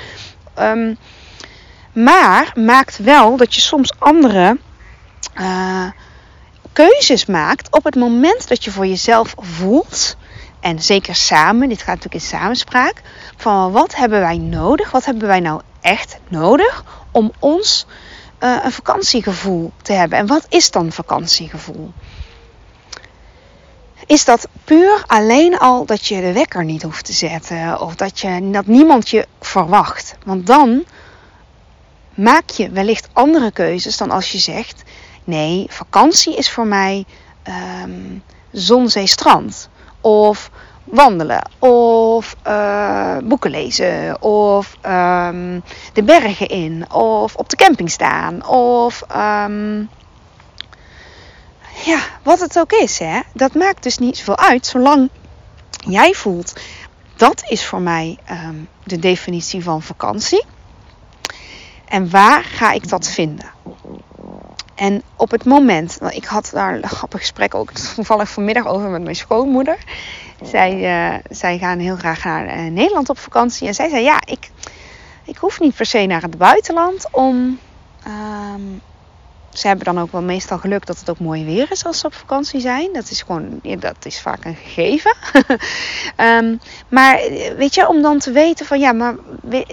Um, 0.60 0.98
maar 1.94 2.52
maakt 2.56 2.98
wel 2.98 3.38
dat 3.38 3.56
je 3.56 3.62
soms 3.62 3.94
andere 4.00 4.58
uh, 5.40 5.86
keuzes 6.74 7.26
maakt 7.26 7.72
op 7.72 7.84
het 7.84 7.96
moment 7.96 8.48
dat 8.48 8.64
je 8.64 8.72
voor 8.72 8.88
jezelf 8.88 9.34
voelt. 9.38 10.18
En 10.64 10.82
zeker 10.82 11.16
samen, 11.16 11.70
dit 11.70 11.78
gaat 11.78 11.96
natuurlijk 11.96 12.14
in 12.14 12.30
samenspraak. 12.30 13.02
Van 13.36 13.72
wat 13.72 13.96
hebben 13.96 14.20
wij 14.20 14.38
nodig? 14.38 14.92
Wat 14.92 15.06
hebben 15.06 15.28
wij 15.28 15.40
nou 15.40 15.62
echt 15.82 16.18
nodig 16.28 16.84
om 17.12 17.32
ons 17.40 17.86
uh, 18.40 18.58
een 18.64 18.72
vakantiegevoel 18.72 19.72
te 19.82 19.94
hebben? 19.94 20.18
En 20.18 20.28
wat 20.28 20.46
is 20.50 20.72
dan 20.72 20.92
vakantiegevoel? 20.92 21.92
Is 24.06 24.26
dat 24.26 24.48
puur 24.64 25.04
alleen 25.08 25.58
al 25.58 25.86
dat 25.86 26.06
je 26.06 26.22
de 26.22 26.34
wekker 26.34 26.64
niet 26.64 26.84
hoeft 26.84 27.06
te 27.06 27.14
zetten 27.14 27.80
of 27.80 27.96
dat, 27.96 28.20
je, 28.20 28.50
dat 28.52 28.66
niemand 28.66 29.10
je 29.10 29.28
verwacht? 29.40 30.16
Want 30.26 30.48
dan 30.48 30.86
maak 32.16 32.50
je 32.50 32.70
wellicht 32.70 33.10
andere 33.14 33.52
keuzes 33.52 33.98
dan 33.98 34.12
als 34.12 34.32
je 34.32 34.40
zegt: 34.40 34.84
nee, 35.24 35.66
vakantie 35.70 36.36
is 36.36 36.50
voor 36.50 36.68
mij 36.68 37.06
um, 37.84 38.24
zon, 38.52 38.90
zee, 38.90 39.08
strand. 39.08 39.70
Of 40.04 40.50
wandelen, 40.84 41.50
of 41.60 42.36
uh, 42.48 43.18
boeken 43.24 43.52
lezen, 43.52 44.22
of 44.22 44.78
um, 44.86 45.64
de 45.94 46.04
bergen 46.04 46.48
in, 46.48 46.92
of 46.92 47.36
op 47.36 47.50
de 47.50 47.56
camping 47.56 47.92
staan, 47.92 48.48
of 48.48 49.04
um, 49.16 49.90
ja, 51.86 52.00
wat 52.24 52.40
het 52.40 52.60
ook 52.60 52.72
is, 52.72 53.00
hè. 53.00 53.20
Dat 53.34 53.54
maakt 53.54 53.84
dus 53.84 53.98
niet 53.98 54.18
zoveel 54.18 54.38
uit, 54.38 54.66
zolang 54.66 55.10
jij 55.88 56.14
voelt. 56.14 56.54
Dat 57.16 57.44
is 57.48 57.66
voor 57.66 57.82
mij 57.82 58.18
um, 58.32 58.70
de 58.84 59.00
definitie 59.00 59.64
van 59.64 59.82
vakantie. 59.82 60.46
En 61.88 62.10
waar 62.10 62.44
ga 62.44 62.72
ik 62.72 62.90
dat 62.90 63.08
vinden? 63.08 63.53
En 64.76 65.02
op 65.16 65.32
het 65.32 65.46
moment, 65.46 66.00
ik 66.10 66.26
had 66.26 66.50
daar 66.54 66.76
een 66.76 66.88
grappig 66.88 67.20
gesprek 67.20 67.56
ook 67.56 67.72
toevallig 67.72 68.30
vanmiddag 68.30 68.68
over 68.68 68.90
met 68.90 69.04
mijn 69.04 69.16
schoonmoeder. 69.16 69.78
Zij, 70.42 70.74
uh, 71.14 71.20
zij 71.30 71.58
gaan 71.58 71.80
heel 71.80 71.96
graag 71.96 72.24
naar 72.24 72.46
uh, 72.46 72.72
Nederland 72.72 73.10
op 73.10 73.18
vakantie. 73.18 73.68
En 73.68 73.74
zij 73.74 73.90
zei: 73.90 74.04
Ja, 74.04 74.22
ik, 74.26 74.52
ik 75.24 75.38
hoef 75.38 75.60
niet 75.60 75.76
per 75.76 75.86
se 75.86 76.06
naar 76.06 76.22
het 76.22 76.38
buitenland 76.38 77.08
om 77.12 77.60
um, 78.08 78.82
ze 79.54 79.68
hebben 79.68 79.86
dan 79.86 80.00
ook 80.00 80.12
wel 80.12 80.22
meestal 80.22 80.58
geluk 80.58 80.86
dat 80.86 81.00
het 81.00 81.10
ook 81.10 81.20
mooi 81.20 81.46
weer 81.46 81.68
is 81.72 81.86
als 81.86 82.00
ze 82.00 82.06
op 82.06 82.14
vakantie 82.14 82.60
zijn. 82.60 82.90
Dat 82.94 83.10
is 83.10 83.22
gewoon, 83.22 83.60
dat 83.80 84.06
is 84.06 84.22
vaak 84.22 84.46
een 84.46 84.56
gegeven. 84.56 85.16
um, 86.18 86.60
maar 86.98 87.20
weet 87.58 87.76
je, 87.76 87.88
om 87.88 88.02
dan 88.02 88.20
te 88.20 88.32
weten 88.32 88.66
van 88.66 88.80
ja, 88.80 88.92
maar 88.92 89.16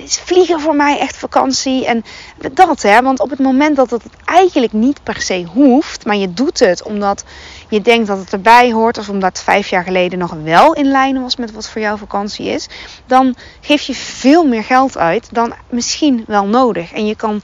vliegen 0.07 0.61
voor 0.61 0.77
mij 0.77 0.99
echt 0.99 1.17
vakantie? 1.17 1.87
En 1.87 2.05
dat 2.53 2.83
hè, 2.83 3.03
want 3.03 3.21
op 3.21 3.31
het 3.31 3.39
moment 3.39 3.77
dat 3.77 3.91
het 3.91 4.03
eigenlijk 4.25 4.73
niet 4.73 5.03
per 5.03 5.21
se 5.21 5.45
hoeft, 5.53 6.05
maar 6.05 6.17
je 6.17 6.33
doet 6.33 6.59
het 6.59 6.83
omdat 6.83 7.25
je 7.69 7.81
denkt 7.81 8.07
dat 8.07 8.19
het 8.19 8.33
erbij 8.33 8.73
hoort, 8.73 8.99
of 8.99 9.09
omdat 9.09 9.43
vijf 9.43 9.69
jaar 9.69 9.85
geleden 9.85 10.19
nog 10.19 10.33
wel 10.43 10.73
in 10.73 10.91
lijn 10.91 11.23
was 11.23 11.37
met 11.37 11.53
wat 11.53 11.69
voor 11.69 11.81
jou 11.81 11.99
vakantie 11.99 12.47
is, 12.47 12.69
dan 13.07 13.35
geef 13.61 13.83
je 13.83 13.95
veel 13.95 14.45
meer 14.45 14.65
geld 14.65 14.99
uit 14.99 15.29
dan 15.33 15.55
misschien 15.69 16.25
wel 16.27 16.47
nodig. 16.47 16.93
En 16.93 17.07
je 17.07 17.17
kan 17.17 17.43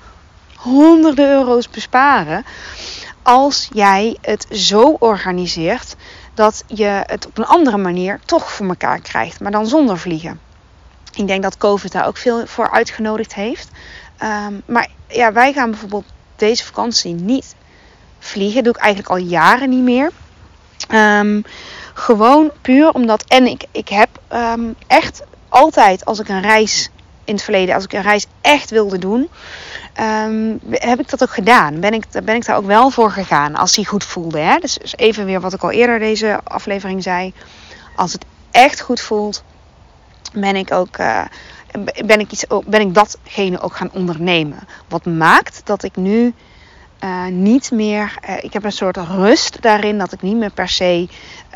honderden 0.67 1.31
euro's 1.31 1.71
besparen 1.71 2.45
als 3.23 3.69
jij 3.73 4.17
het 4.21 4.47
zo 4.51 4.97
organiseert 4.99 5.97
dat 6.35 6.65
je 6.67 7.03
het 7.07 7.27
op 7.27 7.39
een 7.39 7.47
andere 7.47 7.77
manier 7.77 8.21
toch 8.25 8.53
voor 8.53 8.67
elkaar 8.67 9.01
krijgt, 9.01 9.41
maar 9.41 9.53
dan 9.53 9.67
zonder 9.67 9.99
vliegen. 9.99 10.41
Ik 11.15 11.27
denk 11.27 11.43
dat 11.43 11.57
COVID 11.57 11.93
daar 11.93 12.07
ook 12.07 12.17
veel 12.17 12.47
voor 12.47 12.71
uitgenodigd 12.71 13.35
heeft. 13.35 13.69
Um, 14.23 14.63
maar 14.67 14.89
ja, 15.09 15.33
wij 15.33 15.53
gaan 15.53 15.71
bijvoorbeeld 15.71 16.05
deze 16.37 16.65
vakantie 16.65 17.15
niet 17.15 17.55
vliegen. 18.19 18.63
Doe 18.63 18.73
ik 18.73 18.81
eigenlijk 18.81 19.11
al 19.11 19.27
jaren 19.27 19.69
niet 19.69 19.83
meer. 19.83 20.11
Um, 20.91 21.45
gewoon 21.95 22.51
puur 22.61 22.93
omdat. 22.93 23.25
En 23.25 23.47
ik, 23.47 23.65
ik 23.71 23.89
heb 23.89 24.09
um, 24.33 24.75
echt 24.87 25.23
altijd 25.49 26.05
als 26.05 26.19
ik 26.19 26.29
een 26.29 26.43
reis 26.43 26.91
in 27.27 27.35
het 27.35 27.43
verleden, 27.43 27.75
als 27.75 27.85
ik 27.85 27.93
een 27.93 28.03
reis 28.03 28.27
echt 28.41 28.71
wilde 28.71 28.99
doen, 28.99 29.29
um, 30.01 30.61
heb 30.71 31.01
ik 31.01 31.11
dat 31.11 31.23
ook 31.23 31.35
gedaan. 31.35 31.81
Ben 31.81 31.93
ik, 31.93 32.05
ben 32.25 32.35
ik 32.35 32.45
daar 32.45 32.57
ook 32.57 32.67
wel 32.67 32.91
voor 32.91 33.11
gegaan 33.11 33.55
als 33.55 33.73
die 33.73 33.87
goed 33.87 34.05
voelde. 34.05 34.39
Hè? 34.39 34.59
Dus, 34.59 34.75
dus 34.75 34.97
even 34.97 35.25
weer 35.25 35.41
wat 35.41 35.53
ik 35.53 35.62
al 35.62 35.71
eerder 35.71 35.99
deze 35.99 36.41
aflevering 36.45 37.03
zei. 37.03 37.33
Als 37.97 38.12
het 38.12 38.25
echt 38.51 38.81
goed 38.81 39.01
voelt, 39.01 39.45
ben 40.33 40.57
ik 40.57 40.73
ook. 40.73 40.99
Uh, 40.99 41.25
ben 42.05 42.21
ik, 42.21 42.33
iets, 42.33 42.45
ben 42.67 42.81
ik 42.81 42.95
datgene 42.95 43.61
ook 43.61 43.77
gaan 43.77 43.91
ondernemen. 43.93 44.59
Wat 44.89 45.05
maakt 45.05 45.61
dat 45.65 45.83
ik 45.83 45.97
nu 45.97 46.35
uh, 47.05 47.27
niet 47.27 47.71
meer. 47.71 48.19
Uh, 48.29 48.37
ik 48.45 48.53
heb 48.53 48.65
een 48.65 48.73
soort 48.73 48.97
rust 48.97 49.63
daarin 49.63 49.99
dat 49.99 50.13
ik 50.13 50.23
niet 50.23 50.37
meer 50.37 50.51
per 50.51 50.69
se 50.69 51.09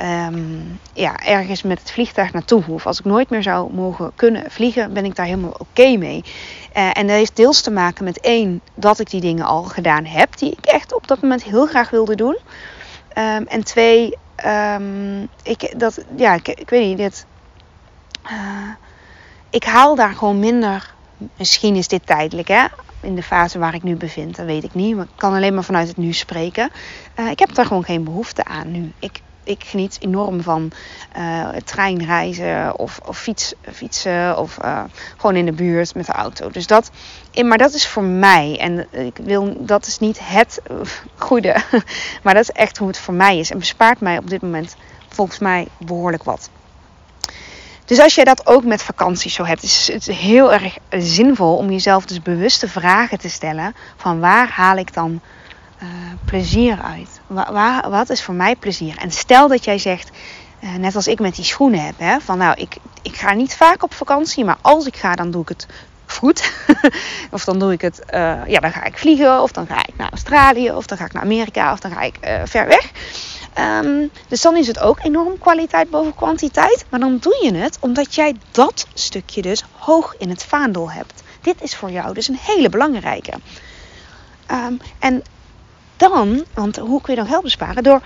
um, 0.02 0.80
ja, 0.92 1.16
ergens 1.16 1.62
met 1.62 1.78
het 1.78 1.90
vliegtuig 1.90 2.32
naartoe 2.32 2.62
hoef. 2.62 2.86
Als 2.86 2.98
ik 2.98 3.04
nooit 3.04 3.30
meer 3.30 3.42
zou 3.42 3.72
mogen 3.72 4.12
kunnen 4.14 4.50
vliegen, 4.50 4.92
ben 4.92 5.04
ik 5.04 5.16
daar 5.16 5.26
helemaal 5.26 5.56
oké 5.58 5.96
mee. 5.96 6.24
Uh, 6.76 6.98
en 6.98 7.06
dat 7.06 7.16
heeft 7.16 7.36
deels 7.36 7.60
te 7.60 7.70
maken 7.70 8.04
met 8.04 8.20
één, 8.20 8.60
dat 8.74 8.98
ik 8.98 9.10
die 9.10 9.20
dingen 9.20 9.44
al 9.44 9.62
gedaan 9.62 10.04
heb, 10.04 10.38
die 10.38 10.50
ik 10.50 10.66
echt 10.66 10.94
op 10.94 11.06
dat 11.06 11.22
moment 11.22 11.42
heel 11.42 11.66
graag 11.66 11.90
wilde 11.90 12.14
doen. 12.14 12.36
Um, 13.18 13.46
en 13.46 13.64
twee, 13.64 14.16
um, 14.46 15.28
ik, 15.42 15.74
dat, 15.76 16.04
ja, 16.16 16.34
ik, 16.34 16.48
ik 16.48 16.70
weet 16.70 16.86
niet, 16.86 16.96
dit, 16.96 17.26
ik 19.50 19.64
haal 19.64 19.94
daar 19.94 20.14
gewoon 20.14 20.38
minder. 20.38 20.94
Misschien 21.36 21.76
is 21.76 21.88
dit 21.88 22.06
tijdelijk, 22.06 22.48
hè? 22.48 22.64
In 23.00 23.14
de 23.14 23.22
fase 23.22 23.58
waar 23.58 23.74
ik 23.74 23.82
nu 23.82 23.96
bevind, 23.96 24.36
dat 24.36 24.46
weet 24.46 24.64
ik 24.64 24.74
niet. 24.74 24.96
Maar 24.96 25.04
ik 25.04 25.10
kan 25.16 25.34
alleen 25.34 25.54
maar 25.54 25.64
vanuit 25.64 25.88
het 25.88 25.96
nu 25.96 26.12
spreken. 26.12 26.70
Uh, 27.18 27.30
ik 27.30 27.38
heb 27.38 27.54
daar 27.54 27.66
gewoon 27.66 27.84
geen 27.84 28.04
behoefte 28.04 28.44
aan 28.44 28.70
nu. 28.70 28.92
Ik, 28.98 29.20
ik 29.44 29.64
geniet 29.64 29.98
enorm 30.00 30.42
van 30.42 30.72
uh, 31.16 31.48
treinreizen 31.48 32.78
of, 32.78 33.00
of 33.06 33.18
fiets, 33.18 33.54
fietsen 33.72 34.38
of 34.38 34.58
uh, 34.64 34.84
gewoon 35.16 35.36
in 35.36 35.44
de 35.44 35.52
buurt 35.52 35.94
met 35.94 36.06
de 36.06 36.12
auto. 36.12 36.50
Dus 36.50 36.66
dat, 36.66 36.90
maar 37.44 37.58
dat 37.58 37.74
is 37.74 37.86
voor 37.86 38.02
mij. 38.02 38.58
En 38.60 38.86
ik 38.90 39.16
wil, 39.22 39.66
dat 39.66 39.86
is 39.86 39.98
niet 39.98 40.18
het 40.22 40.60
goede. 41.16 41.56
Maar 42.22 42.34
dat 42.34 42.42
is 42.42 42.50
echt 42.50 42.78
hoe 42.78 42.88
het 42.88 42.98
voor 42.98 43.14
mij 43.14 43.38
is. 43.38 43.50
En 43.50 43.58
bespaart 43.58 44.00
mij 44.00 44.18
op 44.18 44.30
dit 44.30 44.42
moment 44.42 44.76
volgens 45.08 45.38
mij 45.38 45.68
behoorlijk 45.78 46.24
wat. 46.24 46.50
Dus 47.90 48.00
als 48.00 48.14
jij 48.14 48.24
dat 48.24 48.46
ook 48.46 48.64
met 48.64 48.82
vakanties 48.82 49.34
zo 49.34 49.44
hebt, 49.44 49.62
is 49.62 49.90
het 49.92 50.06
heel 50.06 50.52
erg 50.52 50.76
zinvol 50.90 51.56
om 51.56 51.70
jezelf 51.70 52.04
dus 52.04 52.22
bewuste 52.22 52.68
vragen 52.68 53.18
te 53.18 53.28
stellen 53.28 53.74
van 53.96 54.20
waar 54.20 54.48
haal 54.48 54.76
ik 54.76 54.94
dan 54.94 55.20
uh, 55.82 55.88
plezier 56.24 56.78
uit? 56.82 57.20
Waar, 57.26 57.90
wat 57.90 58.10
is 58.10 58.22
voor 58.22 58.34
mij 58.34 58.56
plezier? 58.56 58.96
En 58.98 59.10
stel 59.10 59.48
dat 59.48 59.64
jij 59.64 59.78
zegt, 59.78 60.10
uh, 60.60 60.74
net 60.74 60.96
als 60.96 61.06
ik 61.06 61.20
met 61.20 61.34
die 61.34 61.44
schoenen 61.44 61.84
heb, 61.84 61.94
hè, 61.98 62.20
van 62.20 62.38
nou, 62.38 62.54
ik, 62.56 62.76
ik 63.02 63.16
ga 63.16 63.32
niet 63.32 63.56
vaak 63.56 63.82
op 63.82 63.94
vakantie, 63.94 64.44
maar 64.44 64.58
als 64.60 64.86
ik 64.86 64.96
ga, 64.96 65.14
dan 65.14 65.30
doe 65.30 65.42
ik 65.42 65.48
het 65.48 65.66
goed. 66.06 66.52
of 67.30 67.44
dan 67.44 67.58
doe 67.58 67.72
ik 67.72 67.80
het, 67.80 68.02
uh, 68.10 68.46
ja, 68.46 68.60
dan 68.60 68.72
ga 68.72 68.84
ik 68.84 68.98
vliegen, 68.98 69.42
of 69.42 69.52
dan 69.52 69.66
ga 69.66 69.78
ik 69.78 69.96
naar 69.96 70.10
Australië, 70.10 70.72
of 70.72 70.86
dan 70.86 70.98
ga 70.98 71.04
ik 71.04 71.12
naar 71.12 71.22
Amerika, 71.22 71.72
of 71.72 71.80
dan 71.80 71.90
ga 71.90 72.00
ik 72.00 72.18
ver 72.44 72.66
weg. 72.66 72.90
Um, 73.58 74.10
dus 74.28 74.40
dan 74.40 74.56
is 74.56 74.66
het 74.66 74.78
ook 74.78 74.98
enorm 75.02 75.38
kwaliteit 75.38 75.90
boven 75.90 76.14
kwantiteit. 76.14 76.84
Maar 76.88 77.00
dan 77.00 77.18
doe 77.18 77.38
je 77.42 77.54
het 77.54 77.78
omdat 77.80 78.14
jij 78.14 78.36
dat 78.50 78.86
stukje 78.94 79.42
dus 79.42 79.64
hoog 79.72 80.14
in 80.18 80.30
het 80.30 80.44
vaandel 80.44 80.90
hebt. 80.90 81.22
Dit 81.40 81.62
is 81.62 81.76
voor 81.76 81.90
jou 81.90 82.14
dus 82.14 82.28
een 82.28 82.38
hele 82.40 82.68
belangrijke. 82.68 83.32
Um, 84.50 84.80
en 84.98 85.22
dan, 85.96 86.44
want 86.54 86.76
hoe 86.76 87.00
kun 87.00 87.14
je 87.14 87.20
dan 87.20 87.28
geld 87.28 87.42
besparen? 87.42 87.82
Door 87.82 88.02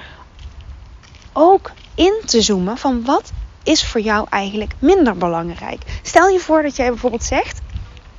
ook 1.33 1.70
in 1.94 2.20
te 2.24 2.42
zoomen 2.42 2.78
van 2.78 3.04
wat 3.04 3.33
is 3.62 3.87
voor 3.87 4.00
jou 4.00 4.26
eigenlijk 4.30 4.72
minder 4.78 5.16
belangrijk. 5.16 5.83
Stel 6.02 6.28
je 6.28 6.38
voor 6.38 6.62
dat 6.62 6.76
jij 6.76 6.88
bijvoorbeeld 6.88 7.24
zegt, 7.24 7.61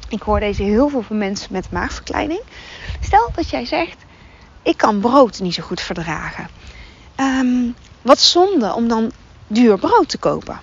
ik 0.09 0.21
hoor 0.21 0.39
deze 0.39 0.63
heel 0.63 0.89
veel 0.89 1.01
van 1.01 1.17
mensen 1.17 1.53
met 1.53 1.71
maagverkleining. 1.71 2.41
Stel 3.01 3.29
dat 3.35 3.49
jij 3.49 3.65
zegt, 3.65 3.97
ik 4.61 4.77
kan 4.77 4.99
brood 4.99 5.39
niet 5.39 5.53
zo 5.53 5.63
goed 5.63 5.81
verdragen. 5.81 6.47
Um, 7.19 7.75
wat 8.01 8.19
zonde 8.19 8.73
om 8.73 8.87
dan 8.87 9.11
duur 9.47 9.77
brood 9.77 10.09
te 10.09 10.17
kopen. 10.17 10.59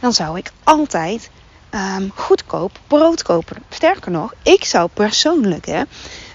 Dan 0.00 0.12
zou 0.12 0.38
ik 0.38 0.50
altijd 0.64 1.30
um, 1.70 2.10
goedkoop 2.14 2.78
brood 2.86 3.22
kopen. 3.22 3.56
Sterker 3.68 4.10
nog, 4.10 4.34
ik 4.42 4.64
zou 4.64 4.88
persoonlijk 4.94 5.66
hè, 5.66 5.82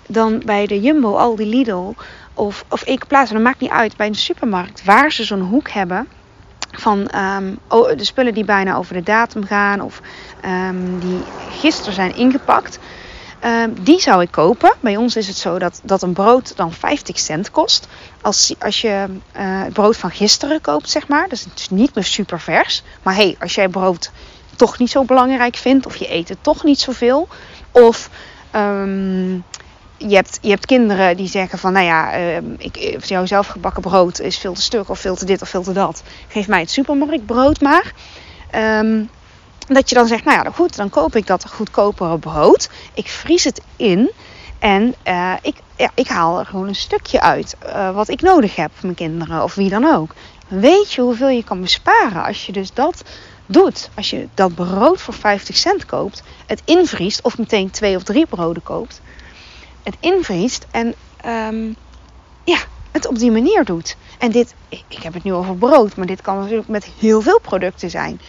dan 0.08 0.42
bij 0.46 0.68
de 0.68 0.82
Jumbo, 0.82 1.16
Aldi, 1.16 1.46
Lidl 1.50 1.94
of, 2.34 2.66
of 2.70 2.84
ik 2.84 3.08
plaats, 3.08 3.32
dat 3.32 3.42
maakt 3.42 3.60
niet 3.60 3.70
uit, 3.70 3.98
bij 3.98 4.08
een 4.08 4.16
supermarkt 4.16 4.84
waar 4.84 5.12
ze 5.12 5.24
zo'n 5.24 5.42
hoek 5.42 5.70
hebben 5.70 6.08
van 6.72 7.12
um, 7.16 7.60
de 7.70 8.04
spullen 8.04 8.34
die 8.34 8.46
bijna 8.46 8.76
over 8.76 8.94
de 8.94 9.04
datum 9.04 9.46
gaan 9.46 9.82
of 9.82 10.02
die 11.00 11.20
gisteren 11.50 11.94
zijn 11.94 12.16
ingepakt. 12.16 12.80
Ehm, 13.40 13.70
die 13.82 14.00
zou 14.00 14.22
ik 14.22 14.32
kopen. 14.32 14.74
Bij 14.80 14.98
ons 14.98 15.16
is 15.16 15.28
het 15.28 15.38
zo 15.38 15.60
dat, 15.60 15.82
dat 15.84 16.02
een 16.02 16.14
brood 16.14 16.56
dan 16.56 16.74
50 16.74 17.20
cent 17.20 17.52
kost. 17.52 17.88
Als, 18.22 18.56
als 18.60 18.82
je 18.82 19.06
uh, 19.10 19.64
het 19.64 19.74
brood 19.74 19.98
van 19.98 20.12
gisteren 20.12 20.62
koopt, 20.62 20.90
zeg 20.90 21.08
maar. 21.08 21.30
Dus 21.30 21.44
het 21.44 21.60
is 21.60 21.70
niet 21.70 21.96
meer 21.96 22.04
super 22.04 22.40
vers. 22.40 22.84
Maar 23.04 23.16
hey, 23.16 23.36
als 23.40 23.56
jij 23.56 23.68
brood 23.68 24.12
toch 24.56 24.78
niet 24.78 24.90
zo 24.90 25.04
belangrijk 25.04 25.56
vindt. 25.56 25.86
Of 25.86 25.96
je 25.96 26.14
eet 26.14 26.30
het 26.30 26.38
toch 26.42 26.64
niet 26.64 26.80
zoveel. 26.80 27.28
Of 27.72 28.10
um, 28.56 29.44
je, 29.98 30.16
hebt, 30.16 30.38
je 30.42 30.50
hebt 30.50 30.66
kinderen 30.66 31.18
die 31.18 31.28
zeggen 31.28 31.60
van... 31.60 31.74
Nou 31.74 31.86
ja, 31.86 32.20
uh, 32.20 32.38
ik, 32.58 33.06
jouw 33.06 33.26
zelfgebakken 33.26 33.82
brood 33.82 34.20
is 34.20 34.38
veel 34.38 34.54
te 34.54 34.62
stuk. 34.62 34.90
Of 34.90 35.00
veel 35.00 35.16
te 35.16 35.26
dit 35.26 35.42
of 35.42 35.50
veel 35.50 35.64
te 35.64 35.74
dat. 35.74 36.04
Geef 36.28 36.48
mij 36.48 36.60
het 36.60 36.72
supermarktbrood 36.72 37.62
maar. 37.62 37.94
Um, 38.56 39.10
dat 39.76 39.90
je 39.90 39.96
dan 39.96 40.08
zegt, 40.08 40.24
nou 40.24 40.44
ja, 40.44 40.52
goed, 40.52 40.76
dan 40.76 40.90
koop 40.90 41.16
ik 41.16 41.28
dat 41.28 41.50
goedkopere 41.50 42.18
brood. 42.18 42.70
Ik 42.94 43.08
vries 43.08 43.44
het 43.44 43.62
in 43.76 44.12
en 44.60 44.96
uh, 45.08 45.34
ik, 45.42 45.56
ja, 45.76 45.92
ik 45.94 46.08
haal 46.08 46.40
er 46.40 46.46
gewoon 46.46 46.68
een 46.68 46.76
stukje 46.76 47.22
uit 47.22 47.56
uh, 47.66 47.92
wat 47.92 48.10
ik 48.10 48.22
nodig 48.22 48.56
heb 48.56 48.72
voor 48.74 48.86
mijn 48.86 48.96
kinderen 48.96 49.44
of 49.44 49.56
wie 49.56 49.70
dan 49.70 49.86
ook. 49.86 50.12
Weet 50.48 50.94
je 50.94 51.02
hoeveel 51.02 51.30
je 51.30 51.44
kan 51.44 51.62
besparen 51.62 52.24
als 52.24 52.46
je 52.46 52.52
dus 52.52 52.74
dat 52.74 53.04
doet? 53.46 53.90
Als 53.96 54.10
je 54.10 54.28
dat 54.34 54.56
brood 54.56 55.02
voor 55.02 55.14
50 55.14 55.58
cent 55.58 55.86
koopt, 55.86 56.24
het 56.46 56.62
invriest 56.66 57.22
of 57.22 57.38
meteen 57.38 57.72
twee 57.72 57.96
of 57.96 58.04
drie 58.04 58.26
broden 58.26 58.64
koopt. 58.64 59.02
Het 59.84 59.96
invriest 60.00 60.66
en 60.72 60.94
um, 61.26 61.76
ja, 62.44 62.58
het 62.92 63.08
op 63.08 63.20
die 63.20 63.32
manier 63.32 63.66
doet. 63.66 63.96
En 64.18 64.32
dit, 64.32 64.54
ik 64.70 65.04
heb 65.04 65.14
het 65.14 65.24
nu 65.24 65.34
over 65.34 65.56
brood, 65.56 65.96
maar 65.96 66.06
dit 66.06 66.22
kan 66.22 66.40
natuurlijk 66.40 66.68
met 66.68 66.90
heel 67.00 67.22
veel 67.22 67.40
producten 67.40 67.90
zijn 67.90 68.22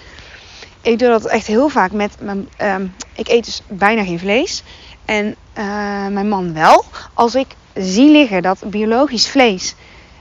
ik 0.81 0.99
doe 0.99 1.09
dat 1.09 1.25
echt 1.25 1.47
heel 1.47 1.69
vaak 1.69 1.93
met 1.93 2.17
mijn. 2.21 2.49
Uh, 2.63 2.75
ik 3.15 3.29
eet 3.29 3.45
dus 3.45 3.63
bijna 3.69 4.05
geen 4.05 4.19
vlees. 4.19 4.63
En 5.05 5.27
uh, 5.59 6.07
mijn 6.07 6.29
man 6.29 6.55
wel. 6.55 6.85
Als 7.15 7.35
ik 7.35 7.47
zie 7.75 8.11
liggen 8.11 8.43
dat 8.43 8.63
biologisch 8.67 9.29
vlees. 9.29 9.75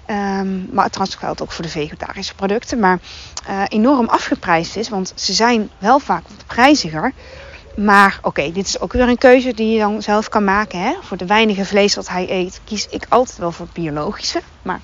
Um, 0.07 0.69
maar 0.71 0.89
trouwens 0.89 1.17
geldt 1.17 1.41
ook 1.41 1.51
voor 1.51 1.63
de 1.63 1.71
vegetarische 1.71 2.35
producten. 2.35 2.79
Maar 2.79 2.99
uh, 3.49 3.63
enorm 3.67 4.07
afgeprijsd 4.07 4.75
is. 4.75 4.89
Want 4.89 5.11
ze 5.15 5.33
zijn 5.33 5.69
wel 5.77 5.99
vaak 5.99 6.23
wat 6.27 6.45
prijziger. 6.47 7.13
Maar 7.75 8.19
oké, 8.21 8.51
dit 8.51 8.67
is 8.67 8.79
ook 8.79 8.93
weer 8.93 9.09
een 9.09 9.17
keuze 9.17 9.53
die 9.53 9.73
je 9.73 9.79
dan 9.79 10.01
zelf 10.01 10.29
kan 10.29 10.43
maken. 10.43 10.79
Hè? 10.79 10.93
Voor 11.01 11.17
de 11.17 11.25
weinige 11.25 11.65
vlees 11.65 11.95
wat 11.95 12.09
hij 12.09 12.29
eet, 12.29 12.61
kies 12.63 12.87
ik 12.89 13.05
altijd 13.09 13.37
wel 13.37 13.51
voor 13.51 13.67
biologische. 13.73 14.41
Maar 14.61 14.79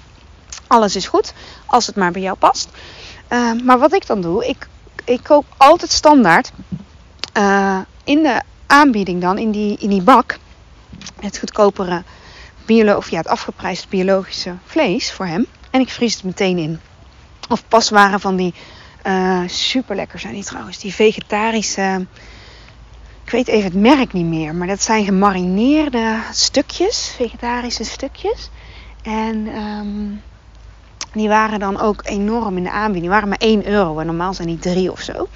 alles 0.68 0.96
is 0.96 1.08
goed 1.08 1.34
als 1.66 1.88
het 1.88 1.96
maar 1.96 2.12
bij 2.12 2.22
jou 2.22 2.38
past. 2.38 2.70
Uh, 3.30 3.52
maar 3.64 3.80
wat 3.80 3.94
ik 3.94 4.08
dan 4.08 4.22
doe, 4.22 4.48
ik 4.48 4.68
ik 5.06 5.24
koop 5.24 5.46
altijd 5.58 5.92
standaard 5.92 6.52
uh, 7.38 7.80
in 8.04 8.24
de 8.24 8.42
aanbieding 8.68 9.22
dan, 9.22 9.38
in 9.38 9.52
die, 9.52 9.78
in 9.78 9.90
die 9.90 10.02
bak, 10.02 10.38
het 11.20 11.38
goedkopere, 11.38 12.04
of 12.98 13.10
ja, 13.10 13.18
het 13.18 13.28
afgeprijsde 13.28 13.88
biologische 13.90 14.56
vlees 14.66 15.12
voor 15.12 15.26
hem. 15.26 15.46
En 15.72 15.82
ik 15.82 15.90
vries 15.90 16.14
het 16.14 16.24
meteen 16.24 16.58
in. 16.58 16.80
Of 17.50 17.68
paswaren 17.68 18.20
van 18.20 18.36
die 18.36 18.54
uh, 19.08 19.42
super 19.46 19.96
lekker 19.96 20.20
zijn 20.20 20.34
die 20.34 20.44
trouwens. 20.44 20.80
Die 20.80 20.94
vegetarische, 20.94 22.06
ik 23.24 23.32
weet 23.32 23.48
even 23.48 23.64
het 23.64 23.82
merk 23.82 24.14
niet 24.14 24.26
meer, 24.26 24.56
maar 24.56 24.68
dat 24.68 24.82
zijn 24.82 25.06
gemarineerde 25.06 26.20
stukjes, 26.32 27.14
vegetarische 27.16 27.84
stukjes. 27.84 28.50
En 29.04 29.48
um, 29.48 30.22
die 31.16 31.28
waren 31.28 31.60
dan 31.60 31.80
ook 31.80 32.02
enorm 32.04 32.58
in 32.58 32.64
de 32.64 32.72
aanbieding. 32.72 33.02
Die 33.02 33.14
waren 33.14 33.30
maar 33.30 33.38
1 33.38 33.68
euro 33.68 34.00
en 34.00 34.06
normaal 34.06 34.34
zijn 34.34 34.48
die 34.48 34.60
3 34.60 34.92
of 34.92 35.00
zo. 35.02 35.28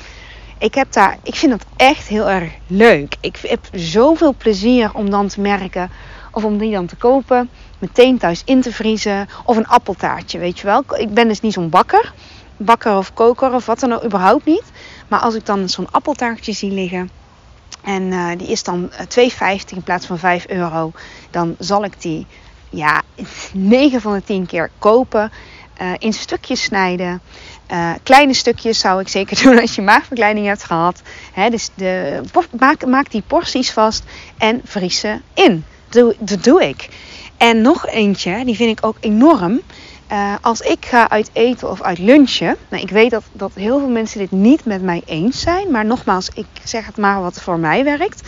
Ik, 0.58 0.76
heb 0.76 0.92
daar, 0.92 1.18
ik 1.24 1.36
vind 1.36 1.52
dat 1.52 1.66
echt 1.76 2.08
heel 2.08 2.30
erg 2.30 2.52
leuk. 2.68 3.16
Ik 3.22 3.38
heb 3.42 3.60
zoveel 3.72 4.34
plezier 4.38 4.94
om 4.94 5.10
dan 5.10 5.28
te 5.28 5.42
merken 5.42 5.92
of 6.32 6.44
om 6.44 6.58
die 6.58 6.72
dan 6.72 6.86
te 6.86 6.96
kopen. 6.96 7.50
Meteen 7.80 8.18
thuis 8.18 8.42
in 8.46 8.62
te 8.62 8.74
vriezen. 8.74 9.28
Of 9.46 9.58
een 9.58 9.68
appeltaartje, 9.68 10.40
weet 10.40 10.60
je 10.60 10.66
wel. 10.66 10.84
Ik 10.98 11.14
ben 11.14 11.28
dus 11.28 11.42
niet 11.42 11.54
zo'n 11.54 11.70
bakker. 11.70 12.14
Bakker 12.58 12.98
of 12.98 13.14
koker 13.14 13.54
of 13.54 13.66
wat 13.66 13.80
dan 13.80 13.94
ook, 13.94 14.04
überhaupt 14.04 14.46
niet. 14.46 14.72
Maar 15.08 15.20
als 15.20 15.36
ik 15.36 15.46
dan 15.46 15.70
zo'n 15.70 15.92
appeltaartje 15.92 16.54
zie 16.54 16.72
liggen. 16.72 17.10
En 17.84 18.04
uh, 18.04 18.30
die 18.38 18.48
is 18.48 18.64
dan 18.64 18.90
2,50 18.92 18.96
in 19.76 19.84
plaats 19.84 20.06
van 20.06 20.18
5 20.18 20.48
euro. 20.48 20.92
Dan 21.32 21.56
zal 21.60 21.84
ik 21.84 22.02
die 22.02 22.26
ja, 22.70 23.02
9 23.54 24.02
van 24.02 24.14
de 24.14 24.24
10 24.24 24.46
keer 24.46 24.70
kopen 24.80 25.32
uh, 25.82 25.92
in 25.98 26.14
stukjes 26.14 26.64
snijden. 26.64 27.22
Uh, 27.72 27.92
kleine 28.04 28.34
stukjes 28.34 28.80
zou 28.80 29.02
ik 29.02 29.08
zeker 29.08 29.38
doen 29.44 29.60
als 29.60 29.76
je 29.76 29.82
maagverkleining 29.82 30.46
hebt 30.46 30.64
gehad. 30.64 31.02
He, 31.34 31.50
dus 31.50 31.70
de, 31.76 32.22
maak, 32.60 32.86
maak 32.86 33.12
die 33.12 33.24
porties 33.28 33.72
vast 33.72 34.04
en 34.38 34.62
vries 34.64 35.00
ze 35.00 35.20
in. 35.34 35.66
Doe, 35.90 36.16
dat 36.20 36.44
doe 36.44 36.68
ik. 36.68 36.90
En 37.38 37.62
nog 37.62 37.88
eentje, 37.88 38.46
die 38.46 38.56
vind 38.56 38.78
ik 38.78 38.86
ook 38.86 38.98
enorm. 39.00 39.62
Uh, 40.12 40.34
als 40.42 40.62
ik 40.62 40.86
ga 40.86 41.10
uit 41.10 41.30
eten 41.34 41.70
of 41.70 41.82
uit 41.82 41.98
lunchen. 41.98 42.56
Nou, 42.70 42.84
ik 42.84 42.90
weet 42.90 43.12
dat, 43.12 43.24
dat 43.32 43.52
heel 43.56 43.80
veel 43.80 43.90
mensen 43.90 44.20
dit 44.20 44.32
niet 44.32 44.66
met 44.66 44.82
mij 44.82 45.02
eens 45.06 45.40
zijn. 45.40 45.72
Maar 45.72 45.86
nogmaals, 45.86 46.30
ik 46.34 46.46
zeg 46.64 46.86
het 46.86 46.98
maar 46.98 47.22
wat 47.22 47.42
voor 47.42 47.60
mij 47.60 47.84
werkt. 47.84 48.22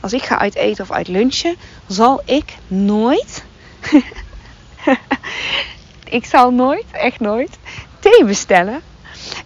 Als 0.00 0.12
ik 0.12 0.22
ga 0.22 0.38
uit 0.38 0.54
eten 0.54 0.84
of 0.84 0.90
uit 0.90 1.08
lunchen, 1.08 1.56
zal 1.86 2.22
ik 2.24 2.54
nooit 2.66 3.44
ik 6.14 6.24
zal 6.24 6.50
nooit, 6.50 6.84
echt 6.92 7.20
nooit, 7.20 7.58
thee 7.98 8.24
bestellen. 8.24 8.80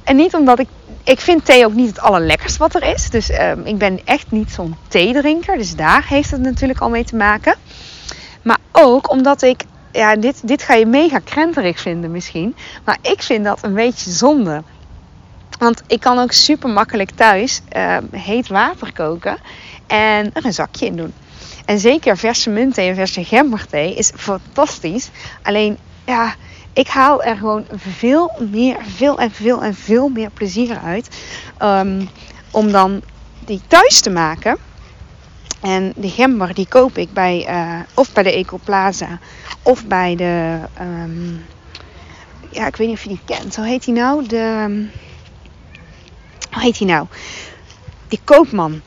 En 0.05 0.17
niet 0.17 0.35
omdat 0.35 0.59
ik. 0.59 0.69
Ik 1.05 1.21
vind 1.21 1.45
thee 1.45 1.65
ook 1.65 1.73
niet 1.73 1.89
het 1.89 2.01
allerlekkerst 2.01 2.57
wat 2.57 2.75
er 2.75 2.83
is. 2.83 3.11
Dus 3.11 3.31
um, 3.41 3.65
ik 3.65 3.79
ben 3.79 4.01
echt 4.05 4.31
niet 4.31 4.51
zo'n 4.51 4.77
theedrinker. 4.89 5.57
Dus 5.57 5.77
daar 5.77 6.07
heeft 6.09 6.31
het 6.31 6.41
natuurlijk 6.41 6.81
al 6.81 6.89
mee 6.89 7.05
te 7.05 7.17
maken. 7.17 7.55
Maar 8.43 8.59
ook 8.73 9.11
omdat 9.11 9.43
ik. 9.43 9.63
Ja, 9.93 10.17
dit, 10.17 10.49
dit 10.49 10.63
ga 10.63 10.75
je 10.75 10.87
mega 10.87 11.19
krenterig 11.19 11.81
vinden 11.81 12.11
misschien. 12.11 12.57
Maar 12.85 12.99
ik 13.03 13.23
vind 13.23 13.45
dat 13.45 13.59
een 13.63 13.75
beetje 13.75 14.11
zonde. 14.11 14.63
Want 15.59 15.83
ik 15.87 16.01
kan 16.01 16.19
ook 16.19 16.33
super 16.33 16.69
makkelijk 16.69 17.11
thuis 17.11 17.61
um, 17.77 18.09
heet 18.11 18.49
water 18.49 18.93
koken. 18.93 19.39
En 19.87 20.31
er 20.33 20.45
een 20.45 20.53
zakje 20.53 20.87
in 20.87 20.97
doen. 20.97 21.13
En 21.65 21.79
zeker 21.79 22.17
verse 22.17 22.51
muntthee 22.51 22.89
en 22.89 22.95
verse 22.95 23.25
gemberthee 23.25 23.95
is 23.95 24.13
fantastisch. 24.17 25.11
Alleen, 25.43 25.79
ja, 26.07 26.35
ik 26.79 26.89
haal 26.89 27.23
er 27.23 27.37
gewoon 27.37 27.65
veel 27.75 28.33
meer, 28.51 28.77
veel 28.97 29.19
en 29.19 29.31
veel 29.31 29.63
en 29.63 29.75
veel 29.75 30.09
meer 30.09 30.31
plezier 30.31 30.79
uit. 30.79 31.09
Um, 31.63 32.09
om 32.51 32.73
dan 32.73 33.03
die 33.45 33.61
thuis 33.67 34.01
te 34.01 34.11
maken. 34.11 34.57
En 35.61 35.93
die 35.97 36.11
gember 36.11 36.55
die 36.55 36.69
koop 36.69 36.99
ik 36.99 37.13
bij, 37.13 37.47
uh, 37.49 37.81
of 37.95 38.13
bij 38.13 38.23
de 38.23 38.33
Ecoplaza 38.33 39.19
of 39.63 39.87
bij 39.87 40.17
de, 40.17 40.59
um, 40.81 41.45
ja 42.51 42.67
ik 42.67 42.77
weet 42.77 42.89
niet 42.89 42.97
of 42.97 43.03
je 43.03 43.09
die 43.09 43.21
kent. 43.25 43.57
Hoe 43.57 43.67
heet 43.67 43.85
die 43.85 43.95
nou? 43.95 44.27
De, 44.27 44.65
hoe 46.53 46.63
heet 46.63 46.79
die 46.79 46.87
nou? 46.87 47.07
Die 48.09 48.21
koopman. 48.25 48.81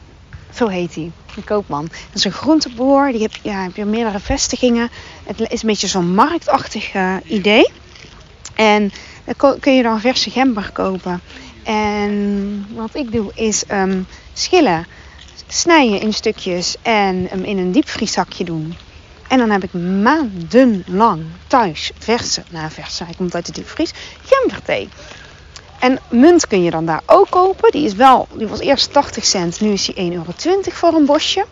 Zo 0.53 0.67
heet 0.67 0.95
hij. 0.95 1.11
De 1.35 1.41
koopman. 1.43 1.83
Dat 1.83 2.15
is 2.15 2.23
een 2.23 2.31
groenteboer. 2.31 3.11
Die 3.11 3.19
heeft, 3.19 3.39
ja, 3.43 3.63
heb 3.63 3.75
je 3.75 3.85
meerdere 3.85 4.19
vestigingen. 4.19 4.89
Het 5.23 5.51
is 5.51 5.61
een 5.61 5.67
beetje 5.67 5.87
zo'n 5.87 6.13
marktachtig 6.13 6.93
uh, 6.93 7.15
idee. 7.23 7.71
En 8.55 8.91
dan 9.25 9.59
kun 9.59 9.75
je 9.75 9.83
dan 9.83 9.99
verse 9.99 10.29
gember 10.29 10.71
kopen. 10.71 11.21
En 11.63 12.65
wat 12.75 12.95
ik 12.95 13.11
doe 13.11 13.31
is 13.35 13.63
um, 13.71 14.07
schillen, 14.33 14.87
snijden 15.47 16.01
in 16.01 16.13
stukjes 16.13 16.75
en 16.81 17.27
hem 17.29 17.43
in 17.43 17.57
een 17.57 17.71
diepvrieszakje 17.71 18.43
doen. 18.43 18.75
En 19.27 19.37
dan 19.37 19.49
heb 19.49 19.63
ik 19.63 19.73
maandenlang 19.73 21.23
thuis 21.47 21.91
verse, 21.97 22.43
nou 22.49 22.71
verse, 22.71 23.03
hij 23.03 23.13
komt 23.17 23.35
uit 23.35 23.45
de 23.45 23.51
diepvries, 23.51 23.91
gemberthee. 24.23 24.89
En 25.81 25.99
munt 26.09 26.47
kun 26.47 26.63
je 26.63 26.71
dan 26.71 26.85
daar 26.85 27.01
ook 27.05 27.29
kopen. 27.29 27.71
Die, 27.71 27.85
is 27.85 27.93
wel, 27.93 28.27
die 28.33 28.47
was 28.47 28.59
eerst 28.59 28.93
80 28.93 29.25
cent, 29.25 29.61
nu 29.61 29.71
is 29.71 29.85
die 29.85 29.95
1,20 29.95 30.01
euro 30.11 30.31
voor 30.63 30.93
een 30.93 31.05
bosje. 31.05 31.45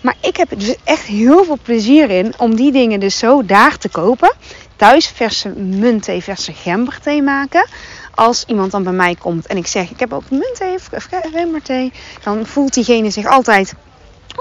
Maar 0.00 0.16
ik 0.20 0.36
heb 0.36 0.50
er 0.50 0.58
dus 0.58 0.74
echt 0.84 1.04
heel 1.04 1.44
veel 1.44 1.58
plezier 1.62 2.10
in 2.10 2.34
om 2.38 2.56
die 2.56 2.72
dingen 2.72 3.00
dus 3.00 3.18
zo 3.18 3.44
daar 3.44 3.78
te 3.78 3.88
kopen. 3.88 4.32
Thuis 4.76 5.06
verse 5.06 5.48
muntthee, 5.48 6.22
verse 6.22 6.52
gemberthee 6.52 7.22
maken. 7.22 7.68
Als 8.14 8.44
iemand 8.46 8.70
dan 8.70 8.82
bij 8.82 8.92
mij 8.92 9.14
komt 9.14 9.46
en 9.46 9.56
ik 9.56 9.66
zeg 9.66 9.90
ik 9.90 10.00
heb 10.00 10.12
ook 10.12 10.30
muntthee 10.30 10.74
of 10.74 10.88
gemberthee. 11.32 11.92
Dan 12.22 12.46
voelt 12.46 12.74
diegene 12.74 13.10
zich 13.10 13.26
altijd 13.26 13.74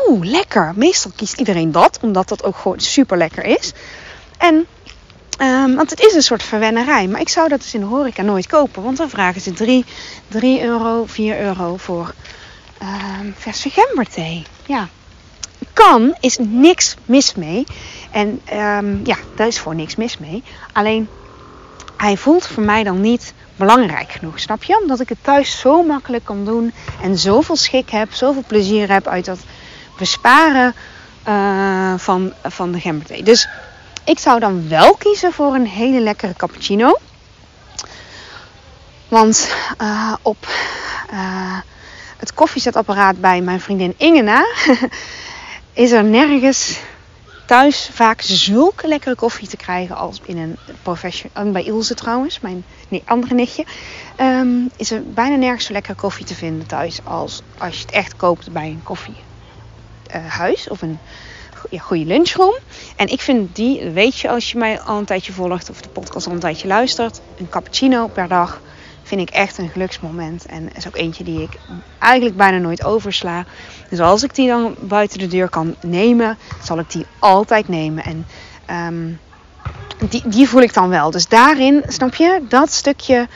oeh 0.08 0.26
lekker. 0.26 0.74
Meestal 0.76 1.12
kiest 1.16 1.40
iedereen 1.40 1.72
dat, 1.72 2.00
omdat 2.02 2.28
dat 2.28 2.44
ook 2.44 2.58
gewoon 2.58 2.80
super 2.80 3.18
lekker 3.18 3.44
is. 3.44 3.74
En 4.38 4.68
Um, 5.42 5.76
want 5.76 5.90
het 5.90 6.00
is 6.00 6.14
een 6.14 6.22
soort 6.22 6.44
verwennerij. 6.44 7.08
Maar 7.08 7.22
ik 7.22 7.30
zou 7.30 7.48
dat 7.48 7.60
dus 7.60 7.74
in 7.74 7.80
de 7.80 7.86
horeca 7.86 8.22
nooit 8.22 8.48
kopen. 8.48 8.84
Want 8.84 8.98
dan 8.98 9.10
vragen 9.10 9.42
ze 9.42 9.52
3, 9.52 9.86
3 10.28 10.64
euro, 10.64 11.06
4 11.06 11.40
euro 11.40 11.78
voor 11.78 12.14
um, 12.82 13.34
verse 13.38 13.70
gemberthee. 13.70 14.44
Ja. 14.66 14.88
Kan, 15.74 16.16
is 16.20 16.38
niks 16.42 16.96
mis 17.06 17.36
mee. 17.36 17.64
En 18.12 18.42
um, 18.54 19.02
ja, 19.04 19.18
daar 19.36 19.48
is 19.48 19.60
voor 19.60 19.76
niks 19.76 19.96
mis 19.96 20.18
mee. 20.18 20.44
Alleen, 20.74 21.10
hij 21.98 22.18
voelt 22.18 22.48
voor 22.48 22.64
mij 22.64 22.84
dan 22.84 23.02
niet 23.02 23.34
belangrijk 23.56 24.12
genoeg. 24.12 24.40
Snap 24.40 24.64
je? 24.64 24.80
Omdat 24.82 25.00
ik 25.00 25.10
het 25.10 25.24
thuis 25.24 25.60
zo 25.60 25.84
makkelijk 25.84 26.26
kan 26.26 26.46
doen. 26.46 26.74
En 27.02 27.18
zoveel 27.18 27.56
schik 27.56 27.90
heb, 27.90 28.14
zoveel 28.14 28.44
plezier 28.48 28.92
heb 28.92 29.08
uit 29.08 29.26
dat 29.26 29.40
besparen 29.98 30.76
eh, 31.24 31.94
van, 31.98 32.34
van 32.44 32.72
de 32.72 32.80
gemberthee. 32.80 33.24
Dus 33.24 33.48
ik 34.08 34.20
zou 34.20 34.40
dan 34.40 34.70
wel 34.70 34.96
kiezen 34.96 35.34
voor 35.34 35.56
een 35.56 35.68
hele 35.68 36.00
lekkere 36.00 36.34
cappuccino. 36.34 36.98
Want 39.08 39.56
uh, 39.82 40.14
op 40.22 40.48
uh, 41.14 41.58
het 42.18 42.34
koffiezetapparaat 42.34 43.22
bij 43.22 43.42
mijn 43.42 43.60
vriendin 43.62 43.94
Ingena 43.98 44.46
is 45.74 45.92
er 45.92 46.04
nergens 46.04 46.80
thuis 47.46 47.90
vaak 47.92 48.22
zulke 48.22 48.88
lekkere 48.88 49.16
koffie 49.16 49.48
te 49.48 49.58
krijgen 49.58 49.96
als 49.96 50.22
in 50.26 50.38
een 50.38 50.58
professional. 50.82 51.52
Bij 51.52 51.64
Ilse 51.64 51.94
trouwens, 51.94 52.40
mijn 52.40 52.66
nee, 52.88 53.04
andere 53.06 53.34
nichtje. 53.34 53.66
Um, 54.22 54.70
is 54.76 54.92
er 54.92 55.04
bijna 55.04 55.36
nergens 55.36 55.66
zo 55.66 55.74
lekkere 55.74 55.96
koffie 55.96 56.26
te 56.26 56.36
vinden 56.36 56.68
thuis 56.68 57.00
als 57.04 57.42
als 57.58 57.76
je 57.76 57.82
het 57.82 57.92
echt 57.92 58.16
koopt 58.16 58.52
bij 58.52 58.68
een 58.68 58.84
koffiehuis 58.84 60.70
of 60.70 60.82
een 60.82 61.00
goede 61.80 62.06
lunchroom. 62.06 62.56
En 62.96 63.08
ik 63.08 63.22
vind 63.22 63.56
die, 63.56 63.90
weet 63.90 64.20
je 64.20 64.30
als 64.30 64.52
je 64.52 64.58
mij 64.58 64.80
al 64.80 64.98
een 64.98 65.06
tijdje 65.06 65.34
volgt 65.34 65.70
of 65.70 65.82
de 65.82 65.90
podcast 65.90 66.28
al 66.28 66.34
een 66.34 66.40
tijdje 66.40 66.68
luistert, 66.68 67.22
een 67.38 67.50
cappuccino 67.50 68.08
per 68.08 68.28
dag 68.28 68.62
vind 69.04 69.22
ik 69.22 69.30
echt 69.30 69.58
een 69.58 69.70
geluksmoment. 69.70 70.46
En 70.46 70.70
is 70.76 70.88
ook 70.88 70.96
eentje 70.96 71.24
die 71.24 71.42
ik 71.42 71.60
eigenlijk 72.00 72.38
bijna 72.38 72.58
nooit 72.58 72.84
oversla. 72.84 73.46
Dus 73.90 74.00
als 74.00 74.24
ik 74.24 74.36
die 74.36 74.48
dan 74.48 74.76
buiten 74.80 75.20
de 75.20 75.28
deur 75.28 75.50
kan 75.50 75.76
nemen, 75.82 76.38
zal 76.64 76.80
ik 76.80 76.92
die 76.92 77.06
altijd 77.20 77.68
nemen. 77.68 78.04
En 78.04 78.26
um, 78.88 79.20
die, 80.10 80.28
die 80.28 80.50
voel 80.50 80.62
ik 80.62 80.74
dan 80.74 80.90
wel. 80.90 81.12
Dus 81.12 81.28
daarin, 81.28 81.84
snap 81.88 82.16
je, 82.16 82.42
dat 82.50 82.72
stukje 82.72 83.28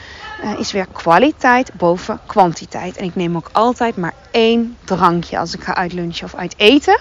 uh, 0.44 0.58
is 0.58 0.72
weer 0.72 0.86
kwaliteit 0.92 1.72
boven 1.74 2.20
kwantiteit. 2.26 2.96
En 2.96 3.04
ik 3.04 3.16
neem 3.16 3.36
ook 3.36 3.48
altijd 3.52 3.96
maar 3.96 4.14
één 4.30 4.76
drankje 4.84 5.38
als 5.38 5.54
ik 5.54 5.62
ga 5.62 5.74
uit 5.74 5.92
lunchen 5.92 6.26
of 6.26 6.34
uit 6.34 6.54
eten. 6.56 7.00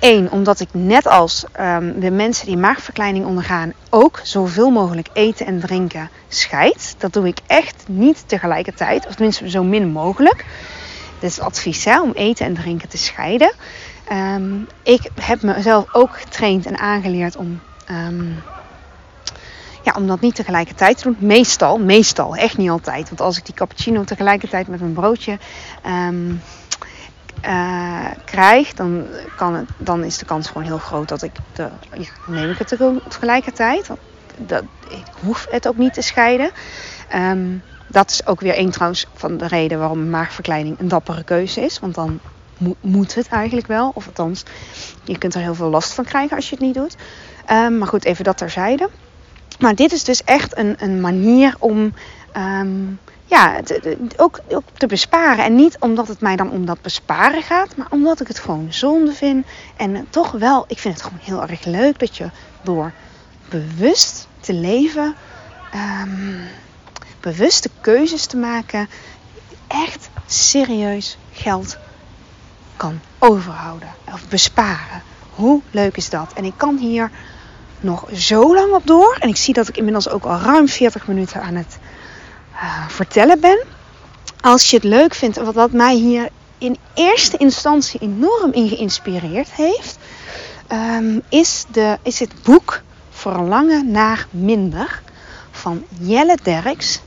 Eén, 0.00 0.30
omdat 0.30 0.60
ik 0.60 0.68
net 0.72 1.06
als 1.06 1.44
um, 1.60 2.00
de 2.00 2.10
mensen 2.10 2.46
die 2.46 2.56
maagverkleining 2.56 3.26
ondergaan 3.26 3.72
ook 3.90 4.20
zoveel 4.22 4.70
mogelijk 4.70 5.08
eten 5.12 5.46
en 5.46 5.60
drinken 5.60 6.10
scheid. 6.28 6.94
Dat 6.98 7.12
doe 7.12 7.26
ik 7.26 7.38
echt 7.46 7.84
niet 7.88 8.24
tegelijkertijd, 8.26 9.06
of 9.06 9.14
tenminste 9.14 9.50
zo 9.50 9.62
min 9.62 9.88
mogelijk. 9.88 10.44
Dat 11.20 11.30
is 11.30 11.40
advies 11.40 11.84
hè, 11.84 12.00
om 12.00 12.12
eten 12.12 12.46
en 12.46 12.54
drinken 12.54 12.88
te 12.88 12.98
scheiden. 12.98 13.52
Um, 14.12 14.68
ik 14.82 15.10
heb 15.20 15.42
mezelf 15.42 15.94
ook 15.94 16.18
getraind 16.18 16.66
en 16.66 16.78
aangeleerd 16.78 17.36
om, 17.36 17.60
um, 17.90 18.42
ja, 19.82 19.92
om 19.96 20.06
dat 20.06 20.20
niet 20.20 20.34
tegelijkertijd 20.34 20.96
te 20.96 21.02
doen. 21.04 21.16
Meestal, 21.18 21.78
meestal, 21.78 22.36
echt 22.36 22.56
niet 22.56 22.70
altijd. 22.70 23.08
Want 23.08 23.20
als 23.20 23.36
ik 23.38 23.44
die 23.44 23.54
cappuccino 23.54 24.04
tegelijkertijd 24.04 24.68
met 24.68 24.80
mijn 24.80 24.92
broodje 24.92 25.38
uh, 27.46 28.06
krijg, 28.24 28.74
dan, 28.74 29.06
kan 29.36 29.54
het, 29.54 29.68
dan 29.76 30.04
is 30.04 30.18
de 30.18 30.24
kans 30.24 30.46
gewoon 30.46 30.62
heel 30.62 30.78
groot 30.78 31.08
dat 31.08 31.22
ik 31.22 31.32
de, 31.52 31.68
neem 32.26 32.50
ik 32.50 32.58
het 32.58 32.78
tegelijkertijd. 33.08 33.90
Dat, 34.36 34.62
ik 34.88 35.04
hoef 35.24 35.46
het 35.50 35.68
ook 35.68 35.76
niet 35.76 35.94
te 35.94 36.02
scheiden. 36.02 36.50
Um, 37.14 37.62
dat 37.86 38.10
is 38.10 38.26
ook 38.26 38.40
weer 38.40 38.58
een 38.58 38.70
trouwens 38.70 39.06
van 39.14 39.36
de 39.36 39.46
reden 39.46 39.78
waarom 39.78 40.10
maagverkleining 40.10 40.78
een 40.78 40.88
dappere 40.88 41.24
keuze 41.24 41.60
is. 41.60 41.78
Want 41.78 41.94
dan 41.94 42.20
mo 42.58 42.76
moet 42.80 43.14
het 43.14 43.28
eigenlijk 43.28 43.66
wel. 43.66 43.92
Of 43.94 44.06
althans, 44.06 44.42
je 45.04 45.18
kunt 45.18 45.34
er 45.34 45.40
heel 45.40 45.54
veel 45.54 45.70
last 45.70 45.92
van 45.92 46.04
krijgen 46.04 46.36
als 46.36 46.48
je 46.48 46.54
het 46.54 46.64
niet 46.64 46.74
doet. 46.74 46.96
Um, 47.50 47.78
maar 47.78 47.88
goed, 47.88 48.04
even 48.04 48.24
dat 48.24 48.36
terzijde. 48.36 48.88
Maar 49.58 49.74
dit 49.74 49.92
is 49.92 50.04
dus 50.04 50.24
echt 50.24 50.56
een, 50.56 50.76
een 50.78 51.00
manier 51.00 51.54
om 51.58 51.94
um, 52.36 52.98
ja, 53.34 53.60
ook, 54.16 54.40
te 54.76 54.86
besparen. 54.86 55.44
En 55.44 55.54
niet 55.54 55.76
omdat 55.78 56.08
het 56.08 56.20
mij 56.20 56.36
dan 56.36 56.50
om 56.50 56.66
dat 56.66 56.82
besparen 56.82 57.42
gaat, 57.42 57.76
maar 57.76 57.86
omdat 57.90 58.20
ik 58.20 58.28
het 58.28 58.38
gewoon 58.38 58.66
zonde 58.70 59.12
vind. 59.12 59.46
En 59.76 60.06
toch 60.10 60.30
wel, 60.30 60.64
ik 60.68 60.78
vind 60.78 60.94
het 60.94 61.02
gewoon 61.02 61.18
heel 61.22 61.42
erg 61.42 61.64
leuk 61.64 61.98
dat 61.98 62.16
je 62.16 62.30
door 62.62 62.92
bewust 63.48 64.26
te 64.40 64.52
leven, 64.52 65.14
um, 66.02 66.40
bewuste 67.20 67.70
keuzes 67.80 68.26
te 68.26 68.36
maken, 68.36 68.88
echt 69.66 70.08
serieus 70.26 71.18
geld 71.32 71.76
kan 72.76 73.00
overhouden 73.18 73.88
of 74.12 74.28
besparen. 74.28 75.02
Hoe 75.34 75.60
leuk 75.70 75.96
is 75.96 76.10
dat? 76.10 76.32
En 76.34 76.44
ik 76.44 76.54
kan 76.56 76.76
hier 76.76 77.10
nog 77.80 78.08
zo 78.12 78.54
lang 78.54 78.72
op 78.72 78.86
door. 78.86 79.16
En 79.20 79.28
ik 79.28 79.36
zie 79.36 79.54
dat 79.54 79.68
ik 79.68 79.76
inmiddels 79.76 80.08
ook 80.08 80.24
al 80.24 80.38
ruim 80.38 80.68
40 80.68 81.06
minuten 81.06 81.42
aan 81.42 81.54
het 81.54 81.78
uh, 82.54 82.88
vertellen 82.88 83.40
ben. 83.40 83.62
Als 84.40 84.70
je 84.70 84.76
het 84.76 84.84
leuk 84.84 85.14
vindt, 85.14 85.36
wat, 85.36 85.54
wat 85.54 85.72
mij 85.72 85.94
hier 85.94 86.28
in 86.58 86.76
eerste 86.94 87.36
instantie 87.36 88.00
enorm 88.00 88.52
in 88.52 88.68
geïnspireerd 88.68 89.52
heeft, 89.52 89.98
um, 90.72 91.22
is, 91.28 91.64
de, 91.70 91.98
is 92.02 92.20
het 92.20 92.42
boek 92.42 92.82
Verlangen 93.10 93.90
naar 93.90 94.26
Minder 94.30 95.02
van 95.50 95.84
Jelle 96.00 96.38
Derks. 96.42 97.00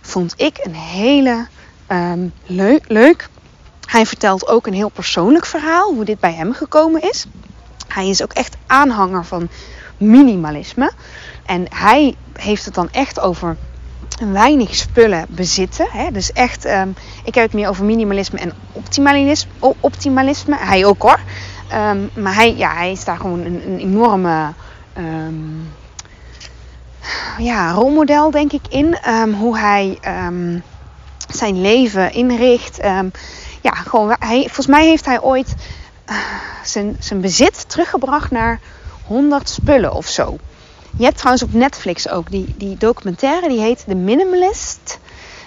Vond 0.00 0.34
ik 0.36 0.58
een 0.62 0.74
hele 0.74 1.46
um, 1.88 2.32
leuk, 2.46 2.84
leuk. 2.88 3.28
Hij 3.86 4.06
vertelt 4.06 4.48
ook 4.48 4.66
een 4.66 4.74
heel 4.74 4.88
persoonlijk 4.88 5.46
verhaal, 5.46 5.94
hoe 5.94 6.04
dit 6.04 6.20
bij 6.20 6.32
hem 6.32 6.52
gekomen 6.52 7.02
is. 7.02 7.26
Hij 7.88 8.08
is 8.08 8.22
ook 8.22 8.32
echt 8.32 8.56
aanhanger 8.66 9.24
van 9.24 9.48
minimalisme. 9.96 10.92
En 11.46 11.66
hij 11.74 12.14
heeft 12.32 12.64
het 12.64 12.74
dan 12.74 12.88
echt 12.90 13.20
over 13.20 13.56
weinig 14.32 14.74
spullen 14.74 15.26
bezitten. 15.28 15.86
Hè? 15.90 16.10
Dus 16.10 16.32
echt, 16.32 16.66
um, 16.66 16.94
ik 17.24 17.34
heb 17.34 17.44
het 17.44 17.52
meer 17.52 17.68
over 17.68 17.84
minimalisme 17.84 18.38
en 18.38 18.52
optimalisme. 18.72 19.50
optimalisme. 19.80 20.56
Hij 20.58 20.84
ook 20.84 21.02
hoor. 21.02 21.20
Um, 21.74 22.10
maar 22.14 22.34
hij, 22.34 22.56
ja, 22.56 22.74
hij 22.74 22.92
is 22.92 23.04
daar 23.04 23.16
gewoon 23.16 23.44
een, 23.44 23.62
een 23.66 23.78
enorme 23.78 24.52
um, 24.98 25.72
ja, 27.38 27.70
rolmodel, 27.70 28.30
denk 28.30 28.52
ik, 28.52 28.66
in. 28.68 28.98
hoe 29.38 29.58
hij 29.58 29.98
zijn 31.28 31.60
leven 31.60 32.12
inricht. 32.12 32.76
ja, 33.60 33.72
gewoon, 33.72 34.16
hij, 34.18 34.40
volgens 34.40 34.66
mij 34.66 34.86
heeft 34.86 35.04
hij 35.04 35.20
ooit 35.20 35.54
uh, 36.10 36.16
zijn, 36.62 36.96
zijn 36.98 37.20
bezit 37.20 37.68
teruggebracht 37.68 38.30
naar 38.30 38.60
100 39.06 39.48
spullen 39.48 39.92
of 39.92 40.06
zo. 40.06 40.38
Je 40.96 41.04
hebt 41.04 41.16
trouwens 41.16 41.44
op 41.44 41.52
Netflix 41.52 42.08
ook 42.08 42.30
die, 42.30 42.54
die 42.56 42.76
documentaire, 42.76 43.48
die 43.48 43.60
heet 43.60 43.84
The 43.88 43.94
Minimalist. 43.94 44.98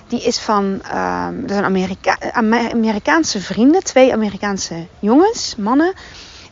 Die 0.08 0.24
is 0.24 0.40
van 0.40 0.64
um, 0.64 1.42
dat 1.42 1.50
zijn 1.50 1.64
Amerika 1.64 2.18
Amerikaanse 2.72 3.42
vrienden, 3.42 3.84
twee 3.84 4.14
Amerikaanse 4.14 4.88
jongens, 5.00 5.56
mannen. 5.58 5.94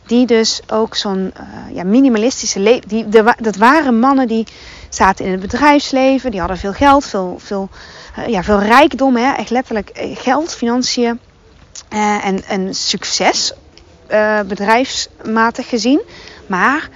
Die 0.06 0.26
dus 0.26 0.60
ook 0.66 0.96
zo'n 0.96 1.32
uh, 1.40 1.76
ja, 1.76 1.84
minimalistische 1.84 2.60
leven. 2.60 3.10
Dat 3.38 3.56
waren 3.56 3.98
mannen 3.98 4.28
die 4.28 4.46
zaten 4.88 5.24
in 5.24 5.30
het 5.30 5.40
bedrijfsleven, 5.40 6.30
die 6.30 6.40
hadden 6.40 6.58
veel 6.58 6.72
geld, 6.72 7.04
veel, 7.04 7.36
veel, 7.38 7.68
uh, 8.18 8.26
ja, 8.26 8.42
veel 8.42 8.60
rijkdom, 8.60 9.16
hè? 9.16 9.32
echt 9.32 9.50
letterlijk 9.50 9.88
eh, 9.88 10.16
geld, 10.16 10.54
financiën 10.54 11.20
en, 11.88 12.44
en 12.44 12.74
succes, 12.74 13.52
bedrijfsmatig 14.46 15.68
gezien. 15.68 16.00
Maar 16.46 16.88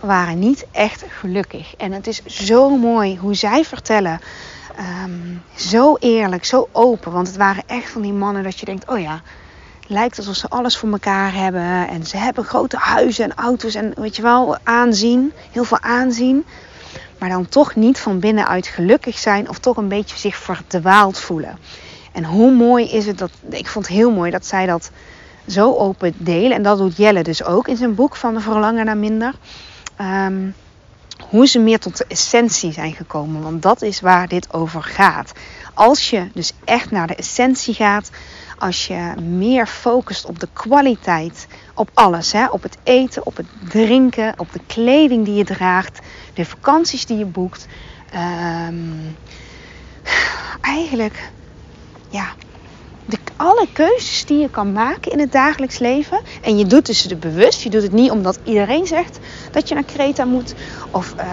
waren 0.00 0.38
niet 0.38 0.66
echt 0.72 1.04
gelukkig. 1.08 1.74
En 1.76 1.92
het 1.92 2.06
is 2.06 2.24
zo 2.24 2.76
mooi 2.76 3.18
hoe 3.18 3.34
zij 3.34 3.64
vertellen. 3.64 4.20
Um, 5.04 5.42
zo 5.54 5.96
eerlijk, 5.98 6.44
zo 6.44 6.68
open. 6.72 7.12
Want 7.12 7.26
het 7.26 7.36
waren 7.36 7.62
echt 7.66 7.90
van 7.90 8.02
die 8.02 8.12
mannen 8.12 8.42
dat 8.42 8.58
je 8.58 8.66
denkt: 8.66 8.90
oh 8.90 9.00
ja, 9.00 9.20
lijkt 9.86 10.18
alsof 10.18 10.34
ze 10.34 10.48
alles 10.48 10.76
voor 10.76 10.90
elkaar 10.90 11.34
hebben. 11.34 11.88
En 11.88 12.06
ze 12.06 12.16
hebben 12.16 12.44
grote 12.44 12.76
huizen 12.76 13.24
en 13.24 13.36
auto's 13.36 13.74
en 13.74 13.92
weet 13.96 14.16
je 14.16 14.22
wel, 14.22 14.56
aanzien. 14.62 15.32
Heel 15.50 15.64
veel 15.64 15.80
aanzien. 15.80 16.44
Maar 17.18 17.28
dan 17.28 17.48
toch 17.48 17.74
niet 17.74 17.98
van 17.98 18.18
binnenuit 18.18 18.66
gelukkig 18.66 19.18
zijn 19.18 19.48
of 19.48 19.58
toch 19.58 19.76
een 19.76 19.88
beetje 19.88 20.18
zich 20.18 20.36
verdwaald 20.36 21.18
voelen. 21.18 21.58
En 22.12 22.24
hoe 22.24 22.52
mooi 22.52 22.90
is 22.90 23.06
het 23.06 23.18
dat. 23.18 23.30
Ik 23.50 23.66
vond 23.66 23.86
het 23.86 23.96
heel 23.96 24.10
mooi 24.10 24.30
dat 24.30 24.46
zij 24.46 24.66
dat 24.66 24.90
zo 25.46 25.74
open 25.74 26.14
delen. 26.16 26.56
En 26.56 26.62
dat 26.62 26.78
doet 26.78 26.96
Jelle 26.96 27.22
dus 27.22 27.44
ook 27.44 27.68
in 27.68 27.76
zijn 27.76 27.94
boek 27.94 28.16
van 28.16 28.34
de 28.34 28.40
Verlangen 28.40 28.84
naar 28.84 28.96
Minder 28.96 29.34
um, 30.00 30.54
hoe 31.28 31.46
ze 31.46 31.58
meer 31.58 31.78
tot 31.78 31.96
de 31.96 32.04
essentie 32.08 32.72
zijn 32.72 32.92
gekomen. 32.92 33.42
Want 33.42 33.62
dat 33.62 33.82
is 33.82 34.00
waar 34.00 34.28
dit 34.28 34.52
over 34.52 34.82
gaat. 34.82 35.32
Als 35.74 36.10
je 36.10 36.28
dus 36.34 36.52
echt 36.64 36.90
naar 36.90 37.06
de 37.06 37.14
essentie 37.14 37.74
gaat, 37.74 38.10
als 38.58 38.86
je 38.86 39.14
meer 39.20 39.66
focust 39.66 40.24
op 40.24 40.40
de 40.40 40.48
kwaliteit, 40.52 41.46
op 41.74 41.90
alles, 41.94 42.32
hè? 42.32 42.46
op 42.46 42.62
het 42.62 42.76
eten, 42.82 43.26
op 43.26 43.36
het 43.36 43.46
drinken, 43.68 44.34
op 44.36 44.52
de 44.52 44.60
kleding 44.66 45.24
die 45.24 45.34
je 45.34 45.44
draagt, 45.44 45.98
de 46.34 46.44
vakanties 46.44 47.06
die 47.06 47.18
je 47.18 47.24
boekt. 47.24 47.66
Um, 48.68 49.16
eigenlijk, 50.60 51.30
ja, 52.10 52.34
de, 53.06 53.18
alle 53.36 53.66
keuzes 53.72 54.24
die 54.24 54.38
je 54.38 54.50
kan 54.50 54.72
maken 54.72 55.12
in 55.12 55.18
het 55.18 55.32
dagelijks 55.32 55.78
leven. 55.78 56.20
En 56.42 56.58
je 56.58 56.66
doet 56.66 56.86
dus 56.86 57.02
het 57.02 57.20
bewust. 57.20 57.62
Je 57.62 57.70
doet 57.70 57.82
het 57.82 57.92
niet 57.92 58.10
omdat 58.10 58.38
iedereen 58.44 58.86
zegt 58.86 59.18
dat 59.50 59.68
je 59.68 59.74
naar 59.74 59.84
Kreta 59.84 60.24
moet. 60.24 60.54
Of 60.90 61.14
uh, 61.18 61.24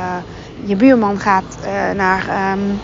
je 0.66 0.76
buurman 0.76 1.20
gaat 1.20 1.58
uh, 1.64 1.92
naar. 1.92 2.52
Um, 2.52 2.80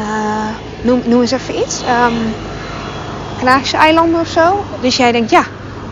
uh, 0.00 0.48
noem, 0.82 1.02
noem 1.04 1.20
eens 1.20 1.30
even 1.30 1.58
iets. 1.58 1.82
Um, 1.82 2.34
eilanden 3.72 4.20
of 4.20 4.28
zo. 4.28 4.64
Dus 4.80 4.96
jij 4.96 5.12
denkt, 5.12 5.30
ja, 5.30 5.44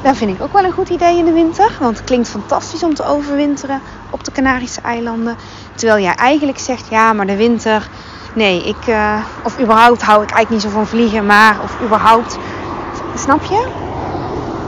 dat 0.02 0.16
vind 0.16 0.30
ik 0.30 0.42
ook 0.42 0.52
wel 0.52 0.64
een 0.64 0.72
goed 0.72 0.88
idee 0.88 1.18
in 1.18 1.24
de 1.24 1.32
winter. 1.32 1.76
Want 1.80 1.96
het 1.96 2.06
klinkt 2.06 2.28
fantastisch 2.28 2.82
om 2.82 2.94
te 2.94 3.04
overwinteren 3.04 3.80
op 4.10 4.24
de 4.24 4.32
Canarische 4.32 4.80
eilanden. 4.80 5.36
Terwijl 5.74 6.02
jij 6.02 6.14
eigenlijk 6.14 6.58
zegt, 6.58 6.88
ja, 6.90 7.12
maar 7.12 7.26
de 7.26 7.36
winter... 7.36 7.88
Nee, 8.34 8.64
ik... 8.64 8.86
Uh, 8.86 9.24
of 9.44 9.60
überhaupt 9.60 10.02
hou 10.02 10.22
ik 10.22 10.30
eigenlijk 10.30 10.50
niet 10.50 10.72
zo 10.72 10.78
van 10.78 10.86
vliegen, 10.86 11.26
maar... 11.26 11.62
Of 11.62 11.80
überhaupt... 11.82 12.38
Snap 13.14 13.42
je? 13.42 13.66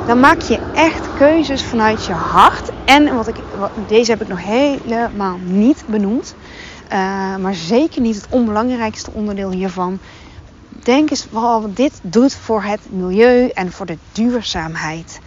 Dan 0.07 0.21
maak 0.21 0.41
je 0.41 0.59
echt 0.75 1.09
keuzes 1.19 1.65
vanuit 1.65 2.07
je 2.07 2.13
hart. 2.13 2.71
En 2.85 3.17
wat 3.17 3.29
ik, 3.29 3.37
wat, 3.59 3.71
deze 3.87 4.11
heb 4.11 4.21
ik 4.21 4.29
nog 4.29 4.43
helemaal 4.45 5.37
niet 5.45 5.85
benoemd. 5.87 6.35
Uh, 6.93 7.37
maar 7.37 7.55
zeker 7.55 8.01
niet 8.01 8.15
het 8.15 8.27
onbelangrijkste 8.31 9.11
onderdeel 9.13 9.51
hiervan 9.51 9.99
denk 10.83 11.11
eens 11.11 11.27
wat 11.31 11.77
dit 11.77 12.01
doet 12.03 12.35
voor 12.35 12.63
het 12.63 12.81
milieu 12.91 13.49
en 13.49 13.73
voor 13.73 13.87
de 13.87 13.99
duurzaamheid. 14.13 15.21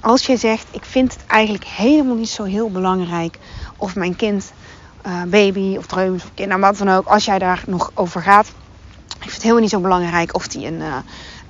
Als 0.00 0.26
je 0.26 0.36
zegt, 0.36 0.66
ik 0.70 0.84
vind 0.84 1.12
het 1.12 1.26
eigenlijk 1.26 1.64
helemaal 1.64 2.16
niet 2.16 2.28
zo 2.28 2.44
heel 2.44 2.70
belangrijk 2.70 3.38
of 3.76 3.94
mijn 3.94 4.16
kind, 4.16 4.52
uh, 5.06 5.22
baby 5.22 5.76
of 5.76 5.86
dreumes 5.86 6.22
of 6.22 6.30
kind, 6.34 6.48
nou 6.48 6.60
wat 6.60 6.78
dan 6.78 6.88
ook, 6.88 7.06
als 7.06 7.24
jij 7.24 7.38
daar 7.38 7.62
nog 7.66 7.90
over 7.94 8.22
gaat. 8.22 8.46
Ik 9.06 9.18
vind 9.18 9.32
het 9.32 9.42
helemaal 9.42 9.62
niet 9.62 9.70
zo 9.70 9.80
belangrijk 9.80 10.34
of 10.34 10.48
die 10.48 10.66
een 10.66 10.80
uh, 10.80 10.96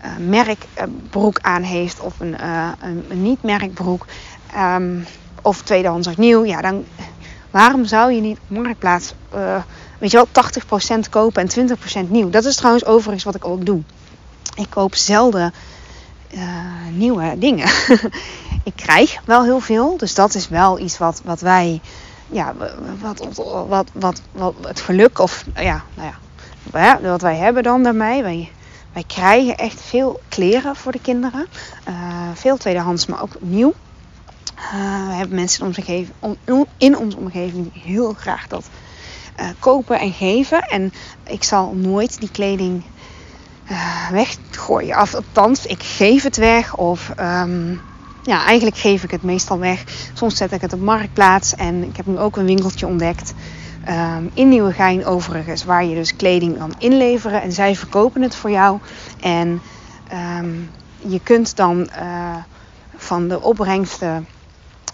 uh, 0.05 0.29
merkbroek 0.29 1.39
aan 1.41 1.63
heeft 1.63 2.01
of 2.01 2.21
een, 2.21 2.37
een, 3.09 3.23
niet-merkbroek. 3.23 4.07
Um, 4.57 5.07
of 5.43 5.63
tweedehands 5.63 6.09
of 6.09 6.17
nieuw. 6.17 6.45
Ja, 6.45 6.61
dan 6.61 6.85
waarom 7.51 7.85
zou 7.85 8.13
je 8.13 8.21
niet 8.21 8.39
op 8.49 8.57
marktplaats 8.57 9.15
weet 9.99 10.11
je 10.11 10.27
wel, 10.33 10.45
80% 11.07 11.09
kopen 11.11 11.49
en 11.49 11.77
20% 12.07 12.09
nieuw. 12.09 12.31
Dat 12.31 12.45
is 12.45 12.57
trouwens 12.57 12.85
overigens 12.85 13.25
wat 13.25 13.35
ik 13.35 13.45
ook 13.45 13.67
doe. 13.67 13.83
Ik 14.55 14.67
koop 14.71 14.95
zelden 14.95 15.53
nieuwe 16.91 17.39
dingen. 17.39 17.69
ik 18.65 18.73
krijg 18.77 19.21
wel 19.25 19.45
heel 19.45 19.61
veel, 19.61 19.97
dus 19.97 20.15
dat 20.15 20.35
is 20.35 20.49
wel 20.49 20.79
iets 20.79 20.99
wat, 20.99 21.21
wat 21.25 21.41
wij, 21.41 21.81
ja, 22.33 22.55
wat, 23.01 23.27
wat, 23.69 23.91
wat, 23.93 24.23
wat, 24.33 24.55
het 24.61 24.81
geluk 24.81 25.19
of, 25.19 25.45
ja, 25.55 25.85
nou 25.95 26.09
ja, 26.09 27.01
wat 27.01 27.23
wij 27.23 27.37
hebben 27.37 27.63
dan 27.63 27.83
daarmee. 27.83 28.23
Wij, 28.23 28.51
wij 28.93 29.05
krijgen 29.07 29.57
echt 29.57 29.81
veel 29.81 30.21
kleren 30.29 30.77
voor 30.77 30.93
de 30.93 31.01
kinderen. 31.01 31.47
Uh, 31.89 31.95
veel 32.35 32.57
tweedehands, 32.57 33.07
maar 33.07 33.23
ook 33.23 33.35
nieuw. 33.41 33.75
Uh, 34.57 35.07
we 35.09 35.15
hebben 35.15 35.37
mensen 35.37 35.61
in 35.61 35.67
onze, 35.67 35.81
omgeving, 35.81 36.67
in 36.77 37.17
omgeving 37.17 37.73
die 37.73 37.83
heel 37.83 38.13
graag 38.13 38.47
dat 38.47 38.65
uh, 39.41 39.47
kopen 39.59 39.99
en 39.99 40.13
geven. 40.13 40.61
En 40.61 40.93
ik 41.25 41.45
zal 41.45 41.73
nooit 41.75 42.21
die 42.21 42.31
kleding 42.31 42.83
weggooien. 44.11 45.01
Of 45.01 45.15
althans, 45.15 45.67
ik 45.67 45.83
geef 45.83 46.23
het 46.23 46.37
weg. 46.37 46.77
Of 46.77 47.11
um, 47.21 47.81
ja, 48.23 48.45
eigenlijk 48.45 48.77
geef 48.77 49.03
ik 49.03 49.11
het 49.11 49.23
meestal 49.23 49.59
weg. 49.59 49.85
Soms 50.13 50.37
zet 50.37 50.53
ik 50.53 50.61
het 50.61 50.73
op 50.73 50.81
marktplaats. 50.81 51.55
En 51.55 51.83
ik 51.83 51.97
heb 51.97 52.07
nu 52.07 52.19
ook 52.19 52.37
een 52.37 52.45
winkeltje 52.45 52.87
ontdekt. 52.87 53.35
Um, 53.89 54.31
in 54.35 54.49
Nieuwegein 54.49 55.05
overigens. 55.05 55.65
Waar 55.65 55.85
je 55.85 55.95
dus 55.95 56.17
kleding 56.17 56.59
kan 56.59 56.75
inleveren. 56.79 57.43
En 57.43 57.53
zij 57.53 57.77
verkopen 57.77 58.23
het 58.23 58.35
voor 58.35 58.51
jou. 58.51 58.79
En 59.21 59.61
um, 60.39 60.71
je 60.99 61.21
kunt 61.21 61.57
dan 61.57 61.91
uh, 61.99 62.37
van 62.97 63.29
de 63.29 63.41
opbrengsten 63.41 64.27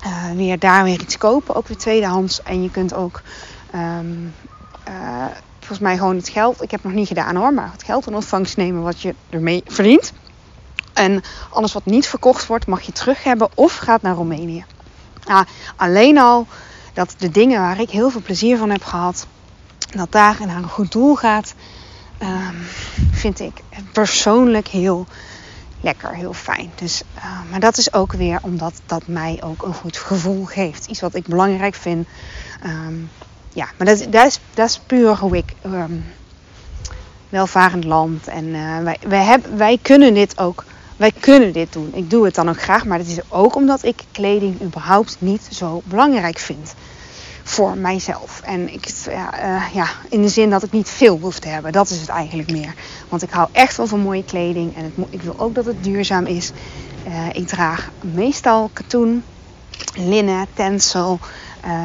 uh, 0.07 0.31
weer 0.37 0.59
daar 0.59 0.85
weer 0.85 1.01
iets 1.01 1.19
kopen. 1.19 1.55
Ook 1.55 1.69
weer 1.69 1.79
tweedehands. 1.79 2.43
En 2.43 2.63
je 2.63 2.71
kunt 2.71 2.95
ook 2.95 3.23
Um, 3.75 4.35
uh, 4.89 5.25
volgens 5.59 5.79
mij 5.79 5.97
gewoon 5.97 6.17
het 6.17 6.29
geld. 6.29 6.63
Ik 6.63 6.71
heb 6.71 6.83
het 6.83 6.91
nog 6.91 6.99
niet 6.99 7.09
gedaan 7.09 7.37
hoor, 7.37 7.55
maar 7.55 7.73
het 7.73 7.83
geld 7.83 8.07
in 8.07 8.15
ontvangst 8.15 8.57
nemen 8.57 8.83
wat 8.83 9.01
je 9.01 9.15
ermee 9.31 9.63
verdient. 9.67 10.13
En 10.99 11.23
alles 11.51 11.73
wat 11.73 11.85
niet 11.85 12.09
verkocht 12.09 12.47
wordt, 12.47 12.67
mag 12.67 12.83
je 12.83 12.93
terug 12.93 13.23
hebben 13.23 13.49
of 13.55 13.77
gaat 13.77 14.03
naar 14.03 14.15
Roemenië. 14.15 14.65
Nou, 15.27 15.45
alleen 15.77 16.19
al 16.19 16.47
dat 16.93 17.15
de 17.19 17.31
dingen 17.31 17.61
waar 17.61 17.81
ik 17.81 17.91
heel 17.91 18.11
veel 18.11 18.23
plezier 18.23 18.57
van 18.57 18.71
heb 18.71 18.85
gehad, 18.85 19.27
dat 19.79 20.13
daar 20.13 20.37
naar 20.47 20.57
een 20.57 20.69
goed 20.69 20.93
doel 20.93 21.15
gaat, 21.15 21.55
um, 22.23 22.67
vind 23.13 23.41
ik 23.41 23.63
persoonlijk 23.93 24.69
heel 24.69 25.07
lekker, 25.81 26.15
heel 26.15 26.33
fijn. 26.33 26.71
Dus, 26.75 27.03
uh, 27.17 27.25
maar 27.51 27.61
dat 27.61 27.79
is 27.79 27.93
ook 27.93 28.13
weer 28.13 28.39
omdat 28.43 28.81
dat 28.87 29.07
mij 29.07 29.41
ook 29.45 29.63
een 29.63 29.75
goed 29.75 29.97
gevoel 29.97 30.45
geeft. 30.45 30.87
Iets 30.87 31.01
wat 31.01 31.15
ik 31.15 31.27
belangrijk 31.27 31.75
vind. 31.75 32.09
Um, 32.65 33.11
ja, 33.53 33.69
maar 33.77 33.87
dat, 33.87 34.07
dat, 34.11 34.27
is, 34.27 34.41
dat 34.55 34.69
is 34.69 34.81
puur 34.87 35.17
hoe 35.17 35.37
ik 35.37 35.55
um, 35.65 36.05
welvarend 37.29 37.85
land. 37.85 38.29
En 38.29 38.45
uh, 38.45 38.79
wij, 39.09 39.41
wij 39.57 39.79
kunnen 39.83 40.15
dit 40.15 40.39
ook. 40.39 40.65
Wij 40.99 41.13
kunnen 41.21 41.53
dit 41.53 41.73
doen. 41.73 41.91
Ik 41.95 42.11
doe 42.11 42.25
het 42.25 42.35
dan 42.35 42.49
ook 42.49 42.63
graag. 42.63 42.85
Maar 42.85 42.99
dat 42.99 43.07
is 43.07 43.21
ook 43.29 43.55
omdat 43.55 43.85
ik 43.85 44.03
kleding 44.13 44.63
überhaupt 44.63 45.17
niet 45.19 45.49
zo 45.51 45.83
belangrijk 45.85 46.39
vind. 46.39 46.75
Voor 47.43 47.77
mijzelf. 47.77 48.41
En 48.45 48.73
ik, 48.73 48.89
ja, 49.05 49.45
uh, 49.45 49.75
ja, 49.75 49.87
in 50.09 50.23
de 50.23 50.29
zin 50.29 50.51
dat 50.51 50.63
ik 50.63 50.73
niet 50.73 50.89
veel 50.89 51.19
hoef 51.19 51.39
te 51.39 51.49
hebben. 51.49 51.73
Dat 51.73 51.91
is 51.91 52.01
het 52.01 52.09
eigenlijk 52.09 52.51
meer. 52.51 52.75
Want 53.09 53.23
ik 53.23 53.31
hou 53.31 53.49
echt 53.53 53.77
wel 53.77 53.87
van 53.87 54.01
mooie 54.01 54.25
kleding. 54.25 54.77
En 54.77 54.85
het, 54.85 54.93
ik 55.11 55.23
wil 55.23 55.35
ook 55.39 55.55
dat 55.55 55.65
het 55.65 55.85
duurzaam 55.85 56.27
is. 56.27 56.53
Uh, 57.07 57.29
ik 57.33 57.47
draag 57.47 57.91
meestal 58.01 58.71
katoen, 58.73 59.25
linnen, 59.95 60.47
tencel. 60.55 61.19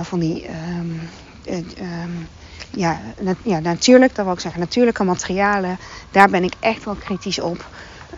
van 0.03 0.19
die 0.19 0.43
uh, 0.43 1.57
um, 1.57 2.27
ja, 2.75 2.99
ja, 3.43 3.59
natuurlijk, 3.59 4.15
dat 4.15 4.25
wil 4.25 4.33
ik 4.33 4.39
zeggen, 4.39 4.59
natuurlijke 4.59 5.03
materialen. 5.03 5.77
Daar 6.11 6.29
ben 6.29 6.43
ik 6.43 6.53
echt 6.59 6.83
wel 6.83 6.95
kritisch 6.95 7.39
op. 7.39 7.65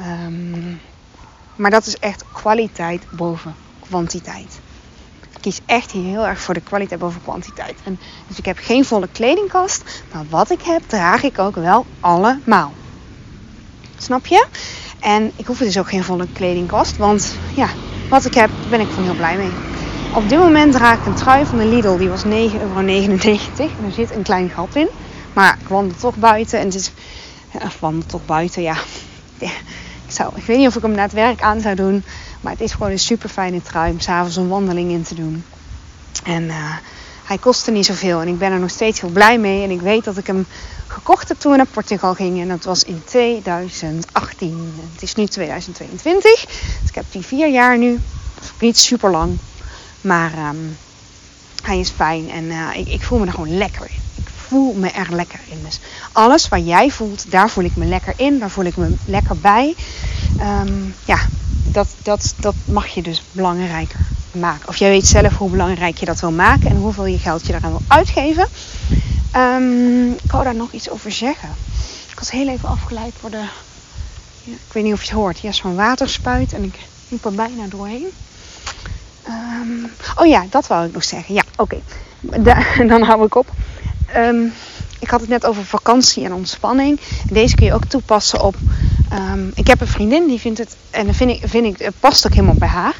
Um, 0.01 0.81
maar 1.55 1.71
dat 1.71 1.85
is 1.85 1.97
echt 1.97 2.23
kwaliteit 2.33 3.03
boven 3.11 3.55
kwantiteit. 3.79 4.59
Ik 5.21 5.41
kies 5.41 5.59
echt 5.65 5.91
hier 5.91 6.03
heel 6.03 6.27
erg 6.27 6.39
voor 6.39 6.53
de 6.53 6.61
kwaliteit 6.61 6.99
boven 6.99 7.21
kwantiteit. 7.23 7.75
En, 7.83 7.99
dus 8.27 8.37
ik 8.37 8.45
heb 8.45 8.57
geen 8.61 8.85
volle 8.85 9.07
kledingkast, 9.11 10.03
maar 10.13 10.25
wat 10.29 10.51
ik 10.51 10.61
heb, 10.61 10.81
draag 10.87 11.23
ik 11.23 11.39
ook 11.39 11.55
wel 11.55 11.85
allemaal. 11.99 12.73
Snap 13.97 14.25
je? 14.25 14.45
En 14.99 15.31
ik 15.35 15.45
hoef 15.45 15.57
dus 15.57 15.77
ook 15.77 15.89
geen 15.89 16.03
volle 16.03 16.27
kledingkast, 16.33 16.97
want 16.97 17.35
ja, 17.55 17.69
wat 18.09 18.25
ik 18.25 18.33
heb, 18.33 18.49
ben 18.69 18.79
ik 18.79 18.87
van 18.87 19.03
heel 19.03 19.15
blij 19.15 19.37
mee. 19.37 19.51
Op 20.15 20.29
dit 20.29 20.39
moment 20.39 20.73
draag 20.73 20.99
ik 20.99 21.05
een 21.05 21.13
trui 21.13 21.45
van 21.45 21.57
de 21.57 21.65
Lidl. 21.65 21.97
Die 21.97 22.09
was 22.09 22.23
9,99 22.23 22.29
euro. 22.29 22.79
En 22.79 23.85
er 23.85 23.91
zit 23.91 24.11
een 24.11 24.23
klein 24.23 24.49
gat 24.49 24.75
in. 24.75 24.87
Maar 25.33 25.57
ik 25.61 25.67
wandel 25.67 25.97
toch 25.97 26.15
buiten. 26.15 26.59
En 26.59 26.65
het 26.65 26.75
is... 26.75 26.91
Ja, 27.51 27.59
wandel 27.79 28.05
toch 28.05 28.25
buiten, 28.25 28.61
ja. 28.61 28.75
Zou, 30.15 30.31
ik 30.35 30.45
weet 30.45 30.57
niet 30.57 30.67
of 30.67 30.75
ik 30.75 30.81
hem 30.81 30.91
na 30.91 31.01
het 31.01 31.11
werk 31.11 31.41
aan 31.41 31.61
zou 31.61 31.75
doen. 31.75 32.03
Maar 32.41 32.51
het 32.51 32.61
is 32.61 32.71
gewoon 32.71 32.91
een 32.91 32.99
super 32.99 33.29
fijne 33.29 33.61
trui 33.61 33.91
om 33.91 33.99
s'avonds 33.99 34.35
een 34.35 34.47
wandeling 34.47 34.91
in 34.91 35.03
te 35.03 35.15
doen. 35.15 35.43
En 36.23 36.43
uh, 36.43 36.75
hij 37.23 37.37
kostte 37.37 37.71
niet 37.71 37.85
zoveel. 37.85 38.21
En 38.21 38.27
ik 38.27 38.37
ben 38.37 38.51
er 38.51 38.59
nog 38.59 38.69
steeds 38.69 39.01
heel 39.01 39.09
blij 39.09 39.37
mee. 39.37 39.63
En 39.63 39.69
ik 39.69 39.81
weet 39.81 40.03
dat 40.03 40.17
ik 40.17 40.27
hem 40.27 40.45
gekocht 40.87 41.27
heb 41.27 41.39
toen 41.39 41.51
we 41.51 41.57
naar 41.57 41.65
Portugal 41.65 42.13
gingen. 42.13 42.41
En 42.41 42.47
dat 42.47 42.63
was 42.63 42.83
in 42.83 43.01
2018. 43.05 44.73
Het 44.93 45.01
is 45.01 45.15
nu 45.15 45.25
2022. 45.25 46.45
Dus 46.45 46.89
ik 46.89 46.95
heb 46.95 47.05
die 47.11 47.21
vier 47.21 47.49
jaar 47.49 47.77
nu. 47.77 47.99
Niet 48.59 48.77
super 48.77 49.11
lang. 49.11 49.37
Maar 50.01 50.31
um, 50.49 50.77
hij 51.63 51.79
is 51.79 51.89
fijn 51.89 52.29
en 52.29 52.43
uh, 52.43 52.69
ik, 52.75 52.87
ik, 52.87 53.03
voel 53.03 53.19
me 53.19 53.25
er 53.25 53.31
gewoon 53.31 53.57
lekker 53.57 53.89
in. 53.89 54.23
Voel 54.47 54.73
me 54.73 54.89
er 54.89 55.15
lekker 55.15 55.39
in. 55.49 55.63
Dus 55.63 55.79
alles 56.11 56.49
wat 56.49 56.67
jij 56.67 56.89
voelt, 56.89 57.31
daar 57.31 57.49
voel 57.49 57.63
ik 57.63 57.75
me 57.75 57.85
lekker 57.85 58.13
in. 58.17 58.39
Daar 58.39 58.49
voel 58.49 58.65
ik 58.65 58.77
me 58.77 58.95
lekker 59.05 59.37
bij. 59.37 59.75
Um, 60.39 60.95
ja, 61.05 61.19
dat, 61.63 61.87
dat, 62.03 62.33
dat 62.39 62.55
mag 62.65 62.87
je 62.87 63.01
dus 63.01 63.23
belangrijker 63.31 63.99
maken. 64.31 64.67
Of 64.67 64.77
jij 64.77 64.89
weet 64.89 65.07
zelf 65.07 65.37
hoe 65.37 65.49
belangrijk 65.49 65.97
je 65.97 66.05
dat 66.05 66.19
wil 66.19 66.31
maken 66.31 66.69
en 66.69 66.77
hoeveel 66.77 67.05
je 67.05 67.17
geld 67.17 67.45
je 67.45 67.51
daaraan 67.51 67.71
wil 67.71 67.81
uitgeven. 67.87 68.47
Um, 69.35 70.11
ik 70.11 70.31
wou 70.31 70.43
daar 70.43 70.55
nog 70.55 70.71
iets 70.71 70.89
over 70.89 71.11
zeggen. 71.11 71.49
Ik 72.11 72.19
was 72.19 72.31
heel 72.31 72.47
even 72.47 72.69
afgeleid 72.69 73.13
voor 73.19 73.29
de. 73.29 73.43
Ik 74.43 74.71
weet 74.71 74.83
niet 74.83 74.93
of 74.93 75.01
je 75.01 75.07
het 75.07 75.17
hoort. 75.17 75.39
Ja, 75.39 75.51
zo'n 75.51 75.75
waterspuit 75.75 76.53
en 76.53 76.63
ik 76.63 76.79
liep 77.07 77.25
er 77.25 77.33
bijna 77.33 77.67
doorheen. 77.67 78.07
Um, 79.27 79.91
oh 80.15 80.25
ja, 80.25 80.45
dat 80.49 80.67
wou 80.67 80.87
ik 80.87 80.93
nog 80.93 81.03
zeggen. 81.03 81.33
Ja, 81.33 81.43
oké. 81.55 81.81
Okay. 82.29 82.87
Dan 82.87 83.01
hou 83.01 83.25
ik 83.25 83.35
op. 83.35 83.47
Um, 84.17 84.53
ik 84.99 85.09
had 85.09 85.19
het 85.19 85.29
net 85.29 85.45
over 85.45 85.65
vakantie 85.65 86.25
en 86.25 86.33
ontspanning. 86.33 86.99
Deze 87.29 87.55
kun 87.55 87.65
je 87.65 87.73
ook 87.73 87.85
toepassen 87.85 88.41
op. 88.41 88.55
Um, 89.13 89.51
ik 89.55 89.67
heb 89.67 89.81
een 89.81 89.87
vriendin 89.87 90.27
die 90.27 90.39
vindt 90.39 90.57
het, 90.57 90.75
en 90.89 91.05
dat 91.05 91.15
vind 91.15 91.31
ik, 91.31 91.41
vind 91.49 91.79
ik, 91.79 91.89
past 91.99 92.25
ook 92.25 92.33
helemaal 92.33 92.55
bij 92.55 92.67
haar. 92.67 92.95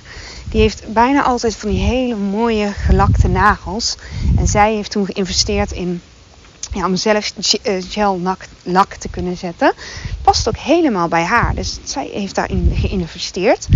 Die 0.49 0.61
heeft 0.61 0.93
bijna 0.93 1.23
altijd 1.23 1.55
van 1.55 1.69
die 1.69 1.79
hele 1.79 2.15
mooie 2.15 2.71
gelakte 2.71 3.27
nagels. 3.27 3.95
En 4.37 4.47
zij 4.47 4.73
heeft 4.73 4.91
toen 4.91 5.05
geïnvesteerd 5.05 5.71
in 5.71 6.01
ja, 6.73 6.85
om 6.85 6.95
zelf 6.95 7.33
eh, 7.61 7.83
gel 7.89 8.21
lak 8.63 8.93
te 8.93 9.09
kunnen 9.09 9.37
zetten. 9.37 9.73
Past 10.21 10.47
ook 10.47 10.57
helemaal 10.57 11.07
bij 11.07 11.23
haar. 11.23 11.55
Dus 11.55 11.79
zij 11.83 12.09
heeft 12.13 12.35
daarin 12.35 12.71
geïnvesteerd. 12.75 13.67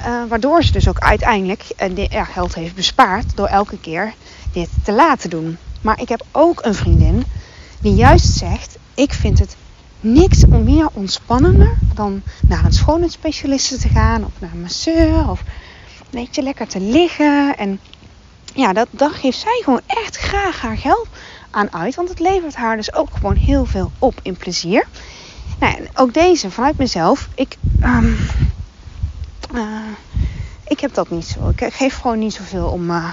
Uh, 0.00 0.22
waardoor 0.28 0.64
ze 0.64 0.72
dus 0.72 0.88
ook 0.88 0.98
uiteindelijk 0.98 1.64
uh, 1.96 2.06
ja, 2.06 2.24
geld 2.24 2.54
heeft 2.54 2.74
bespaard 2.74 3.36
door 3.36 3.46
elke 3.46 3.78
keer 3.80 4.14
dit 4.52 4.68
te 4.84 4.92
laten 4.92 5.30
doen. 5.30 5.58
Maar 5.84 6.00
ik 6.00 6.08
heb 6.08 6.24
ook 6.32 6.64
een 6.64 6.74
vriendin 6.74 7.24
die 7.80 7.94
juist 7.94 8.36
zegt: 8.36 8.76
Ik 8.94 9.12
vind 9.12 9.38
het 9.38 9.56
niks 10.00 10.46
meer 10.46 10.88
ontspannender 10.92 11.76
dan 11.94 12.22
naar 12.48 12.64
een 12.64 12.72
schoonheidsspecialiste 12.72 13.78
te 13.78 13.88
gaan 13.88 14.24
of 14.24 14.30
naar 14.38 14.50
een 14.52 14.60
masseur 14.60 15.30
of 15.30 15.42
weet 16.10 16.34
je, 16.34 16.42
lekker 16.42 16.66
te 16.66 16.80
liggen. 16.80 17.56
En 17.56 17.80
ja, 18.54 18.72
dat, 18.72 18.88
daar 18.90 19.10
geeft 19.10 19.38
zij 19.38 19.60
gewoon 19.64 19.80
echt 19.86 20.16
graag 20.16 20.60
haar 20.60 20.76
geld 20.76 21.08
aan 21.50 21.72
uit, 21.72 21.94
want 21.94 22.08
het 22.08 22.20
levert 22.20 22.54
haar 22.54 22.76
dus 22.76 22.94
ook 22.94 23.08
gewoon 23.12 23.36
heel 23.36 23.64
veel 23.64 23.92
op 23.98 24.20
in 24.22 24.36
plezier. 24.36 24.86
Nou, 25.58 25.76
en 25.76 25.88
ook 25.94 26.14
deze 26.14 26.50
vanuit 26.50 26.78
mezelf. 26.78 27.28
Ik, 27.34 27.56
ehm, 27.80 28.12
eh, 29.54 29.62
ik 30.68 30.80
heb 30.80 30.94
dat 30.94 31.10
niet 31.10 31.26
zo. 31.26 31.52
Ik 31.56 31.74
geef 31.74 31.96
gewoon 31.96 32.18
niet 32.18 32.34
zoveel 32.34 32.68
om. 32.68 32.90
Uh, 32.90 33.08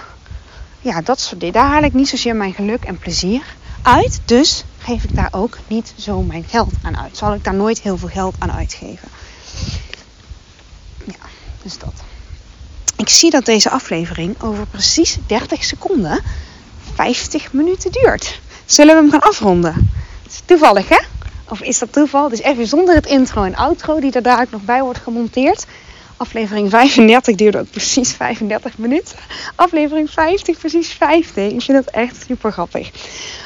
ja, 0.82 1.02
dat 1.02 1.20
soort 1.20 1.40
dingen. 1.40 1.54
Daar 1.54 1.70
haal 1.70 1.84
ik 1.84 1.94
niet 1.94 2.10
zozeer 2.10 2.36
mijn 2.36 2.54
geluk 2.54 2.84
en 2.84 2.98
plezier 2.98 3.56
uit. 3.82 4.22
Dus 4.26 4.64
geef 4.78 5.04
ik 5.04 5.16
daar 5.16 5.30
ook 5.32 5.58
niet 5.68 5.94
zo 5.98 6.22
mijn 6.22 6.46
geld 6.48 6.74
aan 6.82 6.98
uit. 6.98 7.18
Zal 7.18 7.34
ik 7.34 7.44
daar 7.44 7.54
nooit 7.54 7.82
heel 7.82 7.98
veel 7.98 8.10
geld 8.10 8.36
aan 8.40 8.52
uitgeven. 8.52 9.08
Ja, 11.06 11.26
dus 11.64 11.78
dat. 11.78 11.94
Ik 12.96 13.10
zie 13.10 13.30
dat 13.30 13.46
deze 13.46 13.70
aflevering 13.70 14.42
over 14.42 14.66
precies 14.66 15.18
30 15.28 15.64
seconden 15.64 16.24
50 16.94 17.54
minuten 17.54 17.92
duurt. 17.92 18.40
Zullen 18.66 18.96
we 18.96 19.02
hem 19.02 19.12
gaan 19.12 19.30
afronden? 19.30 19.90
toevallig 20.46 20.90
hè? 20.90 21.00
Of 21.50 21.62
is 21.62 21.80
dat 21.80 21.94
toeval? 21.94 22.30
Dus 22.30 22.42
even 22.42 22.68
zonder 22.68 22.96
het 22.96 23.06
intro 23.06 23.44
en 23.44 23.56
outro 23.56 24.00
die 24.00 24.12
er 24.12 24.42
ook 24.42 24.52
nog 24.52 24.62
bij 24.62 24.82
wordt 24.82 25.00
gemonteerd. 25.00 25.66
Aflevering 26.22 26.70
35 26.70 27.36
duurde 27.36 27.60
ook 27.60 27.70
precies 27.70 28.14
35 28.14 28.78
minuten. 28.78 29.16
Aflevering 29.56 30.10
50 30.10 30.58
precies 30.58 30.90
50. 30.92 31.52
Ik 31.52 31.62
vind 31.62 31.86
dat 31.86 31.94
echt 31.94 32.26
super 32.28 32.52
grappig. 32.52 32.92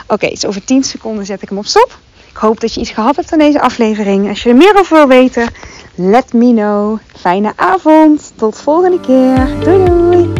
Oké, 0.08 0.30
dus 0.30 0.46
over 0.46 0.64
10 0.64 0.84
seconden 0.84 1.26
zet 1.26 1.42
ik 1.42 1.50
hem 1.50 1.58
op 1.58 1.66
stop. 1.66 1.98
Ik 2.30 2.38
hoop 2.38 2.60
dat 2.60 2.74
je 2.74 2.80
iets 2.80 2.90
gehad 2.90 3.16
hebt 3.16 3.32
aan 3.34 3.40
deze 3.40 3.62
aflevering. 3.62 4.30
Als 4.30 4.44
je 4.44 4.50
er 4.50 4.56
meer 4.56 4.80
over 4.80 4.98
wil 4.98 5.08
weten, 5.08 5.50
let 5.96 6.34
me 6.34 6.54
know. 6.54 7.00
Fijne 7.20 7.54
avond. 7.56 8.34
Tot 8.36 8.62
volgende 8.62 9.00
keer. 9.00 9.48
Doei 9.64 9.86
doei. 9.86 10.34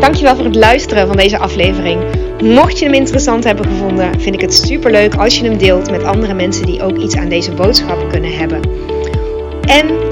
Dankjewel 0.00 0.34
voor 0.34 0.44
het 0.44 0.56
luisteren 0.56 1.06
van 1.06 1.16
deze 1.16 1.38
aflevering. 1.38 2.00
Mocht 2.42 2.78
je 2.78 2.84
hem 2.84 2.94
interessant 2.94 3.44
hebben 3.44 3.66
gevonden, 3.66 4.20
vind 4.20 4.34
ik 4.34 4.40
het 4.40 4.54
super 4.54 4.90
leuk 4.90 5.14
als 5.14 5.38
je 5.38 5.44
hem 5.44 5.58
deelt 5.58 5.90
met 5.90 6.04
andere 6.04 6.34
mensen 6.34 6.66
die 6.66 6.82
ook 6.82 6.96
iets 6.98 7.16
aan 7.16 7.28
deze 7.28 7.52
boodschap 7.52 8.08
kunnen 8.10 8.36
hebben. 8.36 8.60
En 9.64 10.11